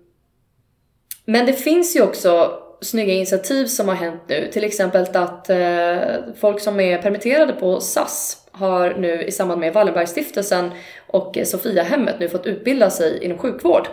men 1.24 1.46
det 1.46 1.52
finns 1.52 1.96
ju 1.96 2.02
också 2.02 2.52
snygga 2.80 3.12
initiativ 3.12 3.66
som 3.66 3.88
har 3.88 3.94
hänt 3.94 4.22
nu. 4.28 4.48
Till 4.52 4.64
exempel 4.64 5.06
att 5.16 5.50
uh, 5.50 6.34
folk 6.40 6.60
som 6.60 6.80
är 6.80 7.02
permitterade 7.02 7.52
på 7.52 7.80
SAS 7.80 8.46
har 8.50 8.94
nu 8.94 9.22
i 9.22 9.32
samband 9.32 9.60
med 9.60 9.74
Wallenbergstiftelsen 9.74 10.70
och 11.06 11.38
Sofiahemmet 11.44 12.20
nu 12.20 12.28
fått 12.28 12.46
utbilda 12.46 12.90
sig 12.90 13.24
inom 13.24 13.38
sjukvård. 13.38 13.88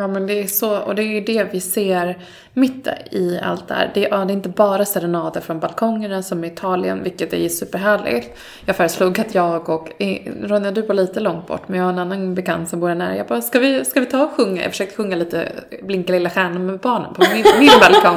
Ja 0.00 0.06
men 0.06 0.26
det 0.26 0.42
är 0.42 0.46
så, 0.46 0.78
och 0.78 0.94
det 0.94 1.02
är 1.02 1.06
ju 1.06 1.20
det 1.20 1.44
vi 1.52 1.60
ser 1.60 2.18
mitt 2.52 2.88
i 3.10 3.40
allt 3.42 3.68
det 3.68 3.74
här. 3.74 3.90
Det, 3.94 4.00
ja, 4.00 4.16
det 4.16 4.32
är 4.32 4.34
inte 4.34 4.48
bara 4.48 4.84
serenader 4.84 5.40
från 5.40 5.60
balkongerna 5.60 6.22
som 6.22 6.44
i 6.44 6.46
Italien, 6.46 7.02
vilket 7.02 7.32
är 7.32 7.48
superhärligt. 7.48 8.38
Jag 8.64 8.76
föreslog 8.76 9.20
att 9.20 9.34
jag 9.34 9.68
och, 9.68 10.02
eh, 10.02 10.18
Ronja 10.42 10.70
du 10.70 10.82
bor 10.82 10.94
lite 10.94 11.20
långt 11.20 11.46
bort, 11.46 11.68
men 11.68 11.78
jag 11.78 11.86
har 11.86 11.92
en 11.92 11.98
annan 11.98 12.34
bekant 12.34 12.68
som 12.68 12.80
bor 12.80 12.94
nära. 12.94 13.16
Jag 13.16 13.26
bara, 13.26 13.42
ska 13.42 13.58
vi, 13.58 13.84
ska 13.84 14.00
vi 14.00 14.06
ta 14.06 14.24
och 14.24 14.30
sjunga? 14.30 14.62
Jag 14.62 14.70
försökte 14.70 14.96
sjunga 14.96 15.16
lite 15.16 15.52
Blinka 15.82 16.12
lilla 16.12 16.30
stjärna 16.30 16.58
med 16.58 16.78
barnen 16.78 17.14
på 17.14 17.24
min, 17.34 17.44
min 17.58 17.80
balkong. 17.80 18.16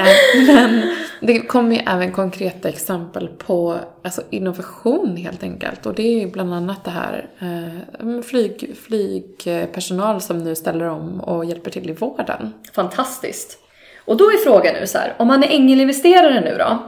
Eh, 0.00 0.46
men 0.46 0.94
det 1.20 1.40
kommer 1.40 1.76
ju 1.76 1.82
även 1.86 2.12
konkreta 2.12 2.68
exempel 2.68 3.28
på 3.28 3.78
alltså 4.04 4.22
innovation 4.30 5.16
helt 5.16 5.42
enkelt. 5.42 5.86
Och 5.86 5.94
det 5.94 6.02
är 6.02 6.20
ju 6.20 6.30
bland 6.30 6.54
annat 6.54 6.84
det 6.84 6.90
här 6.90 7.28
eh, 7.38 8.22
flyg, 8.22 8.76
flygpersonal 8.86 10.20
som 10.20 10.38
nu 10.38 10.54
ställer 10.54 10.84
om 10.84 11.20
och 11.20 11.44
hjälper 11.44 11.70
till 11.70 11.90
i 11.90 11.92
vården. 11.92 12.54
Fantastiskt. 12.72 13.58
Och 14.04 14.16
då 14.16 14.24
är 14.24 14.44
frågan 14.44 14.74
nu 14.80 14.86
så 14.86 14.98
här, 14.98 15.14
om 15.18 15.26
man 15.28 15.42
är 15.42 15.48
ängelinvesterare 15.48 16.40
nu 16.40 16.56
då? 16.58 16.78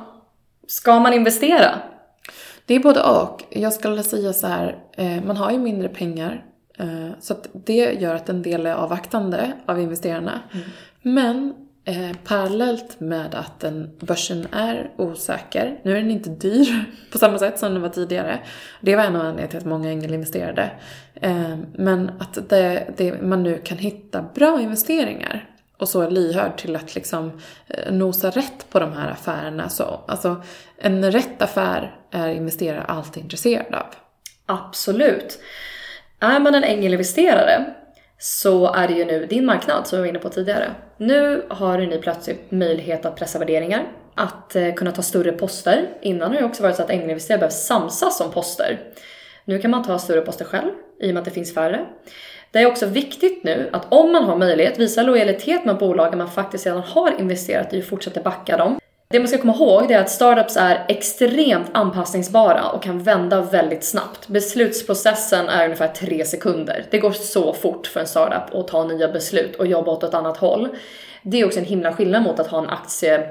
Ska 0.66 1.00
man 1.00 1.12
investera? 1.12 1.78
Det 2.66 2.74
är 2.74 2.80
både 2.80 3.02
och. 3.02 3.44
Jag 3.50 3.72
skulle 3.72 4.02
säga 4.02 4.32
så 4.32 4.46
här, 4.46 4.78
eh, 4.96 5.24
man 5.24 5.36
har 5.36 5.50
ju 5.50 5.58
mindre 5.58 5.88
pengar. 5.88 6.44
Så 7.20 7.32
att 7.32 7.46
det 7.52 8.00
gör 8.00 8.14
att 8.14 8.28
en 8.28 8.42
del 8.42 8.66
är 8.66 8.74
avvaktande 8.74 9.52
av 9.66 9.80
investerarna. 9.80 10.40
Mm. 10.52 10.66
Men 11.02 11.54
Eh, 11.84 12.16
parallellt 12.24 13.00
med 13.00 13.34
att 13.34 13.60
den, 13.60 13.90
börsen 14.00 14.46
är 14.52 14.90
osäker, 14.96 15.80
nu 15.82 15.92
är 15.92 15.96
den 15.96 16.10
inte 16.10 16.30
dyr 16.30 16.84
på 17.12 17.18
samma 17.18 17.38
sätt 17.38 17.58
som 17.58 17.72
den 17.72 17.82
var 17.82 17.88
tidigare. 17.88 18.38
Det 18.80 18.96
var 18.96 19.04
en 19.04 19.16
av 19.16 19.20
anledningarna 19.20 19.50
till 19.50 19.58
att 19.58 19.64
många 19.64 19.90
ängelinvesterade. 19.90 20.70
Eh, 21.14 21.56
men 21.74 22.10
att 22.20 22.48
det, 22.48 22.94
det, 22.96 23.22
man 23.22 23.42
nu 23.42 23.58
kan 23.58 23.78
hitta 23.78 24.24
bra 24.34 24.60
investeringar 24.60 25.48
och 25.76 25.88
så 25.88 26.00
är 26.00 26.10
lyhörd 26.10 26.58
till 26.58 26.76
att 26.76 26.94
liksom 26.94 27.40
eh, 27.68 27.92
nosa 27.92 28.30
rätt 28.30 28.70
på 28.70 28.80
de 28.80 28.92
här 28.92 29.10
affärerna. 29.10 29.68
Så, 29.68 30.00
alltså, 30.08 30.42
en 30.78 31.12
rätt 31.12 31.42
affär 31.42 31.96
är 32.10 32.28
investerare 32.28 32.82
alltid 32.82 33.22
intresserad 33.22 33.74
av. 33.74 33.86
Absolut. 34.46 35.38
Är 36.20 36.40
man 36.40 36.54
en 36.54 36.64
ängelinvesterare 36.64 37.74
så 38.22 38.72
är 38.74 38.88
det 38.88 38.94
ju 38.94 39.04
nu 39.04 39.26
din 39.26 39.44
marknad 39.44 39.86
som 39.86 39.96
vi 39.96 40.00
var 40.00 40.08
inne 40.08 40.18
på 40.18 40.28
tidigare. 40.28 40.74
Nu 40.96 41.44
har 41.48 41.78
ni 41.78 41.98
plötsligt 41.98 42.50
möjlighet 42.50 43.04
att 43.04 43.16
pressa 43.16 43.38
värderingar, 43.38 43.84
att 44.14 44.56
eh, 44.56 44.74
kunna 44.74 44.92
ta 44.92 45.02
större 45.02 45.32
poster. 45.32 45.88
Innan 46.02 46.32
har 46.32 46.38
det 46.38 46.44
också 46.44 46.62
varit 46.62 46.76
så 46.76 46.82
att 46.82 46.90
ängelinvesterare 46.90 47.38
behöver 47.38 47.54
samsas 47.54 48.20
om 48.20 48.30
poster. 48.30 48.80
Nu 49.44 49.58
kan 49.58 49.70
man 49.70 49.84
ta 49.84 49.98
större 49.98 50.20
poster 50.20 50.44
själv 50.44 50.70
i 51.00 51.10
och 51.10 51.14
med 51.14 51.20
att 51.20 51.24
det 51.24 51.30
finns 51.30 51.54
färre. 51.54 51.86
Det 52.50 52.58
är 52.58 52.66
också 52.66 52.86
viktigt 52.86 53.44
nu 53.44 53.68
att 53.72 53.86
om 53.88 54.12
man 54.12 54.24
har 54.24 54.36
möjlighet, 54.36 54.78
visa 54.78 55.02
lojalitet 55.02 55.64
med 55.64 55.78
bolagen 55.78 56.18
man 56.18 56.30
faktiskt 56.30 56.66
redan 56.66 56.82
har 56.82 57.20
investerat 57.20 57.74
i 57.74 57.80
och 57.80 57.84
fortsätter 57.84 58.22
backa 58.22 58.56
dem. 58.56 58.78
Det 59.12 59.18
man 59.18 59.28
ska 59.28 59.38
komma 59.38 59.54
ihåg 59.54 59.90
är 59.90 59.98
att 59.98 60.10
startups 60.10 60.56
är 60.56 60.84
extremt 60.88 61.70
anpassningsbara 61.72 62.68
och 62.68 62.82
kan 62.82 63.02
vända 63.02 63.40
väldigt 63.40 63.84
snabbt. 63.84 64.28
Beslutsprocessen 64.28 65.48
är 65.48 65.64
ungefär 65.64 65.88
tre 65.88 66.24
sekunder. 66.24 66.84
Det 66.90 66.98
går 66.98 67.12
så 67.12 67.52
fort 67.52 67.86
för 67.86 68.00
en 68.00 68.06
startup 68.06 68.54
att 68.54 68.68
ta 68.68 68.84
nya 68.84 69.08
beslut 69.08 69.56
och 69.56 69.66
jobba 69.66 69.92
åt 69.92 70.04
ett 70.04 70.14
annat 70.14 70.36
håll. 70.36 70.68
Det 71.22 71.40
är 71.40 71.46
också 71.46 71.58
en 71.58 71.64
himla 71.64 71.92
skillnad 71.92 72.22
mot 72.22 72.40
att 72.40 72.46
ha 72.46 72.58
en 72.58 72.70
aktie 72.70 73.28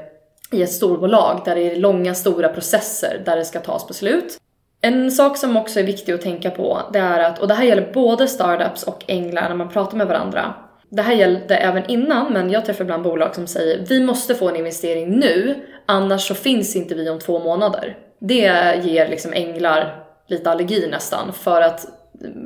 i 0.52 0.64
ett 0.64 0.72
storbolag 0.72 1.42
där 1.46 1.56
det 1.56 1.72
är 1.72 1.76
långa 1.76 2.14
stora 2.14 2.50
processer 2.50 3.22
där 3.26 3.38
det 3.38 3.46
ska 3.46 3.60
tas 3.60 3.88
beslut. 3.88 4.38
En 4.82 5.12
sak 5.12 5.38
som 5.38 5.58
också 5.58 5.80
är 5.80 5.84
viktig 5.84 6.14
att 6.14 6.22
tänka 6.22 6.50
på 6.50 6.82
det 6.94 7.00
är 7.00 7.20
att, 7.20 7.40
och 7.40 7.48
det 7.48 7.54
här 7.54 7.66
gäller 7.66 7.92
både 7.94 8.28
startups 8.28 8.84
och 8.84 9.04
änglar 9.08 9.50
när 9.50 9.56
man 9.56 9.70
pratar 9.70 9.98
med 9.98 10.08
varandra, 10.08 10.54
det 10.92 11.02
här 11.02 11.14
gällde 11.14 11.56
även 11.56 11.86
innan, 11.90 12.34
men 12.34 12.50
jag 12.50 12.66
träffar 12.66 12.84
ibland 12.84 13.04
bolag 13.04 13.36
som 13.36 13.48
säger 13.48 13.86
vi 13.90 14.00
måste 14.00 14.36
få 14.36 14.50
en 14.50 14.56
investering 14.56 15.10
nu, 15.10 15.56
annars 15.86 16.28
så 16.28 16.36
finns 16.36 16.76
inte 16.76 16.96
vi 16.96 17.10
om 17.10 17.20
två 17.20 17.40
månader. 17.40 17.98
Det 18.20 18.82
ger 18.84 19.08
liksom 19.08 19.34
änglar 19.34 20.04
lite 20.28 20.52
allergi 20.52 20.88
nästan 20.92 21.34
för 21.34 21.62
att 21.62 21.88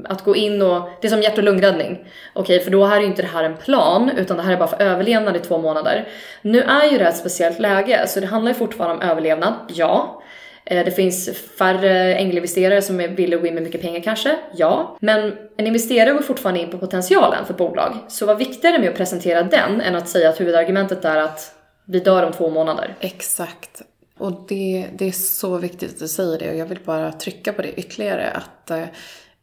att 0.05 0.23
gå 0.23 0.35
in 0.35 0.61
och, 0.61 0.89
det 1.01 1.07
är 1.07 1.11
som 1.11 1.21
hjärt 1.21 1.37
och 1.37 1.43
lungräddning. 1.43 1.91
Okej, 2.33 2.55
okay, 2.55 2.59
för 2.59 2.71
då 2.71 2.85
är 2.85 2.99
ju 2.99 3.05
inte 3.05 3.21
det 3.21 3.27
här 3.27 3.43
en 3.43 3.57
plan 3.57 4.11
utan 4.17 4.37
det 4.37 4.43
här 4.43 4.53
är 4.53 4.57
bara 4.57 4.67
för 4.67 4.81
överlevnad 4.81 5.35
i 5.35 5.39
två 5.39 5.57
månader. 5.57 6.07
Nu 6.41 6.61
är 6.61 6.91
ju 6.91 6.97
det 6.97 7.03
här 7.03 7.11
ett 7.11 7.17
speciellt 7.17 7.59
läge 7.59 8.07
så 8.07 8.19
det 8.19 8.25
handlar 8.27 8.51
ju 8.51 8.55
fortfarande 8.55 8.95
om 8.95 9.11
överlevnad, 9.11 9.53
ja. 9.67 10.21
Eh, 10.65 10.85
det 10.85 10.91
finns 10.91 11.29
färre 11.57 12.15
ängelinvesterare 12.15 12.81
som 12.81 12.97
vill 12.97 13.37
gå 13.37 13.47
in 13.47 13.53
med 13.53 13.63
mycket 13.63 13.81
pengar 13.81 13.99
kanske, 13.99 14.37
ja. 14.55 14.97
Men 15.01 15.33
en 15.57 15.67
investerare 15.67 16.13
går 16.13 16.21
fortfarande 16.21 16.61
in 16.61 16.69
på 16.69 16.77
potentialen 16.77 17.45
för 17.45 17.53
bolag. 17.53 17.93
Så 18.07 18.25
vad 18.25 18.37
viktigare 18.37 18.79
med 18.79 18.89
att 18.89 18.97
presentera 18.97 19.43
den 19.43 19.81
än 19.81 19.95
att 19.95 20.09
säga 20.09 20.29
att 20.29 20.41
huvudargumentet 20.41 21.05
är 21.05 21.17
att 21.17 21.55
vi 21.85 21.99
dör 21.99 22.23
om 22.23 22.31
två 22.31 22.49
månader. 22.49 22.95
Exakt. 22.99 23.81
Och 24.17 24.45
det, 24.47 24.85
det 24.93 25.07
är 25.07 25.11
så 25.11 25.57
viktigt 25.57 25.93
att 25.93 25.99
du 25.99 26.07
säger 26.07 26.39
det 26.39 26.49
och 26.49 26.57
jag 26.57 26.65
vill 26.65 26.79
bara 26.85 27.11
trycka 27.11 27.53
på 27.53 27.61
det 27.61 27.79
ytterligare 27.79 28.31
att 28.31 28.71
eh, 28.71 28.83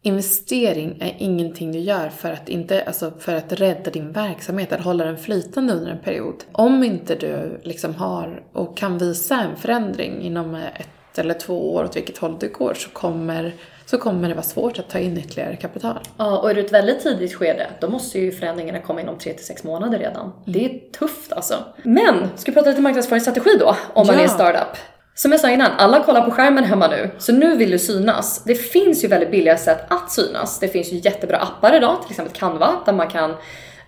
investering 0.03 0.97
är 1.01 1.15
ingenting 1.19 1.73
du 1.73 1.79
gör 1.79 2.09
för 2.09 2.33
att, 2.33 2.49
inte, 2.49 2.83
alltså 2.83 3.13
för 3.19 3.35
att 3.35 3.53
rädda 3.53 3.91
din 3.91 4.13
verksamhet 4.13 4.73
att 4.73 4.81
hålla 4.81 5.05
den 5.05 5.19
flytande 5.19 5.73
under 5.73 5.91
en 5.91 5.99
period. 5.99 6.45
Om 6.53 6.85
inte 6.85 7.15
du 7.15 7.61
liksom 7.63 7.95
har 7.95 8.43
och 8.53 8.77
kan 8.77 8.99
visa 8.99 9.41
en 9.41 9.57
förändring 9.57 10.23
inom 10.23 10.55
ett 10.55 10.89
eller 11.19 11.35
två 11.35 11.75
år 11.75 11.85
åt 11.85 11.97
vilket 11.97 12.19
håll 12.19 12.37
det 12.41 12.49
går 12.49 12.75
så 12.75 12.91
kommer, 12.91 13.55
så 13.87 13.99
kommer 13.99 14.29
det 14.29 14.35
vara 14.35 14.45
svårt 14.45 14.79
att 14.79 14.91
ta 14.91 14.99
in 14.99 15.19
ytterligare 15.19 15.57
kapital. 15.57 15.99
Ja, 16.17 16.39
och 16.39 16.51
är 16.51 16.55
du 16.55 16.61
ett 16.61 16.73
väldigt 16.73 17.03
tidigt 17.03 17.35
skede, 17.35 17.67
då 17.81 17.89
måste 17.89 18.19
ju 18.19 18.33
förändringarna 18.33 18.79
komma 18.79 19.01
inom 19.01 19.19
3-6 19.19 19.67
månader 19.67 19.99
redan. 19.99 20.23
Mm. 20.23 20.33
Det 20.45 20.65
är 20.65 20.79
tufft 20.99 21.33
alltså. 21.33 21.55
Men, 21.83 22.29
ska 22.37 22.51
vi 22.51 22.55
prata 22.55 22.71
lite 22.71 22.83
marknadsföringsstrategi 22.83 23.57
då, 23.61 23.77
om 23.95 24.07
man 24.07 24.17
ja. 24.17 24.23
är 24.23 24.29
startup? 24.29 24.77
Som 25.15 25.33
jag 25.33 25.41
sa 25.41 25.51
innan, 25.51 25.71
alla 25.79 26.05
kollar 26.05 26.23
på 26.23 26.31
skärmen 26.31 26.65
hemma 26.65 26.89
nu, 26.89 27.11
så 27.19 27.33
nu 27.33 27.57
vill 27.57 27.71
du 27.71 27.79
synas. 27.79 28.45
Det 28.45 28.55
finns 28.55 29.05
ju 29.05 29.09
väldigt 29.09 29.31
billiga 29.31 29.57
sätt 29.57 29.85
att 29.89 30.13
synas. 30.13 30.59
Det 30.61 30.69
finns 30.69 30.93
ju 30.93 30.97
jättebra 30.97 31.39
appar 31.39 31.77
idag, 31.77 32.03
till 32.03 32.11
exempel 32.11 32.35
Canva, 32.35 32.75
där 32.87 32.93
man 32.93 33.09
kan 33.09 33.35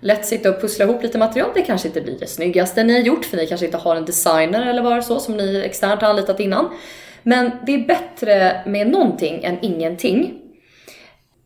lätt 0.01 0.27
sitta 0.27 0.51
och 0.51 0.61
pussla 0.61 0.85
ihop 0.85 1.03
lite 1.03 1.19
material. 1.19 1.51
Det 1.55 1.63
kanske 1.63 1.89
inte 1.89 2.01
blir 2.01 2.19
det 2.21 2.27
snyggaste 2.27 2.85
ni 2.85 2.93
har 2.93 3.01
gjort 3.01 3.25
för 3.25 3.37
ni 3.37 3.47
kanske 3.47 3.67
inte 3.67 3.79
har 3.79 3.97
en 3.97 4.05
designer 4.05 4.67
eller 4.67 4.83
vad 4.83 4.97
det 4.97 5.03
så 5.03 5.21
som 5.21 5.37
ni 5.37 5.63
externt 5.65 6.01
har 6.01 6.09
anlitat 6.09 6.41
innan. 6.41 6.71
Men 7.25 7.51
det 7.67 7.75
är 7.75 7.79
bättre 7.79 8.61
med 8.67 8.89
någonting 8.89 9.45
än 9.45 9.59
ingenting. 9.63 10.41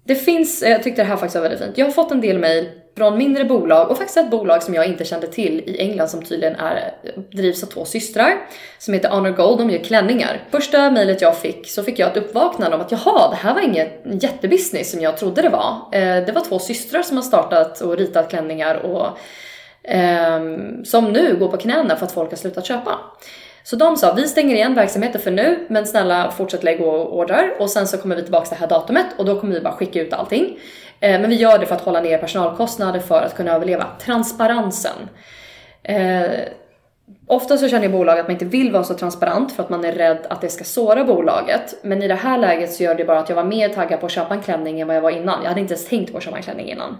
Det 0.04 0.14
finns, 0.14 0.62
eh, 0.62 0.70
jag 0.70 0.82
tyckte 0.82 1.02
det 1.02 1.06
här 1.06 1.16
faktiskt 1.16 1.34
var 1.34 1.42
väldigt 1.42 1.60
fint. 1.60 1.78
Jag 1.78 1.86
har 1.86 1.92
fått 1.92 2.12
en 2.12 2.20
del 2.20 2.38
mejl 2.38 2.68
från 2.96 3.18
mindre 3.18 3.44
bolag 3.44 3.90
och 3.90 3.96
faktiskt 3.96 4.16
ett 4.16 4.30
bolag 4.30 4.62
som 4.62 4.74
jag 4.74 4.86
inte 4.86 5.04
kände 5.04 5.26
till 5.26 5.60
i 5.66 5.78
England 5.80 6.08
som 6.08 6.22
tydligen 6.22 6.54
är, 6.56 6.94
eh, 7.02 7.22
drivs 7.32 7.62
av 7.62 7.66
två 7.66 7.84
systrar 7.84 8.46
som 8.78 8.94
heter 8.94 9.08
Honor 9.08 9.30
Gold. 9.30 9.58
De 9.58 9.70
gör 9.70 9.78
klänningar. 9.78 10.42
Första 10.50 10.90
mejlet 10.90 11.22
jag 11.22 11.38
fick 11.38 11.70
så 11.70 11.82
fick 11.82 11.98
jag 11.98 12.10
ett 12.10 12.16
uppvaknande 12.16 12.76
om 12.76 12.82
att 12.82 12.92
jaha, 12.92 13.30
det 13.30 13.36
här 13.36 13.54
var 13.54 13.60
inget 13.60 14.02
jättebusiness 14.22 14.90
som 14.90 15.00
jag 15.00 15.16
trodde 15.16 15.42
det 15.42 15.48
var. 15.48 15.74
Eh, 15.92 16.24
det 16.24 16.32
var 16.34 16.44
två 16.44 16.58
systrar 16.58 17.02
som 17.02 17.16
har 17.16 17.24
startat 17.24 17.80
och 17.80 17.96
ritat 17.96 18.30
klänningar 18.30 18.74
och 18.74 19.18
eh, 19.90 20.40
som 20.84 21.12
nu 21.12 21.36
går 21.36 21.48
på 21.48 21.56
knäna 21.56 21.96
för 21.96 22.06
att 22.06 22.12
folk 22.12 22.30
har 22.30 22.36
slutat 22.36 22.66
köpa. 22.66 22.98
Så 23.68 23.76
de 23.76 23.96
sa, 23.96 24.12
vi 24.14 24.28
stänger 24.28 24.54
igen 24.54 24.74
verksamheten 24.74 25.20
för 25.20 25.30
nu, 25.30 25.66
men 25.68 25.86
snälla 25.86 26.30
fortsätt 26.30 26.62
lägga 26.62 26.84
order 26.84 27.50
och 27.58 27.70
sen 27.70 27.88
så 27.88 27.98
kommer 27.98 28.16
vi 28.16 28.22
tillbaka 28.22 28.46
till 28.46 28.54
det 28.54 28.60
här 28.60 28.68
datumet 28.68 29.06
och 29.18 29.24
då 29.24 29.40
kommer 29.40 29.54
vi 29.54 29.60
bara 29.60 29.74
skicka 29.74 30.00
ut 30.00 30.12
allting. 30.12 30.58
Eh, 31.00 31.20
men 31.20 31.30
vi 31.30 31.36
gör 31.36 31.58
det 31.58 31.66
för 31.66 31.74
att 31.74 31.80
hålla 31.80 32.00
ner 32.00 32.18
personalkostnader 32.18 33.00
för 33.00 33.22
att 33.22 33.36
kunna 33.36 33.52
överleva. 33.52 33.86
Transparensen. 34.00 35.08
Eh, 35.82 36.30
ofta 37.26 37.56
så 37.56 37.68
känner 37.68 37.88
bolag 37.88 38.18
att 38.18 38.26
man 38.26 38.32
inte 38.32 38.44
vill 38.44 38.72
vara 38.72 38.84
så 38.84 38.94
transparent 38.94 39.52
för 39.52 39.62
att 39.62 39.70
man 39.70 39.84
är 39.84 39.92
rädd 39.92 40.26
att 40.30 40.40
det 40.40 40.48
ska 40.48 40.64
såra 40.64 41.04
bolaget. 41.04 41.74
Men 41.82 42.02
i 42.02 42.08
det 42.08 42.14
här 42.14 42.38
läget 42.38 42.72
så 42.72 42.82
gör 42.82 42.94
det 42.94 43.04
bara 43.04 43.18
att 43.18 43.28
jag 43.28 43.36
var 43.36 43.44
mer 43.44 43.68
taggad 43.68 44.00
på 44.00 44.06
att 44.06 44.12
köpa 44.12 44.34
en 44.34 44.42
klänning 44.42 44.80
än 44.80 44.86
vad 44.86 44.96
jag 44.96 45.02
var 45.02 45.10
innan. 45.10 45.42
Jag 45.42 45.48
hade 45.48 45.60
inte 45.60 45.74
ens 45.74 45.88
tänkt 45.88 46.12
på 46.12 46.18
att 46.18 46.24
köpa 46.24 46.36
en 46.36 46.42
klänning 46.42 46.68
innan. 46.68 46.98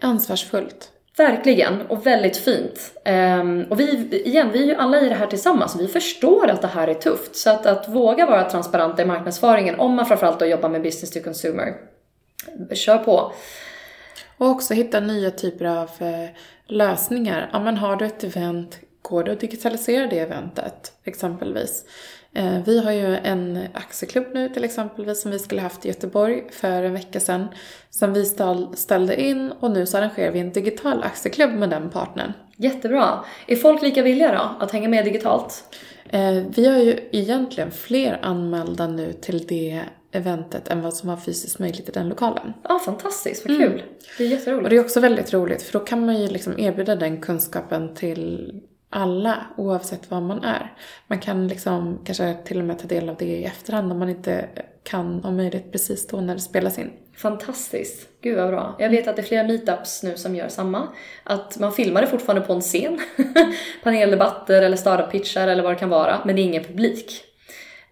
Ansvarsfullt. 0.00 0.88
Verkligen, 1.20 1.86
och 1.86 2.06
väldigt 2.06 2.36
fint. 2.36 2.92
Um, 3.04 3.64
och 3.70 3.80
vi, 3.80 4.20
igen, 4.24 4.50
vi 4.52 4.62
är 4.62 4.66
ju 4.66 4.74
alla 4.74 5.00
i 5.00 5.08
det 5.08 5.14
här 5.14 5.26
tillsammans. 5.26 5.76
Vi 5.80 5.88
förstår 5.88 6.48
att 6.48 6.62
det 6.62 6.68
här 6.68 6.88
är 6.88 6.94
tufft. 6.94 7.36
Så 7.36 7.50
att, 7.50 7.66
att 7.66 7.88
våga 7.88 8.26
vara 8.26 8.50
transparent 8.50 9.00
i 9.00 9.04
marknadsföringen, 9.04 9.80
om 9.80 9.94
man 9.94 10.06
framförallt 10.06 10.38
då 10.38 10.46
jobbar 10.46 10.68
med 10.68 10.82
business 10.82 11.10
to 11.10 11.20
consumer, 11.20 11.74
kör 12.72 12.98
på. 12.98 13.32
Och 14.38 14.46
också 14.46 14.74
hitta 14.74 15.00
nya 15.00 15.30
typer 15.30 15.64
av 15.64 15.90
eh, 15.98 16.30
lösningar. 16.66 17.50
Ja, 17.52 17.60
men 17.60 17.76
har 17.76 17.96
du 17.96 18.06
ett 18.06 18.24
event, 18.24 18.78
går 19.02 19.24
det 19.24 19.32
att 19.32 19.40
digitalisera 19.40 20.06
det 20.06 20.18
eventet 20.18 20.92
exempelvis? 21.04 21.84
Eh, 22.34 22.58
vi 22.66 22.84
har 22.84 22.92
ju 22.92 23.16
en 23.16 23.58
aktieklubb 23.74 24.26
nu 24.34 24.48
till 24.48 24.64
exempel 24.64 25.16
som 25.16 25.30
vi 25.30 25.38
skulle 25.38 25.60
haft 25.60 25.84
i 25.84 25.88
Göteborg 25.88 26.44
för 26.50 26.82
en 26.82 26.92
vecka 26.92 27.20
sedan. 27.20 27.46
Som 27.90 28.12
vi 28.12 28.24
ställde 28.74 29.20
in 29.20 29.52
och 29.60 29.70
nu 29.70 29.86
så 29.86 29.98
arrangerar 29.98 30.32
vi 30.32 30.40
en 30.40 30.52
digital 30.52 31.02
aktieklubb 31.02 31.50
med 31.50 31.70
den 31.70 31.90
partnern. 31.90 32.32
Jättebra. 32.56 33.24
Är 33.46 33.56
folk 33.56 33.82
lika 33.82 34.02
villiga 34.02 34.32
då 34.32 34.64
att 34.64 34.72
hänga 34.72 34.88
med 34.88 35.04
digitalt? 35.04 35.64
Eh, 36.08 36.42
vi 36.56 36.66
har 36.66 36.78
ju 36.78 37.08
egentligen 37.12 37.70
fler 37.70 38.18
anmälda 38.22 38.86
nu 38.86 39.12
till 39.12 39.46
det 39.46 39.84
eventet 40.12 40.68
än 40.68 40.82
vad 40.82 40.94
som 40.94 41.08
var 41.08 41.16
fysiskt 41.16 41.58
möjligt 41.58 41.88
i 41.88 41.92
den 41.92 42.08
lokalen. 42.08 42.52
Ja, 42.62 42.74
ah, 42.74 42.78
fantastiskt, 42.78 43.46
vad 43.48 43.58
kul. 43.58 43.72
Mm. 43.72 43.86
Det 44.18 44.24
är 44.24 44.28
jätteroligt. 44.28 44.64
Och 44.64 44.70
det 44.70 44.76
är 44.76 44.80
också 44.80 45.00
väldigt 45.00 45.32
roligt 45.32 45.62
för 45.62 45.78
då 45.78 45.84
kan 45.84 46.06
man 46.06 46.20
ju 46.20 46.28
liksom 46.28 46.58
erbjuda 46.58 46.96
den 46.96 47.20
kunskapen 47.20 47.94
till 47.94 48.54
alla 48.90 49.46
oavsett 49.56 50.10
var 50.10 50.20
man 50.20 50.44
är. 50.44 50.74
Man 51.06 51.18
kan 51.18 51.48
liksom 51.48 51.98
kanske 52.04 52.34
till 52.44 52.58
och 52.58 52.64
med 52.64 52.78
ta 52.78 52.86
del 52.86 53.08
av 53.08 53.16
det 53.16 53.24
i 53.24 53.44
efterhand 53.44 53.92
om 53.92 53.98
man 53.98 54.08
inte 54.08 54.48
kan 54.82 55.24
om 55.24 55.36
möjligt 55.36 55.72
precis 55.72 56.06
då 56.06 56.20
när 56.20 56.34
det 56.34 56.40
spelas 56.40 56.78
in. 56.78 56.90
Fantastiskt. 57.16 58.08
Gud 58.20 58.36
vad 58.36 58.48
bra. 58.48 58.76
Jag 58.78 58.90
vet 58.90 59.08
att 59.08 59.16
det 59.16 59.22
är 59.22 59.26
flera 59.26 59.42
meetups 59.44 60.02
nu 60.02 60.16
som 60.16 60.36
gör 60.36 60.48
samma. 60.48 60.88
Att 61.24 61.58
man 61.58 61.72
filmar 61.72 62.00
det 62.00 62.06
fortfarande 62.06 62.46
på 62.46 62.52
en 62.52 62.60
scen. 62.60 63.00
Paneldebatter 63.82 64.62
eller 64.62 64.76
startup-pitchar 64.76 65.48
eller 65.48 65.62
vad 65.62 65.72
det 65.72 65.78
kan 65.78 65.88
vara. 65.88 66.20
Men 66.24 66.36
det 66.36 66.42
är 66.42 66.44
ingen 66.44 66.64
publik. 66.64 67.24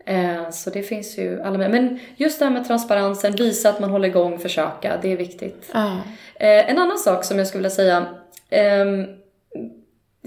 Eh, 0.07 0.51
så 0.51 0.71
det 0.71 0.83
finns 0.83 1.19
ju 1.19 1.43
alla 1.43 1.59
med. 1.59 1.71
Men 1.71 1.99
just 2.17 2.39
det 2.39 2.45
här 2.45 2.53
med 2.53 2.67
transparensen, 2.67 3.33
visa 3.33 3.69
att 3.69 3.81
man 3.81 3.91
håller 3.91 4.09
igång, 4.09 4.39
försöka. 4.39 4.99
Det 5.03 5.13
är 5.13 5.17
viktigt. 5.17 5.71
Ah. 5.73 5.97
En 6.41 6.79
annan 6.79 6.99
sak 6.99 7.25
som 7.25 7.39
jag 7.39 7.47
skulle 7.47 7.59
vilja 7.59 7.71
säga. 7.71 8.07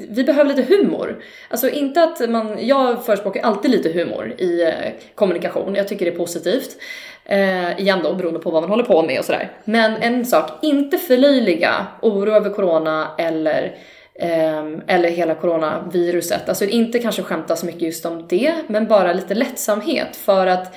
Vi 0.09 0.23
behöver 0.23 0.55
lite 0.55 0.75
humor. 0.75 1.23
Alltså 1.49 1.69
inte 1.69 2.03
att 2.03 2.29
man, 2.29 2.57
jag 2.59 3.05
förespråkar 3.05 3.41
alltid 3.41 3.71
lite 3.71 3.89
humor 3.89 4.33
i 4.37 4.63
eh, 4.63 4.71
kommunikation. 5.15 5.75
Jag 5.75 5.87
tycker 5.87 6.05
det 6.05 6.11
är 6.11 6.17
positivt. 6.17 6.77
Eh, 7.25 7.79
igen 7.79 7.99
då 8.03 8.13
beroende 8.13 8.39
på 8.39 8.51
vad 8.51 8.63
man 8.63 8.69
håller 8.69 8.83
på 8.83 9.01
med 9.01 9.19
och 9.19 9.25
sådär. 9.25 9.51
Men 9.65 9.95
en 10.01 10.25
sak, 10.25 10.49
inte 10.61 10.97
förlöjliga 10.97 11.87
oro 12.01 12.31
över 12.31 12.49
corona 12.49 13.07
eller 13.17 13.75
eh, 14.15 14.65
eller 14.87 15.09
hela 15.09 15.35
coronaviruset. 15.35 16.49
Alltså 16.49 16.65
inte 16.65 16.99
kanske 16.99 17.21
skämta 17.23 17.55
så 17.55 17.65
mycket 17.65 17.81
just 17.81 18.05
om 18.05 18.27
det, 18.27 18.53
men 18.67 18.87
bara 18.87 19.13
lite 19.13 19.33
lättsamhet 19.33 20.15
för 20.15 20.47
att 20.47 20.75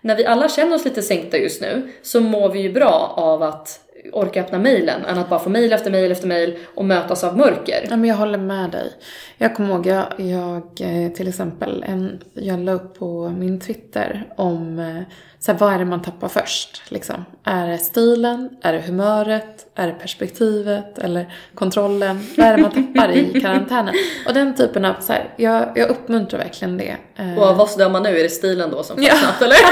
när 0.00 0.16
vi 0.16 0.26
alla 0.26 0.48
känner 0.48 0.76
oss 0.76 0.84
lite 0.84 1.02
sänkta 1.02 1.38
just 1.38 1.60
nu 1.60 1.88
så 2.02 2.20
mår 2.20 2.48
vi 2.48 2.60
ju 2.60 2.72
bra 2.72 3.14
av 3.16 3.42
att 3.42 3.80
orka 4.12 4.40
öppna 4.40 4.58
mejlen 4.58 5.04
än 5.04 5.18
att 5.18 5.28
bara 5.28 5.40
få 5.40 5.50
mejl 5.50 5.72
efter 5.72 5.90
mejl 5.90 6.12
efter 6.12 6.26
mejl 6.26 6.58
och 6.74 6.84
mötas 6.84 7.24
av 7.24 7.36
mörker. 7.36 7.86
Ja, 7.90 7.96
men 7.96 8.04
jag 8.04 8.16
håller 8.16 8.38
med 8.38 8.70
dig. 8.70 8.92
Jag 9.38 9.56
kommer 9.56 9.74
ihåg, 9.74 9.86
jag, 9.86 10.06
jag 10.16 10.62
eh, 10.80 11.12
till 11.12 11.28
exempel, 11.28 11.84
en, 11.88 12.20
jag 12.34 12.60
la 12.60 12.72
upp 12.72 12.98
på 12.98 13.28
min 13.28 13.60
Twitter 13.60 14.24
om 14.36 14.78
eh, 14.78 15.02
så 15.38 15.52
här, 15.52 15.58
vad 15.58 15.74
är 15.74 15.78
det 15.78 15.84
man 15.84 16.02
tappar 16.02 16.28
först? 16.28 16.82
Liksom? 16.88 17.24
Är 17.44 17.68
det 17.68 17.78
stilen? 17.78 18.48
Är 18.62 18.72
det 18.72 18.80
humöret? 18.80 19.66
Är 19.74 19.86
det 19.86 19.92
perspektivet? 19.92 20.98
Eller 20.98 21.34
kontrollen? 21.54 22.26
Vad 22.36 22.46
är 22.46 22.56
det 22.56 22.62
man 22.62 22.70
tappar 22.70 23.10
i 23.10 23.40
karantänen? 23.42 23.94
Och 24.26 24.34
den 24.34 24.54
typen 24.54 24.84
av, 24.84 24.94
så 25.00 25.12
här, 25.12 25.34
jag, 25.36 25.72
jag 25.74 25.88
uppmuntrar 25.88 26.38
verkligen 26.38 26.78
det. 26.78 26.96
Eh. 27.16 27.38
Och 27.38 27.56
vad 27.56 27.78
dömer 27.78 27.92
man 27.92 28.02
nu? 28.02 28.18
Är 28.18 28.22
det 28.22 28.28
stilen 28.28 28.70
då 28.70 28.82
som 28.82 28.96
får 28.96 29.04
ja. 29.04 29.16
eller? 29.40 29.56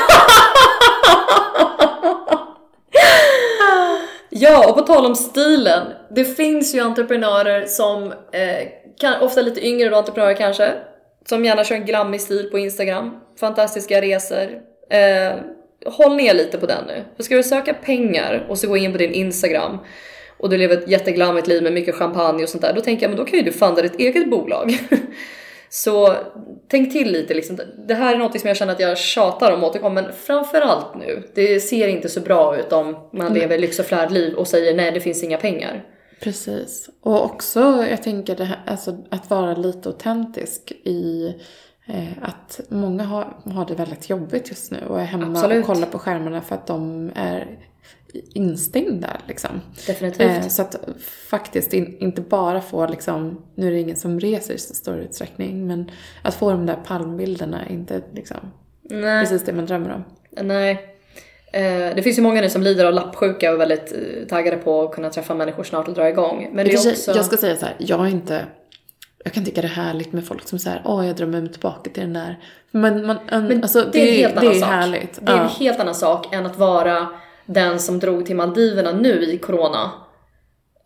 Ja, 4.36 4.68
och 4.68 4.76
på 4.76 4.82
tal 4.82 5.06
om 5.06 5.14
stilen. 5.14 5.86
Det 6.10 6.24
finns 6.24 6.74
ju 6.74 6.80
entreprenörer 6.80 7.66
som, 7.66 8.12
eh, 8.12 8.68
kan, 9.00 9.20
ofta 9.20 9.42
lite 9.42 9.66
yngre 9.66 9.96
entreprenörer 9.96 10.34
kanske, 10.34 10.72
som 11.28 11.44
gärna 11.44 11.64
kör 11.64 11.74
en 11.74 11.86
glammig 11.86 12.20
stil 12.20 12.48
på 12.50 12.58
Instagram. 12.58 13.20
Fantastiska 13.40 14.00
resor. 14.00 14.60
Eh, 14.90 15.32
håll 15.86 16.16
ner 16.16 16.34
lite 16.34 16.58
på 16.58 16.66
den 16.66 16.84
nu. 16.86 17.04
För 17.16 17.22
ska 17.22 17.36
du 17.36 17.42
söka 17.42 17.74
pengar 17.74 18.46
och 18.48 18.58
så 18.58 18.68
gå 18.68 18.76
in 18.76 18.92
på 18.92 18.98
din 18.98 19.12
Instagram 19.12 19.78
och 20.38 20.50
du 20.50 20.58
lever 20.58 20.76
ett 20.76 20.88
jätteglammigt 20.88 21.46
liv 21.46 21.62
med 21.62 21.72
mycket 21.72 21.94
champagne 21.94 22.42
och 22.42 22.48
sånt 22.48 22.62
där, 22.62 22.72
då 22.72 22.80
tänker 22.80 23.02
jag 23.02 23.10
men 23.10 23.18
då 23.18 23.24
kan 23.24 23.38
ju 23.38 23.44
du 23.44 23.52
funda 23.52 23.82
ditt 23.82 24.00
eget 24.00 24.30
bolag. 24.30 24.78
Så 25.74 26.16
tänk 26.68 26.92
till 26.92 27.12
lite 27.12 27.34
liksom. 27.34 27.58
Det 27.86 27.94
här 27.94 28.14
är 28.14 28.18
något 28.18 28.40
som 28.40 28.48
jag 28.48 28.56
känner 28.56 28.72
att 28.72 28.80
jag 28.80 28.98
tjatar 28.98 29.52
om 29.52 29.64
återkom, 29.64 29.94
men 29.94 30.12
framförallt 30.12 30.94
nu. 30.94 31.22
Det 31.34 31.60
ser 31.60 31.88
inte 31.88 32.08
så 32.08 32.20
bra 32.20 32.58
ut 32.58 32.72
om 32.72 32.96
man 33.12 33.26
mm. 33.26 33.38
lever 33.38 33.58
lyx 33.58 33.78
och 33.78 33.86
flärdliv 33.86 34.34
och 34.34 34.48
säger 34.48 34.76
nej, 34.76 34.92
det 34.92 35.00
finns 35.00 35.24
inga 35.24 35.38
pengar. 35.38 35.84
Precis. 36.20 36.90
Och 37.00 37.24
också, 37.24 37.86
jag 37.90 38.02
tänker 38.02 38.36
det 38.36 38.44
här, 38.44 38.60
alltså, 38.66 38.98
att 39.10 39.30
vara 39.30 39.54
lite 39.54 39.88
autentisk 39.88 40.72
i 40.84 41.34
eh, 41.86 42.22
att 42.22 42.60
många 42.68 43.04
har, 43.04 43.36
har 43.44 43.66
det 43.66 43.74
väldigt 43.74 44.10
jobbigt 44.10 44.48
just 44.48 44.72
nu 44.72 44.78
och 44.88 45.00
är 45.00 45.04
hemma 45.04 45.38
Absolut. 45.38 45.60
och 45.60 45.74
kollar 45.74 45.86
på 45.86 45.98
skärmarna 45.98 46.40
för 46.40 46.54
att 46.54 46.66
de 46.66 47.10
är 47.14 47.58
instängda. 48.34 49.16
Liksom. 49.28 49.60
Definitivt. 49.86 50.30
Eh, 50.30 50.48
så 50.48 50.62
att 50.62 50.76
faktiskt 51.28 51.72
in, 51.72 51.96
inte 52.00 52.20
bara 52.20 52.60
få, 52.60 52.86
liksom, 52.86 53.44
nu 53.54 53.66
är 53.66 53.70
det 53.70 53.80
ingen 53.80 53.96
som 53.96 54.20
reser 54.20 54.54
i 54.54 54.58
så 54.58 54.74
stor 54.74 54.98
utsträckning, 54.98 55.66
men 55.66 55.90
att 56.22 56.34
få 56.34 56.50
de 56.50 56.66
där 56.66 56.78
palmbilderna 56.86 57.64
är 57.64 57.72
inte 57.72 58.02
liksom, 58.14 58.36
Nej. 58.82 59.20
precis 59.20 59.44
det 59.44 59.52
man 59.52 59.66
drömmer 59.66 59.94
om. 59.94 60.04
Nej. 60.30 60.70
Eh, 61.52 61.94
det 61.94 62.02
finns 62.02 62.18
ju 62.18 62.22
många 62.22 62.40
nu 62.40 62.50
som 62.50 62.62
lider 62.62 62.84
av 62.84 62.94
lappsjuka 62.94 63.48
och 63.48 63.54
är 63.54 63.58
väldigt 63.58 63.92
eh, 63.92 64.28
taggade 64.28 64.56
på 64.56 64.82
att 64.82 64.92
kunna 64.92 65.10
träffa 65.10 65.34
människor 65.34 65.64
snart 65.64 65.88
och 65.88 65.94
dra 65.94 66.08
igång. 66.08 66.50
Men 66.52 66.66
det 66.66 66.72
är 66.72 66.90
också... 66.90 67.12
Jag 67.14 67.24
ska 67.24 67.36
säga 67.36 67.56
så 67.56 67.66
här, 67.66 67.76
jag 67.78 68.00
är 68.00 68.10
inte 68.10 68.46
jag 69.24 69.32
kan 69.32 69.44
tycka 69.44 69.60
det 69.60 69.66
är 69.66 69.70
härligt 69.70 70.12
med 70.12 70.26
folk 70.26 70.48
som 70.48 70.58
säger 70.58 70.82
åh 70.84 71.06
jag 71.06 71.16
drömmer 71.16 71.40
mig 71.40 71.52
tillbaka 71.52 71.90
till 71.90 72.02
den 72.02 72.12
där. 72.12 72.38
Men, 72.70 73.06
man, 73.06 73.16
Men 73.30 73.62
alltså, 73.62 73.80
det, 73.80 73.90
det, 73.92 74.10
är, 74.10 74.28
helt 74.28 74.40
det 74.40 74.46
är 74.46 74.52
sak. 74.52 74.68
härligt. 74.70 75.18
Det 75.26 75.32
är 75.32 75.36
ja. 75.36 75.42
en 75.42 75.48
helt 75.48 75.80
annan 75.80 75.94
sak 75.94 76.34
än 76.34 76.46
att 76.46 76.58
vara 76.58 77.08
den 77.46 77.80
som 77.80 77.98
drog 77.98 78.26
till 78.26 78.36
Maldiverna 78.36 78.92
nu 78.92 79.24
i 79.24 79.38
corona 79.38 79.90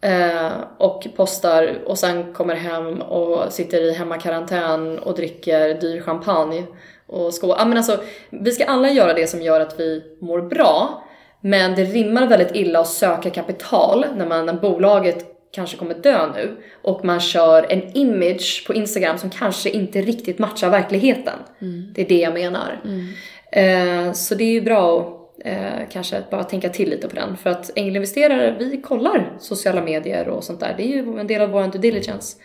eh, 0.01 0.53
och 0.79 1.07
postar 1.17 1.79
och 1.87 1.99
sen 1.99 2.33
kommer 2.33 2.55
hem 2.55 3.03
och 3.03 3.53
sitter 3.53 3.81
i 3.81 3.93
hemmakarantän 3.93 4.99
och 4.99 5.15
dricker 5.15 5.81
dyr 5.81 6.01
champagne 6.01 6.65
och 7.07 7.35
skål. 7.35 7.55
Ja, 7.59 7.65
men 7.65 7.77
alltså, 7.77 8.01
vi 8.31 8.53
ska 8.53 8.65
alla 8.65 8.91
göra 8.91 9.15
det 9.15 9.27
som 9.27 9.43
gör 9.43 9.61
att 9.61 9.81
vi 9.81 10.03
mår 10.21 10.41
bra, 10.41 11.05
men 11.41 11.75
det 11.75 11.85
rimmar 11.85 12.27
väldigt 12.27 12.55
illa 12.57 12.81
att 12.81 12.89
söka 12.89 13.31
kapital 13.31 14.07
när, 14.17 14.27
man, 14.27 14.47
när 14.47 14.53
bolaget 14.53 15.35
kanske 15.53 15.77
kommer 15.77 15.95
dö 15.95 16.33
nu 16.35 16.57
och 16.83 17.05
man 17.05 17.21
kör 17.21 17.67
en 17.73 17.97
image 17.97 18.65
på 18.67 18.75
Instagram 18.75 19.19
som 19.19 19.31
kanske 19.31 19.71
inte 19.71 20.01
riktigt 20.01 20.39
matchar 20.39 20.71
verkligheten. 20.71 21.39
Mm. 21.61 21.93
Det 21.95 22.03
är 22.03 22.09
det 22.09 22.19
jag 22.19 22.35
menar. 22.35 22.81
Mm. 22.85 23.09
Eh, 23.53 24.13
så 24.13 24.35
det 24.35 24.45
är 24.45 24.53
ju 24.53 24.61
bra 24.61 25.01
att 25.01 25.18
eh, 25.45 25.89
kanske 25.91 26.23
bara 26.31 26.45
tänka 26.45 26.69
till 26.69 26.91
lite 26.91 27.09
på 27.09 27.15
den. 27.15 27.37
För 27.37 27.51
att 27.51 27.71
ängelinvesterare, 27.75 28.57
vi 28.59 28.81
kollar 28.81 29.33
sociala 29.39 29.83
medier 29.83 30.29
och 30.29 30.45
sånt 30.45 30.61
där. 30.61 30.75
Det 30.77 30.83
är 30.83 30.89
ju 30.89 31.19
en 31.19 31.27
del 31.27 31.43
av 31.43 31.51
vår 31.51 31.63
due 31.63 31.81
diligence. 31.81 32.37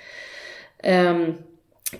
Um, 0.84 1.38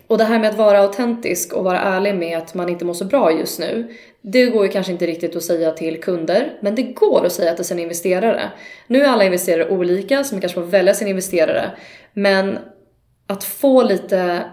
och 0.06 0.18
det 0.18 0.24
här 0.24 0.38
med 0.38 0.50
att 0.50 0.56
vara 0.56 0.78
autentisk 0.78 1.52
och 1.52 1.64
vara 1.64 1.80
ärlig 1.80 2.14
med 2.14 2.38
att 2.38 2.54
man 2.54 2.68
inte 2.68 2.84
mår 2.84 2.94
så 2.94 3.04
bra 3.04 3.32
just 3.32 3.60
nu. 3.60 3.94
Det 4.20 4.46
går 4.46 4.64
ju 4.64 4.70
kanske 4.70 4.92
inte 4.92 5.06
riktigt 5.06 5.36
att 5.36 5.42
säga 5.42 5.70
till 5.70 6.00
kunder, 6.00 6.58
men 6.60 6.74
det 6.74 6.82
går 6.82 7.26
att 7.26 7.32
säga 7.32 7.54
till 7.54 7.64
sina 7.64 7.80
investerare. 7.80 8.50
Nu 8.86 9.02
är 9.02 9.08
alla 9.08 9.24
investerare 9.24 9.68
olika, 9.68 10.24
så 10.24 10.34
man 10.34 10.40
kanske 10.40 10.60
får 10.60 10.66
välja 10.66 10.94
sin 10.94 11.08
investerare. 11.08 11.70
Men 12.12 12.58
att 13.26 13.44
få 13.44 13.82
lite 13.82 14.44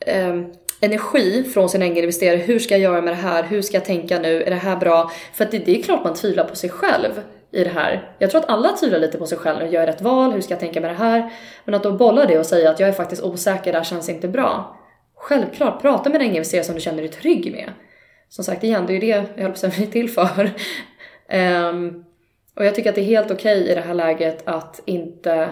eh, 0.00 0.40
energi 0.80 1.44
från 1.44 1.68
sin 1.68 1.82
egen 1.82 1.96
investerare. 1.96 2.36
Hur 2.36 2.58
ska 2.58 2.74
jag 2.74 2.80
göra 2.80 3.02
med 3.02 3.12
det 3.12 3.16
här? 3.16 3.42
Hur 3.42 3.62
ska 3.62 3.76
jag 3.76 3.84
tänka 3.84 4.18
nu? 4.18 4.42
Är 4.42 4.50
det 4.50 4.56
här 4.56 4.76
bra? 4.76 5.10
För 5.34 5.44
att 5.44 5.50
det, 5.50 5.58
det 5.58 5.78
är 5.78 5.82
klart 5.82 6.04
man 6.04 6.14
tvivlar 6.14 6.44
på 6.44 6.56
sig 6.56 6.70
själv 6.70 7.22
i 7.52 7.64
det 7.64 7.70
här. 7.70 8.14
Jag 8.18 8.30
tror 8.30 8.40
att 8.40 8.48
alla 8.48 8.72
tvivlar 8.72 8.98
lite 8.98 9.18
på 9.18 9.26
sig 9.26 9.38
själv. 9.38 9.72
Gör 9.72 9.80
jag 9.80 9.88
rätt 9.88 10.00
val? 10.00 10.32
Hur 10.32 10.40
ska 10.40 10.54
jag 10.54 10.60
tänka 10.60 10.80
med 10.80 10.90
det 10.90 10.94
här? 10.94 11.32
Men 11.64 11.74
att 11.74 11.82
då 11.82 11.92
bolla 11.92 12.26
det 12.26 12.38
och 12.38 12.46
säga 12.46 12.70
att 12.70 12.80
jag 12.80 12.88
är 12.88 12.92
faktiskt 12.92 13.22
osäker, 13.22 13.72
det 13.72 13.78
här 13.78 13.84
känns 13.84 14.08
inte 14.08 14.28
bra. 14.28 14.76
Självklart, 15.14 15.82
prata 15.82 16.10
med 16.10 16.20
den 16.20 16.28
investerare 16.28 16.64
som 16.64 16.74
du 16.74 16.80
känner 16.80 17.02
dig 17.02 17.10
trygg 17.10 17.52
med. 17.52 17.70
Som 18.28 18.44
sagt 18.44 18.64
igen, 18.64 18.86
det 18.86 18.92
är 18.92 18.94
ju 18.94 19.00
det 19.00 19.06
jag 19.06 19.42
höll 19.42 19.52
på 19.52 19.66
att 19.66 19.74
säga 19.74 19.86
till 19.92 20.10
för. 20.10 20.50
um, 21.68 22.04
och 22.56 22.64
jag 22.64 22.74
tycker 22.74 22.88
att 22.88 22.94
det 22.94 23.00
är 23.00 23.04
helt 23.04 23.30
okej 23.30 23.60
okay 23.62 23.72
i 23.72 23.74
det 23.74 23.80
här 23.80 23.94
läget 23.94 24.42
att 24.48 24.80
inte 24.84 25.48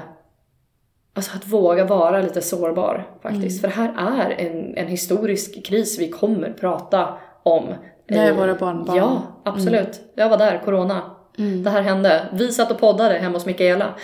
Alltså 1.18 1.36
att 1.36 1.46
våga 1.46 1.84
vara 1.84 2.22
lite 2.22 2.42
sårbar 2.42 3.06
faktiskt. 3.22 3.64
Mm. 3.64 3.72
För 3.72 3.82
det 3.82 3.88
här 3.88 4.30
är 4.30 4.30
en, 4.30 4.76
en 4.76 4.86
historisk 4.86 5.64
kris 5.66 5.98
vi 5.98 6.08
kommer 6.08 6.52
prata 6.52 7.18
om. 7.42 7.74
Med 8.08 8.36
våra 8.36 8.54
barnbarn. 8.54 8.96
Ja, 8.96 9.22
absolut. 9.44 9.98
Mm. 9.98 10.10
Jag 10.14 10.28
var 10.28 10.38
där, 10.38 10.62
corona. 10.64 11.02
Mm. 11.38 11.64
Det 11.64 11.70
här 11.70 11.82
hände. 11.82 12.28
Vi 12.32 12.52
satt 12.52 12.70
och 12.70 12.78
poddade 12.78 13.14
hemma 13.14 13.36
hos 13.36 13.46
Mikaela. 13.46 13.94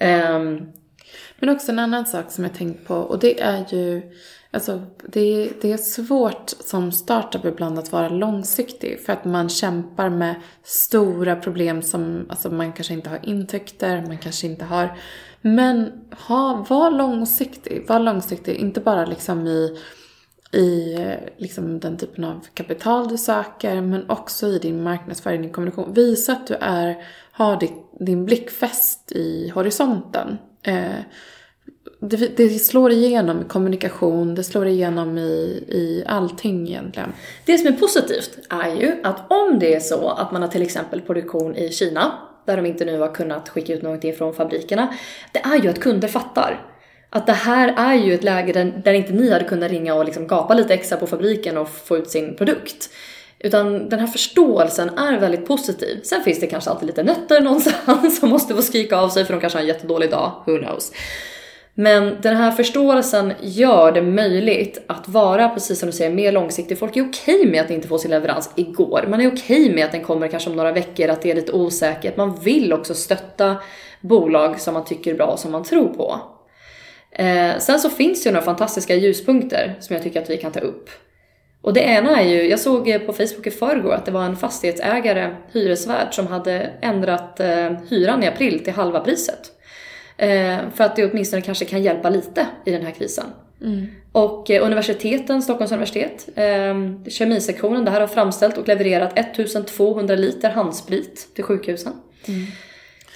Um, 0.00 0.72
Men 1.38 1.48
också 1.48 1.72
en 1.72 1.78
annan 1.78 2.06
sak 2.06 2.30
som 2.30 2.44
jag 2.44 2.54
tänkt 2.54 2.86
på 2.86 2.94
och 2.94 3.18
det 3.18 3.40
är 3.40 3.64
ju 3.68 4.02
Alltså, 4.50 4.82
det, 5.06 5.50
det 5.62 5.72
är 5.72 5.76
svårt 5.76 6.50
som 6.60 6.92
startup 6.92 7.44
ibland 7.44 7.78
att 7.78 7.92
vara 7.92 8.08
långsiktig 8.08 9.00
för 9.06 9.12
att 9.12 9.24
man 9.24 9.48
kämpar 9.48 10.08
med 10.08 10.34
stora 10.62 11.36
problem 11.36 11.82
som 11.82 12.26
alltså 12.28 12.50
man 12.50 12.72
kanske 12.72 12.94
inte 12.94 13.10
har 13.10 13.20
intäkter, 13.22 14.04
man 14.06 14.18
kanske 14.18 14.46
inte 14.46 14.64
har... 14.64 14.96
Men 15.40 15.92
ha, 16.10 16.66
var 16.68 16.90
långsiktig, 16.90 17.84
var 17.88 18.00
långsiktig, 18.00 18.56
inte 18.56 18.80
bara 18.80 19.04
liksom 19.04 19.46
i, 19.46 19.78
i 20.52 20.94
eh, 20.94 21.14
liksom 21.36 21.80
den 21.80 21.96
typen 21.96 22.24
av 22.24 22.46
kapital 22.54 23.08
du 23.08 23.18
söker 23.18 23.80
men 23.80 24.10
också 24.10 24.46
i 24.46 24.58
din 24.58 24.82
marknadsföring, 24.82 25.42
din 25.42 25.52
kommunikation. 25.52 25.94
Visa 25.94 26.32
att 26.32 26.46
du 26.46 26.54
är, 26.54 26.96
har 27.32 27.60
din, 27.60 27.82
din 28.00 28.24
blick 28.24 28.50
fäst 28.50 29.12
i 29.12 29.48
horisonten. 29.54 30.38
Eh, 30.62 31.00
det, 32.00 32.36
det, 32.36 32.48
slår 32.48 32.92
igenom 32.92 33.40
i 33.40 33.44
kommunikation, 33.44 34.34
det 34.34 34.44
slår 34.44 34.66
igenom 34.66 35.18
i, 35.18 35.64
i 35.68 36.04
allting 36.06 36.68
egentligen. 36.68 37.12
Det 37.46 37.58
som 37.58 37.66
är 37.66 37.72
positivt 37.72 38.38
är 38.50 38.80
ju 38.80 38.96
att 39.02 39.32
om 39.32 39.58
det 39.58 39.74
är 39.74 39.80
så 39.80 40.08
att 40.08 40.32
man 40.32 40.42
har 40.42 40.48
till 40.48 40.62
exempel 40.62 41.00
produktion 41.00 41.56
i 41.56 41.70
Kina, 41.70 42.12
där 42.48 42.56
de 42.56 42.66
inte 42.66 42.84
nu 42.84 42.98
har 42.98 43.14
kunnat 43.14 43.48
skicka 43.48 43.74
ut 43.74 43.82
någonting 43.82 44.14
från 44.14 44.34
fabrikerna, 44.34 44.94
det 45.32 45.38
är 45.38 45.62
ju 45.62 45.68
att 45.68 45.80
kunder 45.80 46.08
fattar. 46.08 46.60
Att 47.10 47.26
det 47.26 47.32
här 47.32 47.74
är 47.76 47.94
ju 47.94 48.14
ett 48.14 48.24
läge 48.24 48.52
där, 48.52 48.64
där 48.84 48.92
inte 48.92 49.12
ni 49.12 49.30
hade 49.30 49.44
kunnat 49.44 49.70
ringa 49.70 49.94
och 49.94 50.04
liksom 50.04 50.26
gapa 50.26 50.54
lite 50.54 50.74
extra 50.74 50.98
på 50.98 51.06
fabriken 51.06 51.58
och 51.58 51.68
få 51.68 51.96
ut 51.96 52.10
sin 52.10 52.36
produkt. 52.36 52.90
Utan 53.38 53.88
den 53.88 54.00
här 54.00 54.06
förståelsen 54.06 54.98
är 54.98 55.18
väldigt 55.18 55.46
positiv. 55.46 56.00
Sen 56.02 56.22
finns 56.22 56.40
det 56.40 56.46
kanske 56.46 56.70
alltid 56.70 56.86
lite 56.86 57.02
nötter 57.02 57.40
någonstans 57.44 58.20
som 58.20 58.28
måste 58.28 58.54
få 58.54 58.62
skrika 58.62 58.96
av 58.96 59.08
sig 59.08 59.24
för 59.24 59.32
de 59.32 59.40
kanske 59.40 59.58
har 59.58 59.62
en 59.62 59.68
jättedålig 59.68 60.10
dag, 60.10 60.32
who 60.46 60.58
knows. 60.58 60.92
Men 61.80 62.16
den 62.22 62.36
här 62.36 62.50
förståelsen 62.50 63.32
gör 63.40 63.92
det 63.92 64.02
möjligt 64.02 64.84
att 64.86 65.08
vara, 65.08 65.48
precis 65.48 65.78
som 65.78 65.86
du 65.86 65.92
säger, 65.92 66.10
mer 66.10 66.32
långsiktig. 66.32 66.78
Folk 66.78 66.96
är 66.96 67.08
okej 67.08 67.46
med 67.46 67.60
att 67.60 67.70
inte 67.70 67.88
få 67.88 67.98
sin 67.98 68.10
leverans 68.10 68.50
igår. 68.56 69.04
Man 69.08 69.20
är 69.20 69.32
okej 69.32 69.74
med 69.74 69.84
att 69.84 69.92
den 69.92 70.04
kommer 70.04 70.28
kanske 70.28 70.50
om 70.50 70.56
några 70.56 70.72
veckor, 70.72 71.08
att 71.08 71.22
det 71.22 71.30
är 71.30 71.34
lite 71.34 71.52
osäkert. 71.52 72.16
Man 72.16 72.40
vill 72.40 72.72
också 72.72 72.94
stötta 72.94 73.56
bolag 74.00 74.60
som 74.60 74.74
man 74.74 74.84
tycker 74.84 75.10
är 75.10 75.14
bra 75.14 75.26
och 75.26 75.38
som 75.38 75.52
man 75.52 75.64
tror 75.64 75.88
på. 75.88 76.20
Eh, 77.12 77.58
sen 77.58 77.80
så 77.80 77.90
finns 77.90 78.22
det 78.22 78.28
ju 78.28 78.32
några 78.32 78.44
fantastiska 78.44 78.94
ljuspunkter 78.94 79.74
som 79.80 79.94
jag 79.94 80.02
tycker 80.02 80.22
att 80.22 80.30
vi 80.30 80.36
kan 80.36 80.52
ta 80.52 80.60
upp. 80.60 80.90
Och 81.62 81.72
det 81.72 81.80
ena 81.80 82.20
är 82.20 82.28
ju, 82.28 82.48
jag 82.48 82.60
såg 82.60 83.06
på 83.06 83.12
Facebook 83.12 83.46
i 83.46 83.50
förrgår 83.50 83.92
att 83.92 84.04
det 84.04 84.12
var 84.12 84.24
en 84.24 84.36
fastighetsägare, 84.36 85.30
hyresvärd, 85.52 86.14
som 86.14 86.26
hade 86.26 86.70
ändrat 86.80 87.40
eh, 87.40 87.72
hyran 87.88 88.22
i 88.22 88.26
april 88.26 88.64
till 88.64 88.72
halva 88.72 89.00
priset. 89.00 89.52
Eh, 90.18 90.58
för 90.74 90.84
att 90.84 90.96
det 90.96 91.10
åtminstone 91.10 91.42
kanske 91.42 91.64
kan 91.64 91.82
hjälpa 91.82 92.10
lite 92.10 92.46
i 92.64 92.70
den 92.70 92.82
här 92.82 92.90
krisen. 92.90 93.24
Mm. 93.62 93.86
Och 94.12 94.50
eh, 94.50 94.64
universiteten, 94.64 95.42
Stockholms 95.42 95.72
universitet, 95.72 96.28
eh, 96.34 96.74
kemisektionen 97.08 97.84
där 97.84 98.00
har 98.00 98.06
framställt 98.06 98.58
och 98.58 98.68
levererat 98.68 99.18
1200 99.18 100.14
liter 100.14 100.50
handsprit 100.50 101.28
till 101.34 101.44
sjukhusen. 101.44 101.92
Mm. 102.26 102.46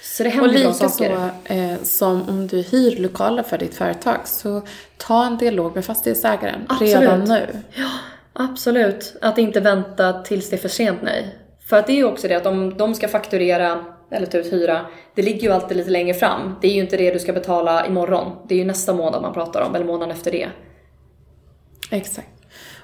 Så 0.03 0.23
det 0.23 0.29
händer 0.29 0.71
saker. 0.71 1.11
Och 1.11 1.19
lite 1.47 1.85
så 1.85 1.85
som 1.85 2.29
om 2.29 2.47
du 2.47 2.61
hyr 2.61 2.99
lokaler 2.99 3.43
för 3.43 3.57
ditt 3.57 3.75
företag 3.75 4.17
så 4.25 4.61
ta 4.97 5.25
en 5.25 5.37
dialog 5.37 5.75
med 5.75 5.85
fastighetsägaren 5.85 6.61
absolut. 6.67 6.95
redan 6.95 7.23
nu. 7.23 7.47
Ja, 7.73 7.89
absolut. 8.33 9.15
Att 9.21 9.37
inte 9.37 9.59
vänta 9.59 10.13
tills 10.13 10.49
det 10.49 10.55
är 10.55 10.57
för 10.57 10.69
sent, 10.69 10.99
nej. 11.01 11.35
För 11.69 11.77
att 11.77 11.87
det 11.87 11.93
är 11.93 11.97
ju 11.97 12.05
också 12.05 12.27
det 12.27 12.35
att 12.35 12.45
om 12.45 12.77
de 12.77 12.95
ska 12.95 13.07
fakturera 13.07 13.85
eller 14.13 14.25
typ 14.25 14.31
ta 14.31 14.37
ut 14.37 14.53
hyra, 14.53 14.85
det 15.15 15.21
ligger 15.21 15.41
ju 15.41 15.53
alltid 15.53 15.77
lite 15.77 15.89
längre 15.89 16.13
fram. 16.13 16.55
Det 16.61 16.67
är 16.67 16.73
ju 16.73 16.81
inte 16.81 16.97
det 16.97 17.11
du 17.11 17.19
ska 17.19 17.33
betala 17.33 17.87
imorgon. 17.87 18.31
Det 18.47 18.55
är 18.55 18.59
ju 18.59 18.65
nästa 18.65 18.93
månad 18.93 19.21
man 19.21 19.33
pratar 19.33 19.61
om, 19.61 19.75
eller 19.75 19.85
månaden 19.85 20.11
efter 20.15 20.31
det. 20.31 20.49
Exakt. 21.91 22.29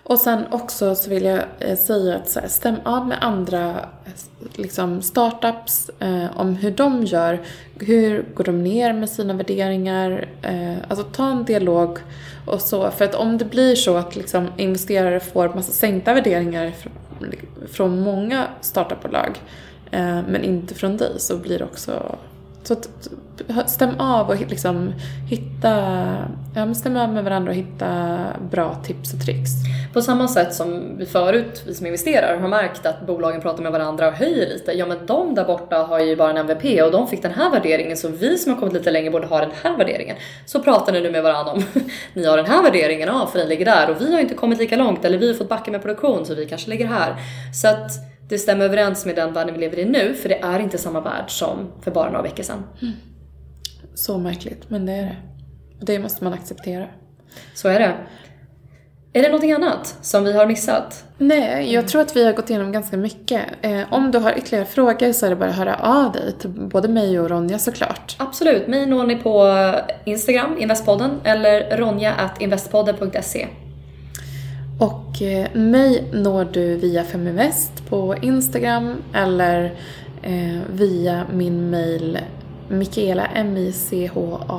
Och 0.03 0.19
sen 0.19 0.43
också 0.51 0.95
så 0.95 1.09
vill 1.09 1.25
jag 1.25 1.39
eh, 1.59 1.77
säga 1.77 2.15
att 2.15 2.29
så 2.29 2.39
här, 2.39 2.47
stäm 2.47 2.75
av 2.85 3.07
med 3.07 3.17
andra 3.21 3.69
eh, 3.69 4.11
liksom 4.55 5.01
startups 5.01 5.89
eh, 5.99 6.39
om 6.39 6.55
hur 6.55 6.71
de 6.71 7.03
gör. 7.03 7.39
Hur 7.79 8.25
går 8.33 8.43
de 8.43 8.63
ner 8.63 8.93
med 8.93 9.09
sina 9.09 9.33
värderingar? 9.33 10.27
Eh, 10.41 10.75
alltså 10.87 11.05
ta 11.05 11.31
en 11.31 11.45
dialog 11.45 11.99
och 12.45 12.61
så. 12.61 12.91
För 12.91 13.05
att 13.05 13.15
om 13.15 13.37
det 13.37 13.45
blir 13.45 13.75
så 13.75 13.97
att 13.97 14.15
liksom, 14.15 14.47
investerare 14.57 15.19
får 15.19 15.49
massa 15.49 15.71
sänkta 15.71 16.13
värderingar 16.13 16.71
från, 16.71 16.91
från 17.71 17.99
många 18.01 18.47
startupbolag 18.61 19.39
Eh, 19.41 19.68
Eh, 19.91 20.19
men 20.27 20.43
inte 20.43 20.75
från 20.75 20.97
dig 20.97 21.11
så 21.17 21.37
blir 21.37 21.59
det 21.59 21.65
också... 21.65 22.15
Så 22.63 22.75
stäm 23.67 23.99
av 23.99 24.29
och 24.29 24.39
liksom 24.49 24.93
hitta... 25.29 25.69
Ja, 26.55 26.65
men 26.65 26.75
stäm 26.75 26.97
av 26.97 27.13
med 27.13 27.23
varandra 27.23 27.51
och 27.51 27.57
hitta 27.57 28.17
bra 28.51 28.75
tips 28.83 29.13
och 29.13 29.19
tricks. 29.19 29.51
På 29.93 30.01
samma 30.01 30.27
sätt 30.27 30.53
som 30.53 30.97
vi 30.97 31.05
förut, 31.05 31.63
vi 31.67 31.73
som 31.73 31.85
investerar, 31.85 32.37
har 32.37 32.47
märkt 32.47 32.85
att 32.85 33.07
bolagen 33.07 33.41
pratar 33.41 33.63
med 33.63 33.71
varandra 33.71 34.07
och 34.07 34.13
höjer 34.13 34.49
lite. 34.49 34.71
Ja 34.71 34.85
men 34.85 35.05
de 35.05 35.35
där 35.35 35.45
borta 35.45 35.77
har 35.77 35.99
ju 35.99 36.15
bara 36.15 36.29
en 36.29 36.37
MVP 36.37 36.81
och 36.83 36.91
de 36.91 37.07
fick 37.07 37.21
den 37.21 37.31
här 37.31 37.51
värderingen 37.51 37.97
så 37.97 38.07
vi 38.07 38.37
som 38.37 38.53
har 38.53 38.59
kommit 38.59 38.73
lite 38.73 38.91
längre 38.91 39.11
borde 39.11 39.27
ha 39.27 39.39
den 39.39 39.51
här 39.63 39.77
värderingen. 39.77 40.15
Så 40.45 40.59
pratar 40.59 40.93
ni 40.93 41.01
nu 41.01 41.11
med 41.11 41.23
varandra 41.23 41.51
om, 41.51 41.63
ni 42.13 42.25
har 42.25 42.37
den 42.37 42.45
här 42.45 42.63
värderingen, 42.63 43.07
ja 43.07 43.27
för 43.31 43.39
den 43.39 43.49
ligger 43.49 43.65
där 43.65 43.89
och 43.89 44.01
vi 44.01 44.13
har 44.13 44.19
inte 44.19 44.33
kommit 44.33 44.59
lika 44.59 44.75
långt 44.75 45.05
eller 45.05 45.17
vi 45.17 45.27
har 45.27 45.33
fått 45.33 45.49
backa 45.49 45.71
med 45.71 45.81
produktion 45.81 46.25
så 46.25 46.35
vi 46.35 46.45
kanske 46.45 46.69
ligger 46.69 46.87
här. 46.87 47.15
Så 47.53 47.67
att 47.67 47.91
det 48.29 48.37
stämmer 48.37 48.65
överens 48.65 49.05
med 49.05 49.15
den 49.15 49.33
världen 49.33 49.53
vi 49.53 49.59
lever 49.59 49.79
i 49.79 49.85
nu, 49.85 50.13
för 50.13 50.29
det 50.29 50.39
är 50.39 50.59
inte 50.59 50.77
samma 50.77 51.01
värld 51.01 51.25
som 51.27 51.71
för 51.81 51.91
bara 51.91 52.09
några 52.09 52.21
veckor 52.21 52.43
sedan. 52.43 52.63
Mm. 52.81 52.93
Så 53.93 54.17
märkligt, 54.17 54.69
men 54.69 54.85
det 54.85 54.93
är 54.93 55.05
det. 55.05 55.15
Det 55.79 55.99
måste 55.99 56.23
man 56.23 56.33
acceptera. 56.33 56.87
Så 57.53 57.67
är 57.67 57.79
det. 57.79 57.95
Är 59.13 59.21
det 59.21 59.27
någonting 59.27 59.51
annat 59.51 59.97
som 60.01 60.23
vi 60.23 60.33
har 60.33 60.45
missat? 60.45 61.03
Nej, 61.17 61.73
jag 61.73 61.87
tror 61.87 62.01
att 62.01 62.15
vi 62.15 62.25
har 62.25 62.33
gått 62.33 62.49
igenom 62.49 62.71
ganska 62.71 62.97
mycket. 62.97 63.45
Eh, 63.61 63.93
om 63.93 64.11
du 64.11 64.17
har 64.19 64.37
ytterligare 64.37 64.65
frågor 64.65 65.11
så 65.11 65.25
är 65.25 65.29
det 65.29 65.35
bara 65.35 65.49
att 65.49 65.55
höra 65.55 65.75
av 65.75 66.11
dig 66.11 66.33
till 66.39 66.49
både 66.49 66.87
mig 66.87 67.19
och 67.19 67.29
Ronja 67.29 67.59
såklart. 67.59 68.15
Absolut, 68.19 68.67
mig 68.67 68.85
når 68.85 69.03
ni 69.07 69.15
på 69.15 69.55
Instagram, 70.05 70.57
Investpodden, 70.57 71.11
eller 71.23 71.77
ronja.investpodden.se. 71.77 73.47
Och 74.79 75.21
eh, 75.21 75.47
mig 75.53 76.09
når 76.13 76.45
du 76.45 76.75
via 76.75 77.03
Feminvest 77.03 77.89
på 77.89 78.15
Instagram 78.21 78.95
eller 79.13 79.75
eh, 80.21 80.57
via 80.69 81.25
min 81.33 81.69
mail 81.69 82.19
Mikaela, 82.67 83.25
M-I-C-H-A-E-L-A, 83.25 84.55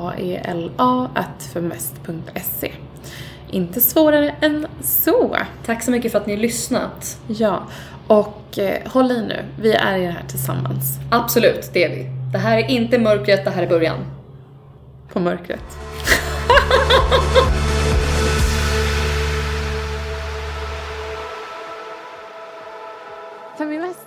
at 1.15 1.43
feminvest.se. 1.53 2.71
Inte 3.49 3.81
svårare 3.81 4.35
än 4.41 4.67
så. 4.81 5.37
Tack 5.65 5.83
så 5.83 5.91
mycket 5.91 6.11
för 6.11 6.19
att 6.19 6.27
ni 6.27 6.35
har 6.35 6.41
lyssnat. 6.41 7.17
Ja, 7.27 7.63
och 8.07 8.59
eh, 8.59 8.91
håll 8.91 9.11
i 9.11 9.21
nu. 9.21 9.45
Vi 9.61 9.73
är 9.73 9.97
i 9.97 10.01
det 10.05 10.11
här 10.11 10.25
tillsammans. 10.27 10.99
Absolut, 11.11 11.69
det 11.73 11.83
är 11.83 11.89
vi. 11.89 12.09
Det 12.31 12.37
här 12.37 12.57
är 12.57 12.69
inte 12.69 12.99
mörkret, 12.99 13.45
det 13.45 13.51
här 13.51 13.63
är 13.63 13.67
början. 13.67 13.97
På 15.13 15.19
mörkret. 15.19 15.77